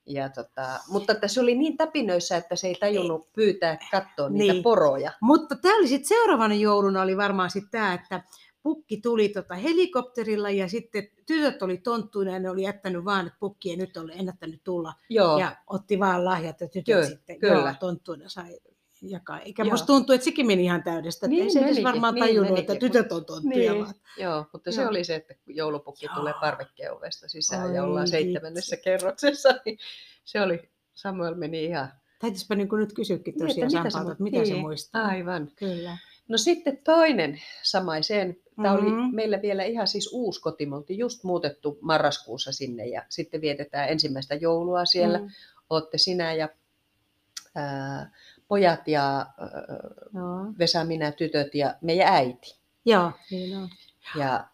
ja 0.10 0.30
tota, 0.30 0.80
mutta 0.90 1.14
että 1.14 1.28
se 1.28 1.42
oli 1.42 1.56
niin 1.56 1.78
täpinöissä, 1.78 2.38
että 2.38 2.56
se 2.56 2.68
ei 2.68 2.76
tajunnut 2.76 3.34
pyytää 3.34 3.78
katsoa 3.92 4.30
niitä 4.30 4.54
Niin. 4.54 4.64
poroja. 4.64 5.12
Mutta 5.22 5.56
tämä 5.62 5.78
oli 5.78 5.88
sitten 5.88 6.08
seuraavana 6.08 6.54
jouluna 6.54 7.02
oli 7.02 7.18
varmaan 7.18 7.50
sitten 7.50 7.72
tämä, 7.72 7.94
että 7.94 8.22
pukki 8.64 9.02
tuli 9.02 9.30
tota 9.30 9.56
helikopterilla 9.56 10.50
ja 10.50 10.68
sitten 10.70 11.08
tytöt 11.26 11.62
oli 11.64 11.78
tonttuina 11.78 12.32
ja 12.32 12.40
ne 12.40 12.50
oli 12.50 12.62
jättänyt 12.62 13.06
vaan, 13.06 13.28
että 13.28 13.40
pukki 13.40 13.70
ei 13.70 13.78
nyt 13.78 13.98
ole 13.98 14.14
ennättänyt 14.16 14.62
tulla. 14.64 14.94
Joo, 15.10 15.38
Ja 15.40 15.56
otti 15.68 16.00
vaan 16.00 16.26
lahjat 16.26 16.62
ja 16.62 16.68
tytöt 16.68 16.96
Kyllä, 16.96 17.08
sitten 17.08 17.40
kyllä. 17.40 17.54
Joo, 17.54 17.74
tonttuina 17.80 18.30
sai 18.30 18.60
jakaa. 19.02 19.40
Eikä 19.40 19.64
Joo. 19.64 19.72
musta 19.72 19.88
tuntuu, 19.88 20.16
että 20.16 20.26
sekin 20.26 20.48
meni 20.48 20.64
ihan 20.64 20.84
täydestä. 20.84 21.26
Että 21.26 21.32
Niin 21.32 21.44
ei 21.44 21.50
se 21.50 21.60
edes 21.60 21.84
varmaan 21.84 22.16
niin 22.16 22.26
tajunnut, 22.26 22.60
että 22.60 22.74
menikin, 22.74 22.92
tytöt 22.92 23.12
on 23.12 23.26
tonttuja. 23.26 23.58
niin, 23.74 23.84
Vaan. 23.84 23.94
joo, 24.18 24.46
mutta 24.54 24.72
se 24.72 24.82
Joo. 24.82 24.90
oli 24.90 25.04
se, 25.04 25.16
että 25.16 25.36
joulupukki 25.48 26.06
Joo. 26.06 26.16
tulee 26.16 26.34
parvekkeen 26.42 26.94
ovesta 26.94 27.28
sisään 27.30 27.76
ja 27.76 27.84
Oi 27.84 27.90
ollaan 27.90 28.08
seitsemännessä 28.08 28.78
kerroksessa, 28.78 29.50
niin 29.66 29.78
se 30.24 30.42
oli, 30.42 30.70
Samuel 30.94 31.36
meni 31.36 31.64
ihan... 31.66 31.90
Täytyispä 32.22 32.56
niin 32.56 32.70
nyt 32.72 32.94
kysyäkin 32.94 33.34
Niin, 33.34 33.48
tosiaan 33.48 33.68
että 33.68 33.80
mitä 33.80 33.90
Sampalta, 33.90 34.08
se 34.10 34.12
että 34.12 34.22
mu- 34.22 34.24
mitä 34.24 34.46
se 34.46 34.54
niin, 34.54 34.62
muistaa. 34.62 35.06
Aivan. 35.06 35.52
Kyllä. 35.56 35.98
No 36.28 36.38
sitten 36.38 36.78
toinen 36.84 37.42
samaiseen. 37.64 38.38
Tämä 38.62 38.74
oli 38.74 38.90
Mhm. 38.90 39.16
meillä 39.16 39.42
vielä 39.42 39.64
ihan 39.64 39.88
siis 39.88 40.10
uusi 40.14 40.42
koti. 40.42 40.66
Me 40.66 40.76
oltiin 40.76 41.00
just 41.00 41.24
muutettu 41.24 41.78
marraskuussa 41.82 42.52
sinne 42.52 42.86
ja 42.88 43.06
sitten 43.10 43.42
vietetään 43.42 43.90
ensimmäistä 43.90 44.36
joulua 44.36 44.86
siellä. 44.86 45.18
Mm. 45.18 45.28
Olette 45.70 45.98
sinä 45.98 46.34
ja 46.34 46.50
ää, 47.56 48.12
pojat 48.48 48.88
ja 48.88 49.16
ää, 49.18 49.28
Joo. 50.16 50.54
Vesa, 50.60 50.84
minä, 50.84 51.12
tytöt 51.12 51.56
ja 51.56 51.76
meidän 51.82 52.14
äiti. 52.14 52.56
Joo, 52.86 53.12
niin 53.32 53.58
on. 53.58 53.70
Ja 54.16 54.48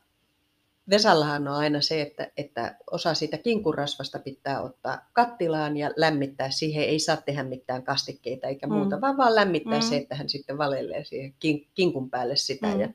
Vesallahan 0.89 1.47
on 1.47 1.55
aina 1.55 1.81
se, 1.81 2.01
että, 2.01 2.31
että 2.37 2.75
osa 2.91 3.13
siitä 3.13 3.37
kinkurasvasta 3.37 4.19
pitää 4.19 4.61
ottaa 4.61 5.09
kattilaan 5.13 5.77
ja 5.77 5.91
lämmittää. 5.95 6.51
Siihen 6.51 6.83
ei 6.83 6.99
saa 6.99 7.17
tehdä 7.17 7.43
mitään 7.43 7.83
kastikkeita 7.83 8.47
eikä 8.47 8.67
Mm. 8.67 8.73
muuta, 8.73 9.01
vaan 9.01 9.17
vaan 9.17 9.35
lämmittää 9.35 9.79
Mm. 9.79 9.81
se, 9.89 9.97
että 9.97 10.15
hän 10.15 10.29
sitten 10.29 10.57
valelee 10.57 11.03
siihen 11.03 11.31
kin- 11.45 11.67
kinkun 11.73 12.09
päälle 12.09 12.35
sitä. 12.35 12.67
Mm. 12.67 12.79
Ja 12.79 12.89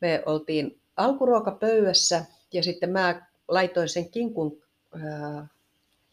me 0.00 0.22
oltiin 0.26 0.80
alkuruokapöydässä 0.96 2.24
ja 2.52 2.62
sitten 2.62 2.90
mä 2.90 3.26
laitoin 3.48 3.88
sen 3.88 4.08
kinkun 4.08 4.62
äh, 4.96 5.50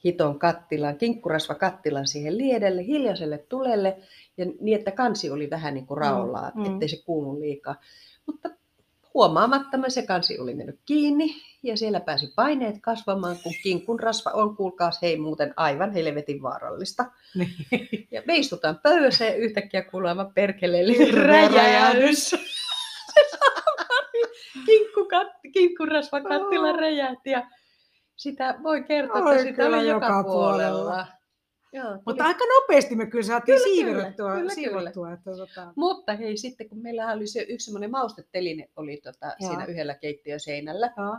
hiton 0.04 0.40
kattilan, 0.40 0.98
kinkurasvakattilan 0.98 2.08
siihen 2.08 2.38
liedelle, 2.38 2.86
hiljaiselle 2.86 3.38
tulelle 3.38 3.98
ja 4.38 4.46
niin, 4.60 4.80
että 4.80 4.92
kansi 4.92 5.30
oli 5.30 5.50
vähän 5.50 5.74
niin 5.74 5.88
kuin 5.88 5.98
Mm, 6.56 6.62
mm. 6.62 6.74
ettei 6.74 6.90
se 6.90 7.02
kuulu 7.06 7.40
liikaa. 7.40 7.76
Mutta 8.26 8.50
huomaamatta 9.14 9.78
se 9.90 10.02
kansi 10.02 10.40
oli 10.40 10.54
mennyt 10.54 10.80
kiinni 10.86 11.36
ja 11.64 11.78
siellä 11.78 12.00
pääsi 12.00 12.34
paineet 12.36 12.76
kasvamaan, 12.82 13.38
kun 13.44 13.54
kinkun 13.64 14.00
rasva 14.00 14.32
on, 14.32 14.56
kuulkaas, 14.56 15.02
hei 15.02 15.18
muuten 15.18 15.54
aivan 15.58 15.94
helvetin 15.94 16.42
vaarallista. 16.42 17.06
Niin. 17.36 18.08
Ja 18.12 18.22
me 18.26 18.36
istutaan 18.36 18.80
pöydässä 18.84 19.26
ja 19.26 19.36
yhtäkkiä 19.36 19.82
aivan 20.10 20.34
perkeleellinen 20.34 21.08
Hirveä 21.08 21.48
räjähdys. 21.48 22.36
Kinkkukat- 24.58 25.52
Kinkkurasvakattila 25.54 26.72
räjähti 26.72 27.30
ja 27.30 27.48
sitä 28.16 28.56
voi 28.64 28.84
kertoa, 28.84 29.22
Oi, 29.24 29.32
että 29.36 29.44
sitä 29.44 29.64
kyllä 29.64 29.78
oli 29.78 29.88
joka, 29.88 30.06
joka 30.06 30.24
puolella. 30.24 30.80
puolella. 30.82 31.08
Joo, 31.74 31.98
Mutta 32.06 32.24
aika 32.24 32.46
nopeasti 32.46 32.96
me 32.96 33.06
kyllä 33.06 33.24
saatiin 33.24 33.58
Kyllä, 33.58 33.64
kyllä, 33.66 33.76
siiverrettua. 33.76 34.36
kyllä, 34.36 34.54
siivottua, 34.54 35.12
että 35.14 35.32
tota, 35.38 35.74
Mutta 35.76 36.14
hei, 36.16 36.38
sitten 36.38 36.70
kun 36.70 36.78
meillä 36.82 37.12
oli 37.12 37.28
se 37.28 37.46
yksi 37.50 37.66
semmoinen 37.66 37.92
mausteteline 37.92 38.70
oli 38.76 38.98
tota, 39.04 39.36
siinä 39.40 39.66
yhdellä 39.66 39.96
keittiöseinällä, 39.96 40.94
joo. 40.98 41.18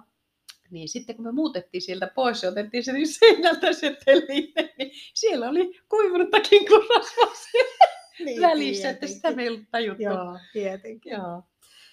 niin 0.70 0.88
sitten 0.88 1.16
kun 1.16 1.24
me 1.24 1.32
muutettiin 1.32 1.82
sieltä 1.82 2.10
pois 2.14 2.42
ja 2.42 2.48
otettiin 2.48 2.84
se 2.84 2.92
niin 2.92 3.08
seinältä 3.08 3.72
se 3.72 3.96
teline, 4.04 4.74
niin 4.78 4.90
siellä 5.14 5.48
oli 5.48 5.80
kuivunutta 5.88 6.40
kinkurasvaa 6.40 7.34
siellä 7.34 7.92
Niin, 8.24 8.42
välissä, 8.42 8.90
että 8.90 9.06
sitä 9.06 9.20
tietenkin. 9.20 9.36
me 9.36 9.42
ei 9.42 9.48
ollut 9.48 9.64
tajuttu. 9.70 10.02
Joo, 10.02 10.38
tietenkin. 10.52 11.12
Joo. 11.12 11.42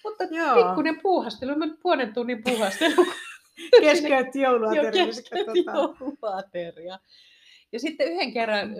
Mutta 0.04 0.24
Joo. 0.24 0.64
pikkuinen 0.64 1.00
puuhastelu, 1.02 1.56
mä 1.56 1.66
puolen 1.82 2.14
tunnin 2.14 2.42
puuhastelu. 2.42 3.06
Keskeytti 3.80 4.40
jouluateria. 4.40 5.06
Ja 7.72 7.80
sitten 7.80 8.12
yhden 8.12 8.32
kerran, 8.32 8.70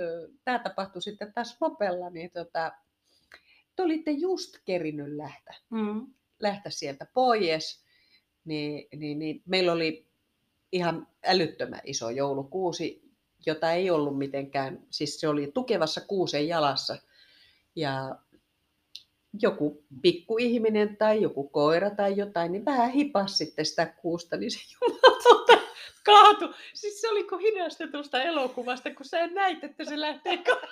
tämä 0.45 0.59
tapahtui 0.59 1.03
sitten 1.03 1.33
taas 1.33 1.57
Nopella, 1.61 2.11
niin 2.11 2.31
tota, 2.31 2.73
te 3.77 3.83
olitte 3.83 4.11
just 4.11 4.57
kerinyt 4.65 5.17
lähtä, 5.17 5.55
Mm. 5.71 6.07
lähtä 6.41 6.71
sieltä 6.71 7.07
pois, 7.15 7.85
niin, 8.45 8.89
niin, 8.97 9.19
niin 9.19 9.43
meillä 9.47 9.73
oli 9.73 10.07
ihan 10.73 11.07
älyttömän 11.27 11.81
iso 11.85 12.11
joulukuusi, 12.11 13.03
jota 13.47 13.73
ei 13.73 13.91
ollut 13.91 14.19
mitenkään, 14.19 14.79
siis 14.91 15.21
se 15.21 15.29
oli 15.29 15.51
tukevassa 15.55 16.01
kuusen 16.01 16.49
jalassa. 16.49 16.97
Ja 17.77 18.17
joku 19.43 19.85
pikkuihminen 20.03 20.97
tai 20.97 21.23
joku 21.23 21.49
koira 21.49 21.91
tai 21.91 22.17
jotain, 22.17 22.53
niin 22.53 22.65
vähän 22.65 22.91
hipas 22.91 23.39
sitten 23.39 23.67
sitä 23.67 23.87
kuusta, 23.87 24.37
niin 24.37 24.51
se 24.51 24.59
jumalauta 24.81 25.63
kaatu. 26.05 26.55
Siis 26.75 27.01
se 27.01 27.09
oli 27.09 27.25
kuin 27.25 27.41
hidastetusta 27.41 28.23
elokuvasta, 28.23 28.95
kun 28.95 29.07
sä 29.07 29.27
näit, 29.27 29.65
että 29.65 29.85
se 29.85 30.01
lähtee 30.01 30.37
ka- 30.37 30.69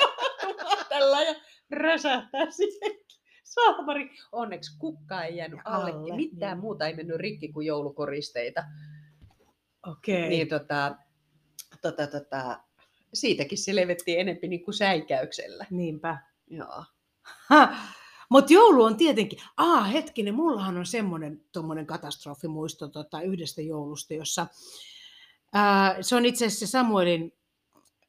kaatumaan 0.00 0.86
tällä 0.88 1.22
ja 1.22 1.34
räsähtää 1.70 2.50
siihen 2.50 2.98
saamari. 3.44 4.10
Onneksi 4.32 4.78
kukka 4.78 5.22
ei 5.22 5.36
jäänyt 5.36 5.60
alle, 5.64 5.90
Alle, 5.90 6.16
mitään 6.16 6.56
niin. 6.56 6.60
muuta 6.60 6.86
ei 6.86 6.94
mennyt 6.94 7.16
rikki 7.16 7.48
kuin 7.48 7.66
joulukoristeita. 7.66 8.64
Okei. 9.86 10.18
Okay. 10.18 10.28
Niin 10.28 10.48
tota, 10.48 10.96
tota, 11.82 12.06
tota, 12.06 12.60
siitäkin 13.14 13.58
se 13.58 13.76
levettiin 13.76 14.20
enempi 14.20 14.48
niin 14.48 14.64
kuin 14.64 14.74
säikäyksellä. 14.74 15.66
Niinpä. 15.70 16.18
Joo. 16.50 16.84
Mutta 18.28 18.52
joulu 18.52 18.82
on 18.82 18.96
tietenkin, 18.96 19.38
aa 19.56 19.84
hetkinen, 19.84 20.34
mullahan 20.34 20.78
on 20.78 20.86
semmoinen 20.86 21.44
tuommoinen 21.52 21.86
katastrofimuisto 21.86 22.88
tota, 22.88 23.20
yhdestä 23.22 23.62
joulusta, 23.62 24.14
jossa 24.14 24.46
ää, 25.52 26.02
se 26.02 26.16
on 26.16 26.26
itse 26.26 26.46
asiassa 26.46 26.66
Samuelin 26.66 27.32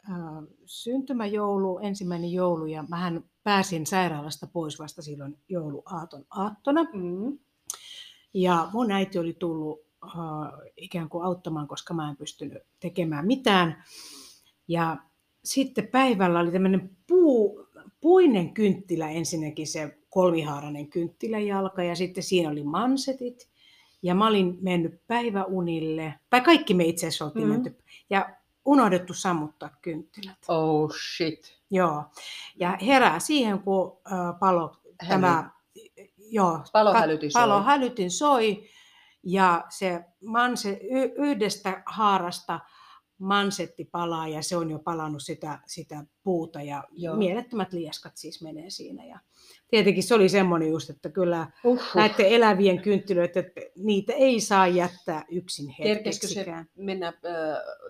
ää, 0.09 0.43
syntymäjoulu, 0.65 1.80
ensimmäinen 1.80 2.32
joulu, 2.32 2.65
ja 2.65 2.84
mähän 2.89 3.24
pääsin 3.43 3.86
sairaalasta 3.86 4.47
pois 4.47 4.80
vasta 4.80 5.01
silloin 5.01 5.38
jouluaaton 5.49 6.26
aattona. 6.30 6.84
Mm. 6.84 7.39
Ja 8.34 8.70
mun 8.74 8.91
äiti 8.91 9.20
oli 9.20 9.34
tullut 9.34 9.80
äh, 10.03 10.11
ikään 10.78 11.09
kuin 11.09 11.26
auttamaan, 11.26 11.67
koska 11.67 11.93
mä 11.93 12.09
en 12.09 12.17
pystynyt 12.17 12.63
tekemään 12.80 13.28
mitään. 13.28 13.84
Ja 14.67 14.97
sitten 15.43 15.88
päivällä 15.88 16.39
oli 16.39 16.51
tämmöinen 16.51 16.97
puu, 17.07 17.67
puinen 18.01 18.53
kynttilä, 18.53 19.09
ensinnäkin 19.09 19.67
se 19.67 19.99
kolmihaarainen 20.10 20.88
kynttiläjalka, 20.88 21.84
ja 21.84 21.95
sitten 21.95 22.24
siinä 22.24 22.49
oli 22.49 22.64
mansetit. 22.64 23.49
Ja 24.01 24.16
mä 24.16 24.28
olin 24.28 24.57
mennyt 24.62 25.01
päiväunille, 25.07 26.14
tai 26.30 26.41
kaikki 26.41 26.74
me 26.74 26.84
itse 26.86 27.07
asiassa 27.07 27.26
oltiin 27.26 27.45
Mm. 27.47 27.51
menty, 27.53 27.78
ja 28.10 28.30
unohdettu 28.66 29.14
sammuttaa 29.14 29.70
kynttilät. 29.82 30.38
Oh 30.47 30.91
shit. 31.16 31.60
Joo. 31.72 32.03
Ja 32.55 32.78
herää 32.88 33.20
siihen, 33.20 33.60
kun 33.60 33.97
äh, 34.12 34.39
palo, 34.39 34.76
tämä, 35.07 35.49
joo, 36.18 36.60
Palohälytin 36.74 37.32
soi. 37.32 37.41
palohälytin 37.41 38.12
soi 38.12 38.64
ja 39.24 39.66
se 39.70 39.99
manse, 40.26 40.70
y- 40.91 41.14
yhdestä 41.16 41.84
haarasta 41.86 42.60
mansetti 43.20 43.86
palaa 43.86 44.28
ja 44.28 44.41
se 44.43 44.57
on 44.57 44.72
jo 44.72 44.80
palannut 44.80 45.24
sitä, 45.24 45.59
sitä 45.67 46.05
puuta 46.24 46.61
ja 46.61 46.84
Joo. 46.91 47.13
joo. 47.13 47.15
mielettömät 47.17 47.74
lieskat 47.74 48.17
siis 48.17 48.41
menee 48.41 48.70
siinä. 48.70 49.05
Ja 49.05 49.20
tietenkin 49.72 50.03
se 50.03 50.15
oli 50.15 50.30
semmoinen 50.30 50.70
just, 50.70 50.89
että 50.89 51.09
kyllä 51.09 51.51
Uhuh. 51.63 51.82
näiden 51.95 52.26
elävien 52.26 52.82
kynttilöitä, 52.82 53.39
että 53.39 53.61
niitä 53.76 54.13
ei 54.13 54.39
saa 54.39 54.67
jättää 54.67 55.26
yksin 55.32 55.76
Kerkesikö 55.78 56.28
se 56.28 56.36
hetkeksikään. 56.36 56.70
mennä 56.78 57.07
äh, 57.07 57.13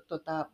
tota, 0.08 0.46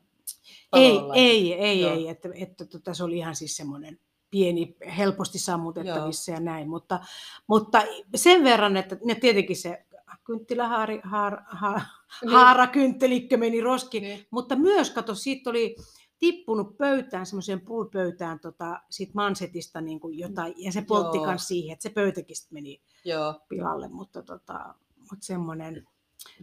Ei, 0.74 0.92
palolla? 0.96 1.16
ei, 1.16 1.54
ei, 1.54 1.82
Joo. 1.82 1.94
ei, 1.94 2.08
että, 2.08 2.30
että 2.36 2.66
tota, 2.66 2.94
se 2.94 3.04
oli 3.04 3.18
ihan 3.18 3.36
siis 3.36 3.58
semmoinen 3.58 4.00
pieni, 4.32 4.76
helposti 4.98 5.40
sammutettavissa 5.40 6.32
ja 6.32 6.40
näin, 6.40 6.70
mutta, 6.70 7.00
mutta 7.48 7.84
sen 8.16 8.44
verran, 8.44 8.78
että 8.78 8.98
ne 9.06 9.16
tietenkin 9.16 9.56
se 9.56 9.85
kynttilähaari, 10.26 11.00
haar, 11.04 11.42
ha, 11.48 11.82
Niin. 12.22 12.32
haarakynttelikö 12.32 13.38
meni 13.38 13.62
roskiin, 13.62 14.04
Niin. 14.04 14.28
mutta 14.32 14.56
myös, 14.56 14.90
kato, 14.90 15.16
siitä 15.16 15.50
oli 15.50 15.76
tippunut 16.20 16.78
pöytään, 16.78 17.26
semmoiseen 17.26 17.62
puupöytään 17.62 18.40
tota, 18.40 18.82
sit 18.90 19.14
mansetista 19.14 19.82
niin 19.82 20.00
kuin 20.00 20.18
jotain, 20.18 20.54
ja 20.58 20.72
se 20.72 20.82
poltti 20.82 21.18
Joo. 21.18 21.26
myös 21.28 21.48
siihen, 21.48 21.74
että 21.74 21.84
se 21.84 21.90
pöytäkin 21.90 22.36
meni 22.52 22.82
Joo. 23.06 23.34
pilalle, 23.50 23.88
mutta, 23.88 24.24
tota, 24.24 24.74
mutta 25.00 25.26
semmoinen, 25.26 25.88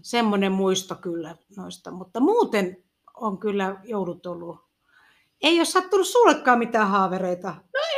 semmoinen 0.02 0.52
muisto 0.52 0.94
kyllä 0.94 1.36
noista. 1.56 1.90
Mutta 1.90 2.20
muuten 2.20 2.84
on 3.16 3.38
kyllä 3.38 3.80
joudut 3.84 4.26
ollut. 4.26 4.58
Ei 5.42 5.58
ole 5.58 5.64
sattunut 5.64 6.06
sullekaan 6.06 6.58
mitään 6.58 6.88
haavereita. 6.88 7.54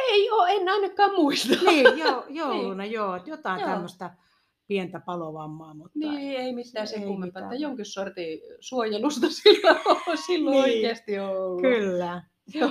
Ei 0.08 0.30
ole, 0.30 0.50
en 0.52 0.68
ainakaan 0.68 1.14
muista. 1.14 1.54
Niin, 1.66 1.98
jo, 1.98 2.24
jouluna 2.40 2.84
joo, 2.84 3.14
että 3.16 3.30
jotain 3.30 3.60
Joo. 3.60 3.70
tämmöistä 3.70 4.10
pientä 4.66 5.00
palovammaa, 5.00 5.74
mutta 5.74 5.98
Niin, 5.98 6.40
ei 6.40 6.52
mitään 6.52 6.86
sen 6.86 7.00
ei 7.00 7.06
kummempaa, 7.06 7.42
että 7.42 7.54
jonkin 7.54 7.84
sortin 7.86 8.40
suojelusta 8.60 9.26
silloin, 9.42 9.76
on- 9.86 10.18
silloin 10.26 10.54
Niin. 10.54 10.62
oikeasti 10.64 11.18
ollut. 11.18 11.60
kyllä. 11.62 12.22
Joo. 12.54 12.70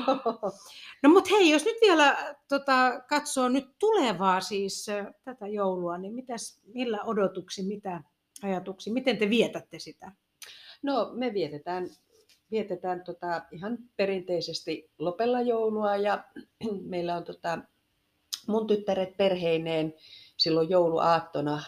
No 1.03 1.09
mutta 1.09 1.29
hei, 1.29 1.49
jos 1.49 1.65
nyt 1.65 1.77
vielä 1.81 2.35
tota, 2.49 3.01
katsoo 3.09 3.49
nyt 3.49 3.65
tulevaa 3.79 4.41
siis 4.41 4.85
tätä 5.23 5.47
joulua, 5.47 5.97
niin 5.97 6.13
mitäs, 6.13 6.61
millä 6.73 6.99
odotuksin, 7.03 7.65
mitä 7.67 8.01
ajatuksia, 8.43 8.93
miten 8.93 9.17
te 9.17 9.29
vietätte 9.29 9.79
sitä? 9.79 10.11
No 10.83 11.09
me 11.13 11.33
vietetään, 11.33 11.87
vietetään 12.51 13.03
tota 13.03 13.41
ihan 13.51 13.77
perinteisesti 13.97 14.91
Lopella 14.99 15.41
joulua 15.41 15.95
ja 15.97 16.23
meillä 16.89 17.15
on 17.15 17.23
tota 17.23 17.59
mun 18.47 18.67
tyttäret 18.67 19.17
perheineen 19.17 19.93
silloin 20.37 20.69
jouluaattona 20.69 21.63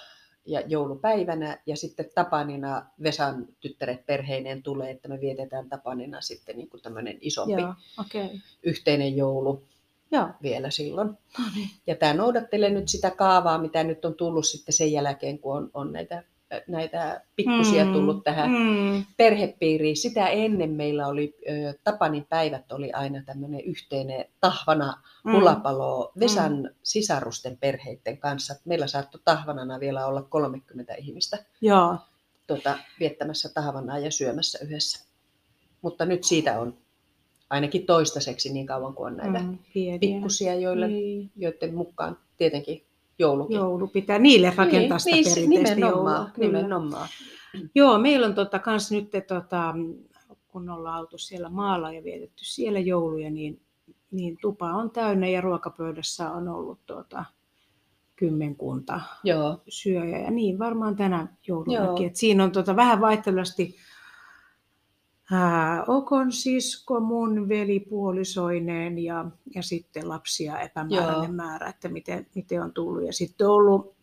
ja 0.45 0.61
joulupäivänä 0.61 1.57
ja 1.65 1.75
sitten 1.75 2.09
Tapanina 2.15 2.85
Vesan 3.03 3.47
tyttäret 3.59 4.05
perheineen 4.05 4.63
tulee, 4.63 4.91
että 4.91 5.07
me 5.07 5.21
vietetään 5.21 5.69
Tapanina 5.69 6.21
sitten 6.21 6.57
niin 6.57 6.69
kuin 6.69 6.81
tämmöinen 6.81 7.17
isompi 7.21 7.61
Joo. 7.61 7.73
Okay. 7.99 8.39
yhteinen 8.63 9.17
joulu 9.17 9.63
Joo. 10.11 10.29
vielä 10.41 10.71
silloin. 10.71 11.07
No 11.07 11.45
niin. 11.55 11.69
Ja 11.87 11.95
tämä 11.95 12.13
noudattelee 12.13 12.69
nyt 12.69 12.89
sitä 12.89 13.11
kaavaa, 13.11 13.57
mitä 13.57 13.83
nyt 13.83 14.05
on 14.05 14.15
tullut 14.15 14.47
sitten 14.47 14.73
sen 14.73 14.91
jälkeen, 14.91 15.39
kun 15.39 15.57
on, 15.57 15.71
on 15.73 15.93
näitä, 15.93 16.23
näitä 16.67 17.21
pikkusia 17.35 17.85
Mm, 17.85 17.93
tullut 17.93 18.23
tähän 18.23 18.51
Mm, 18.51 19.05
perhepiiriin. 19.17 19.97
Sitä 19.97 20.27
ennen 20.27 20.69
meillä 20.71 21.07
oli, 21.07 21.37
ö, 21.49 21.73
Tapanin 21.83 22.25
päivät 22.29 22.71
oli 22.71 22.91
aina 22.91 23.23
tämmöinen 23.25 23.61
yhteinen 23.61 24.25
tahvana 24.41 25.01
mm. 25.23 25.31
hulapalo 25.31 26.11
Vesan 26.19 26.69
sisarusten 26.83 27.57
perheiden 27.57 28.17
kanssa. 28.17 28.55
Meillä 28.65 28.87
saattoi 28.87 29.21
tahvanana 29.25 29.79
vielä 29.79 30.05
olla 30.05 30.21
30 30.21 30.95
ihmistä 30.95 31.37
Joo. 31.61 31.97
tuota, 32.47 32.77
viettämässä 32.99 33.49
tahvanaa 33.53 33.99
ja 33.99 34.11
syömässä 34.11 34.59
yhdessä. 34.63 35.05
Mutta 35.81 36.05
nyt 36.05 36.23
siitä 36.23 36.59
on 36.59 36.77
ainakin 37.49 37.85
toistaiseksi 37.85 38.53
niin 38.53 38.65
kauan 38.65 38.93
kuin 38.93 39.11
on 39.11 39.17
näitä 39.17 39.39
Mm, 39.39 39.57
pieniä. 39.73 39.99
pikkusia, 39.99 40.55
joille, 40.55 40.87
Niin. 40.87 41.31
joiden 41.35 41.75
mukaan 41.75 42.17
tietenkin 42.37 42.84
joulukin. 43.19 43.55
Joulu 43.55 43.87
pitää 43.87 44.19
niille 44.19 44.53
rakentaa 44.55 44.99
sitä 44.99 45.15
niin, 45.15 45.25
perinteistä 45.29 45.75
nimenomaan, 45.75 46.15
joulua. 46.15 46.31
Kyllä. 46.33 46.47
nimenomaan. 46.47 47.07
Joo, 47.75 47.99
meillä 47.99 48.27
on 48.27 48.35
tota, 48.35 48.59
kans 48.59 48.91
nyt, 48.91 49.09
tota, 49.27 49.75
kun 50.47 50.69
ollaan 50.69 50.99
oltu 50.99 51.17
siellä 51.17 51.49
maalla 51.49 51.91
ja 51.91 52.03
vietetty 52.03 52.45
siellä 52.45 52.79
jouluja, 52.79 53.31
niin, 53.31 53.61
niin 54.11 54.37
tupa 54.41 54.71
on 54.71 54.91
täynnä 54.91 55.27
ja 55.27 55.41
ruokapöydässä 55.41 56.31
on 56.31 56.47
ollut 56.47 56.79
tota, 56.85 57.25
kymmenkunta 58.15 59.01
Joo, 59.23 59.61
syöjä. 59.69 60.19
Ja 60.19 60.31
niin 60.31 60.59
varmaan 60.59 60.95
tänä 60.95 61.27
joulunakin. 61.47 62.03
Joo. 62.03 62.07
Et 62.07 62.15
siinä 62.15 62.43
on 62.43 62.51
tota, 62.51 62.75
vähän 62.75 63.01
vaihtelevasti 63.01 63.75
ää, 65.31 65.83
Okon 65.87 66.31
sisko, 66.31 66.99
mun 66.99 67.49
veli 67.49 67.79
puolisoineen 67.79 68.99
ja, 68.99 69.25
ja 69.55 69.63
sitten 69.63 70.09
lapsia 70.09 70.59
epämääräinen 70.59 71.23
Joo. 71.23 71.31
määrä, 71.33 71.67
että 71.69 71.89
miten, 71.89 72.27
miten 72.35 72.61
on 72.61 72.73
tullut. 72.73 73.05
Ja 73.05 73.13
sitten 73.13 73.47
on 73.47 73.53
ollut, 73.53 73.95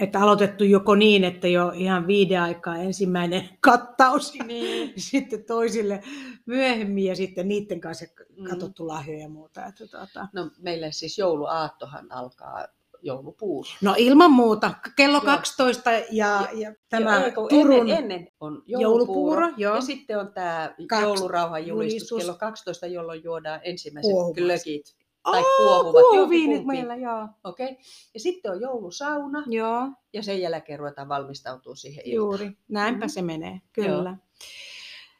että 0.00 0.20
aloitettu 0.20 0.64
joko 0.64 0.94
niin, 0.94 1.24
että 1.24 1.48
jo 1.48 1.72
ihan 1.74 2.06
viiden 2.06 2.42
aikaa 2.42 2.76
ensimmäinen 2.76 3.48
kattaus 3.60 4.34
niin. 4.46 4.92
sitten 4.96 5.44
toisille 5.44 6.02
myöhemmin 6.46 7.04
ja 7.04 7.16
sitten 7.16 7.48
niiden 7.48 7.80
kanssa 7.80 8.04
Mm. 8.36 8.44
katsottu 8.44 8.88
lahjoja 8.88 9.20
ja 9.20 9.28
muuta. 9.28 9.66
Että, 9.66 9.86
tota. 9.86 10.28
No 10.32 10.50
meillä 10.58 10.90
siis 10.90 11.18
jouluaattohan 11.18 12.12
alkaa 12.12 12.66
joulupuulla. 13.06 13.68
No 13.82 13.94
ilman 13.98 14.30
muuta, 14.30 14.74
kello 14.96 15.16
Joo. 15.16 15.24
12 15.24 15.90
ja, 16.10 16.48
ja 16.54 16.74
tämä 16.88 17.24
Ei, 17.24 17.32
kun 17.32 17.48
Turun 17.48 17.72
ennen, 17.80 17.96
ennen 17.98 18.28
on 18.40 18.62
joulupuuro, 18.66 19.40
joulupuuro, 19.40 19.48
joo. 19.56 19.74
ja 19.74 19.80
sitten 19.80 20.18
on 20.18 20.32
tämä 20.32 20.74
Kaks- 20.92 21.02
joulurauhan 21.02 21.66
julistus 21.66 22.10
julistus. 22.10 22.18
kello 22.18 22.34
12, 22.38 22.86
jolloin 22.86 23.24
juodaan 23.24 23.60
ensimmäiset 23.64 24.12
Kuohuvat. 24.12 24.36
glögit. 24.36 24.96
Tai 25.22 25.40
Aa, 25.40 25.56
kuohuvat, 25.56 25.92
kuohuviinit 25.92 26.64
meillä, 26.66 26.96
joo. 26.96 27.28
Okei. 27.44 27.76
Ja 28.14 28.20
sitten 28.20 28.50
on 28.52 28.60
joulusauna 28.60 29.42
Joo, 29.46 29.88
ja 30.12 30.22
sen 30.22 30.40
jälkeen 30.40 30.78
ruvetaan 30.78 31.08
valmistautumaan 31.08 31.76
siihen 31.76 32.02
iltaan. 32.06 32.14
juuri. 32.16 32.50
Näinpä 32.68 33.04
Mhm. 33.06 33.10
se 33.10 33.22
menee, 33.22 33.60
kyllä. 33.72 34.16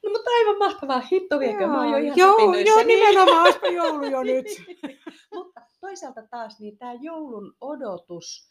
No 0.04 0.10
mutta 0.10 0.30
aivan 0.30 0.58
mahtavaa, 0.58 1.02
hitto 1.12 1.38
viekö, 1.38 1.66
mä 1.66 1.78
oon 1.80 1.90
jo 1.90 1.96
ihan 1.98 2.18
joo, 2.18 2.38
joo, 2.38 2.50
niin. 2.50 2.86
nimenomaan, 2.86 3.42
olisiko 3.42 3.66
joulu 3.66 4.04
jo 4.04 4.22
nyt. 4.22 4.46
Mutta 5.34 5.55
toisaalta 5.86 6.22
taas 6.30 6.60
niin 6.60 6.78
tämä 6.78 6.94
joulun 6.94 7.56
odotus 7.60 8.50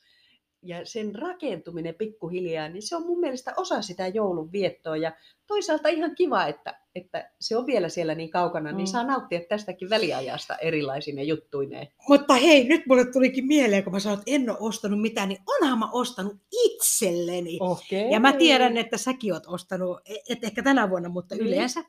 ja 0.61 0.85
sen 0.85 1.15
rakentuminen 1.15 1.95
pikkuhiljaa, 1.95 2.69
niin 2.69 2.81
se 2.87 2.95
on 2.95 3.05
mun 3.05 3.19
mielestä 3.19 3.53
osa 3.57 3.81
sitä 3.81 4.07
joulun 4.07 4.51
viettoa. 4.51 4.97
Ja 4.97 5.11
toisaalta 5.47 5.89
ihan 5.89 6.15
kiva, 6.15 6.45
että, 6.45 6.79
että 6.95 7.31
se 7.39 7.57
on 7.57 7.65
vielä 7.65 7.89
siellä 7.89 8.15
niin 8.15 8.29
kaukana, 8.29 8.71
mm. 8.71 8.77
niin 8.77 8.87
Mm. 8.87 8.91
saa 8.91 9.03
nauttia 9.03 9.41
tästäkin 9.49 9.89
väliajasta 9.89 10.55
erilaisine 10.55 11.23
juttuineen. 11.23 11.87
Mutta 12.07 12.33
hei, 12.33 12.63
nyt 12.67 12.85
mulle 12.87 13.11
tulikin 13.11 13.45
mieleen, 13.47 13.83
kun 13.83 13.93
mä 13.93 13.99
sanoin, 13.99 14.19
että 14.19 14.31
en 14.31 14.49
ole 14.49 14.57
ostanut 14.59 15.01
mitään, 15.01 15.29
niin 15.29 15.41
onhan 15.61 15.79
mä 15.79 15.91
ostanut 15.91 16.37
itselleni. 16.51 17.57
Okay. 17.61 18.09
Ja 18.11 18.19
mä 18.19 18.33
tiedän, 18.33 18.77
että 18.77 18.97
säkin 18.97 19.33
oot 19.33 19.43
ostanut, 19.47 19.99
et 20.29 20.43
ehkä 20.43 20.63
tänä 20.63 20.89
vuonna, 20.89 21.09
mutta 21.09 21.35
Niin. 21.35 21.47
yleensä 21.47 21.83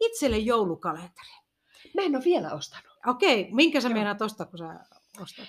itselle 0.00 0.38
joulukalenteri. 0.38 1.34
Mä 1.94 2.02
en 2.02 2.16
ole 2.16 2.24
vielä 2.24 2.52
ostanut. 2.52 2.93
Okei, 3.06 3.48
minkä 3.52 3.80
sä 3.80 3.88
meinaat 3.88 4.22
ostaa, 4.22 4.46
kun 4.46 4.58
sä 4.58 4.80
ostat? 5.22 5.44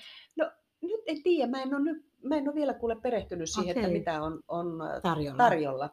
Nyt 0.81 1.01
en 1.07 1.23
tiedä, 1.23 1.51
mä 1.51 1.61
en 1.61 1.75
ole, 1.75 1.83
nyt, 1.83 2.05
mä 2.23 2.35
en 2.37 2.47
ole 2.47 2.55
vielä 2.55 2.73
kuule 2.73 2.95
perehtynyt 2.95 3.49
siihen, 3.49 3.71
okay. 3.71 3.81
että 3.83 3.87
Okei. 3.87 3.99
mitä 3.99 4.23
on, 4.23 4.39
on 4.47 4.79
Tarjolla. 5.03 5.37
tarjolla. 5.37 5.89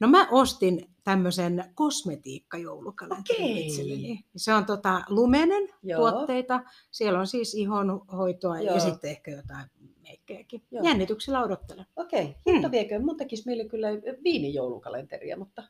No 0.00 0.08
mä 0.08 0.28
ostin 0.30 0.90
tämmöisen 1.04 1.64
kosmetiikkajoulukalenterin 1.74 3.42
Okei. 3.44 3.66
itselleni. 3.66 4.24
Se 4.36 4.54
on 4.54 4.66
tota 4.66 5.00
lumenen 5.08 5.68
Joo. 5.82 6.10
tuotteita. 6.10 6.60
Siellä 6.90 7.20
on 7.20 7.26
siis 7.26 7.54
ihonhoitoa 7.54 8.60
Joo. 8.60 8.74
ja 8.74 8.80
sitten 8.80 9.10
ehkä 9.10 9.30
jotain 9.30 9.66
meikkejäkin. 10.02 10.62
Joo. 10.70 10.84
Jännityksellä 10.84 11.42
odottelen. 11.44 11.86
Okei, 11.96 12.24
Hmm. 12.24 12.52
hitto 12.52 12.70
viekö, 12.70 12.98
mun 13.00 13.16
tekisi 13.16 13.42
meille 13.46 13.64
kyllä 13.64 13.88
viinijoulukalenteria, 14.24 15.36
mutta 15.36 15.62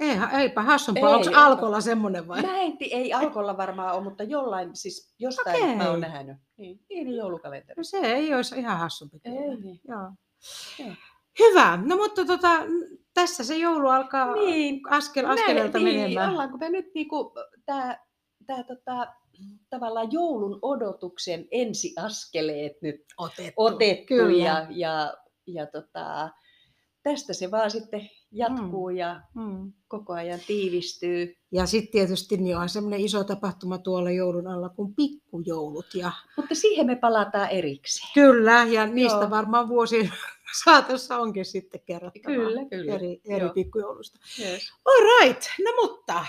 Eihän, 0.00 0.40
eipä 0.40 0.62
hassumpaa. 0.62 1.08
Ei 1.08 1.14
Onko 1.14 1.28
ole. 1.28 1.36
Alkolla 1.36 1.80
semmoinen 1.80 2.28
vai? 2.28 2.42
Mä 2.42 2.60
en, 2.60 2.76
ei 2.80 3.12
alkolla 3.12 3.56
varmaan 3.56 3.94
ole, 3.94 4.04
mutta 4.04 4.22
jollain, 4.22 4.76
siis 4.76 5.14
jostain 5.18 5.62
Okei. 5.62 5.76
mä 5.76 5.90
oon 5.90 6.00
nähnyt. 6.00 6.36
Niin, 6.56 6.80
viinijoulukalenteri. 6.88 7.76
No 7.76 7.84
se 7.84 7.96
ei 7.96 8.34
olisi 8.34 8.58
ihan 8.58 8.78
hassumpi. 8.78 9.20
Ei 9.24 9.56
niin. 9.56 9.80
Joo. 9.88 10.10
Joo. 10.78 10.94
Hyvä. 11.38 11.78
No 11.84 11.96
mutta 11.96 12.24
tota, 12.24 12.48
tässä 13.14 13.44
se 13.44 13.56
joulu 13.56 13.88
alkaa 13.88 14.34
Niin, 14.34 14.80
askel, 14.90 15.30
askeleelta 15.30 15.78
Näin, 15.78 15.84
menemään. 15.84 16.08
Niin, 16.10 16.30
ollaanko 16.30 16.58
me 16.58 16.70
nyt 16.70 16.86
niinku, 16.94 17.32
tää, 17.66 18.06
tää 18.46 18.62
tota, 18.62 19.14
tavallaan 19.70 20.12
joulun 20.12 20.58
odotuksen 20.62 21.48
ensiaskeleet 21.50 22.72
nyt 22.82 23.04
Otettu. 23.18 23.52
otettu 23.56 24.04
Kyllä. 24.06 24.44
ja, 24.44 24.66
ja, 24.70 25.14
ja 25.46 25.66
tota, 25.66 26.30
tästä 27.04 27.32
se 27.32 27.50
vaan 27.50 27.70
sitten 27.70 28.10
jatkuu 28.32 28.90
mm. 28.90 28.96
ja 28.96 29.20
Mm. 29.34 29.72
koko 29.88 30.12
ajan 30.12 30.40
tiivistyy. 30.46 31.34
Ja 31.52 31.66
sitten 31.66 31.92
tietysti 31.92 32.36
niin 32.36 32.56
on 32.56 32.68
semmoinen 32.68 33.00
iso 33.00 33.24
tapahtuma 33.24 33.78
tuolla 33.78 34.10
joulun 34.10 34.46
alla 34.46 34.68
kuin 34.68 34.94
pikkujoulut. 34.94 35.86
Ja 35.94 36.12
Mutta 36.36 36.54
siihen 36.54 36.86
me 36.86 36.96
palataan 36.96 37.48
erikseen. 37.50 38.10
kyllä, 38.14 38.64
ja 38.70 38.86
niistä 38.86 39.18
Joo. 39.18 39.30
varmaan 39.30 39.68
vuosien 39.68 40.12
saatossa 40.64 41.18
onkin 41.18 41.44
sitten 41.44 41.80
kerrottavaa 41.86 42.36
Kyllä, 42.36 42.60
kyllä. 42.70 42.94
eri, 42.94 43.20
eri 43.28 43.44
Joo. 43.44 43.52
pikkujoulusta. 43.54 44.18
Yes. 44.40 44.62
All 44.84 45.04
right, 45.20 45.42
no 45.64 45.70
mutta 45.82 46.24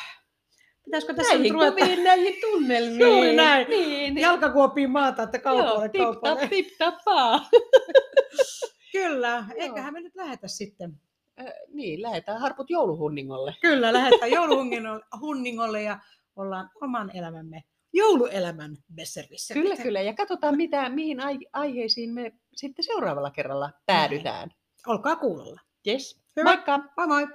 pitäisikö 0.86 1.14
tässä 1.14 1.34
nyt 1.34 1.40
Näihin 1.42 1.54
ruveta 1.54 1.72
kuviin, 1.86 2.04
näihin 2.04 2.36
tunnelmiin. 2.42 3.00
Juuri 3.00 3.36
näin. 3.36 3.70
Niin. 3.70 4.18
jalkakuoppiin 4.18 4.92
maata, 4.92 5.24
että 5.24 5.40
kaupalle, 5.40 5.90
Joo, 5.94 6.14
kaupalle. 6.14 6.48
tip-tap, 6.48 6.50
tip-tapaa. 6.50 7.50
Kyllä, 8.96 9.46
Joo. 9.50 9.58
eiköhän 9.58 9.94
me 9.94 10.02
nyt 10.02 10.16
lähetä 10.16 10.48
sitten. 10.48 11.00
Äh, 11.40 11.46
niin, 11.74 12.02
lähdetään 12.02 12.40
harput 12.42 12.70
jouluhunningolle. 12.70 13.56
Kyllä, 13.62 13.94
lähdetään 13.94 14.32
jouluhunningolle 14.40 15.82
ja 15.82 16.00
ollaan 16.36 16.70
oman 16.82 17.12
elämämme, 17.16 17.64
jouluelämän 17.94 18.78
besservissä. 18.96 19.54
Kyllä, 19.54 19.76
kyllä. 19.76 20.02
Ja 20.02 20.14
katsotaan, 20.14 20.58
mitä, 20.58 20.90
mihin 20.90 21.20
ai- 21.20 21.48
aiheisiin 21.54 22.14
me 22.14 22.32
sitten 22.56 22.86
seuraavalla 22.86 23.32
kerralla 23.32 23.72
päädytään. 23.86 24.50
Olkaa 24.88 25.16
kuulolla. 25.16 25.62
Yes. 25.88 26.22
Hyvä. 26.36 26.50
Moikka! 26.50 26.80
Moi 26.98 27.08
moi! 27.08 27.28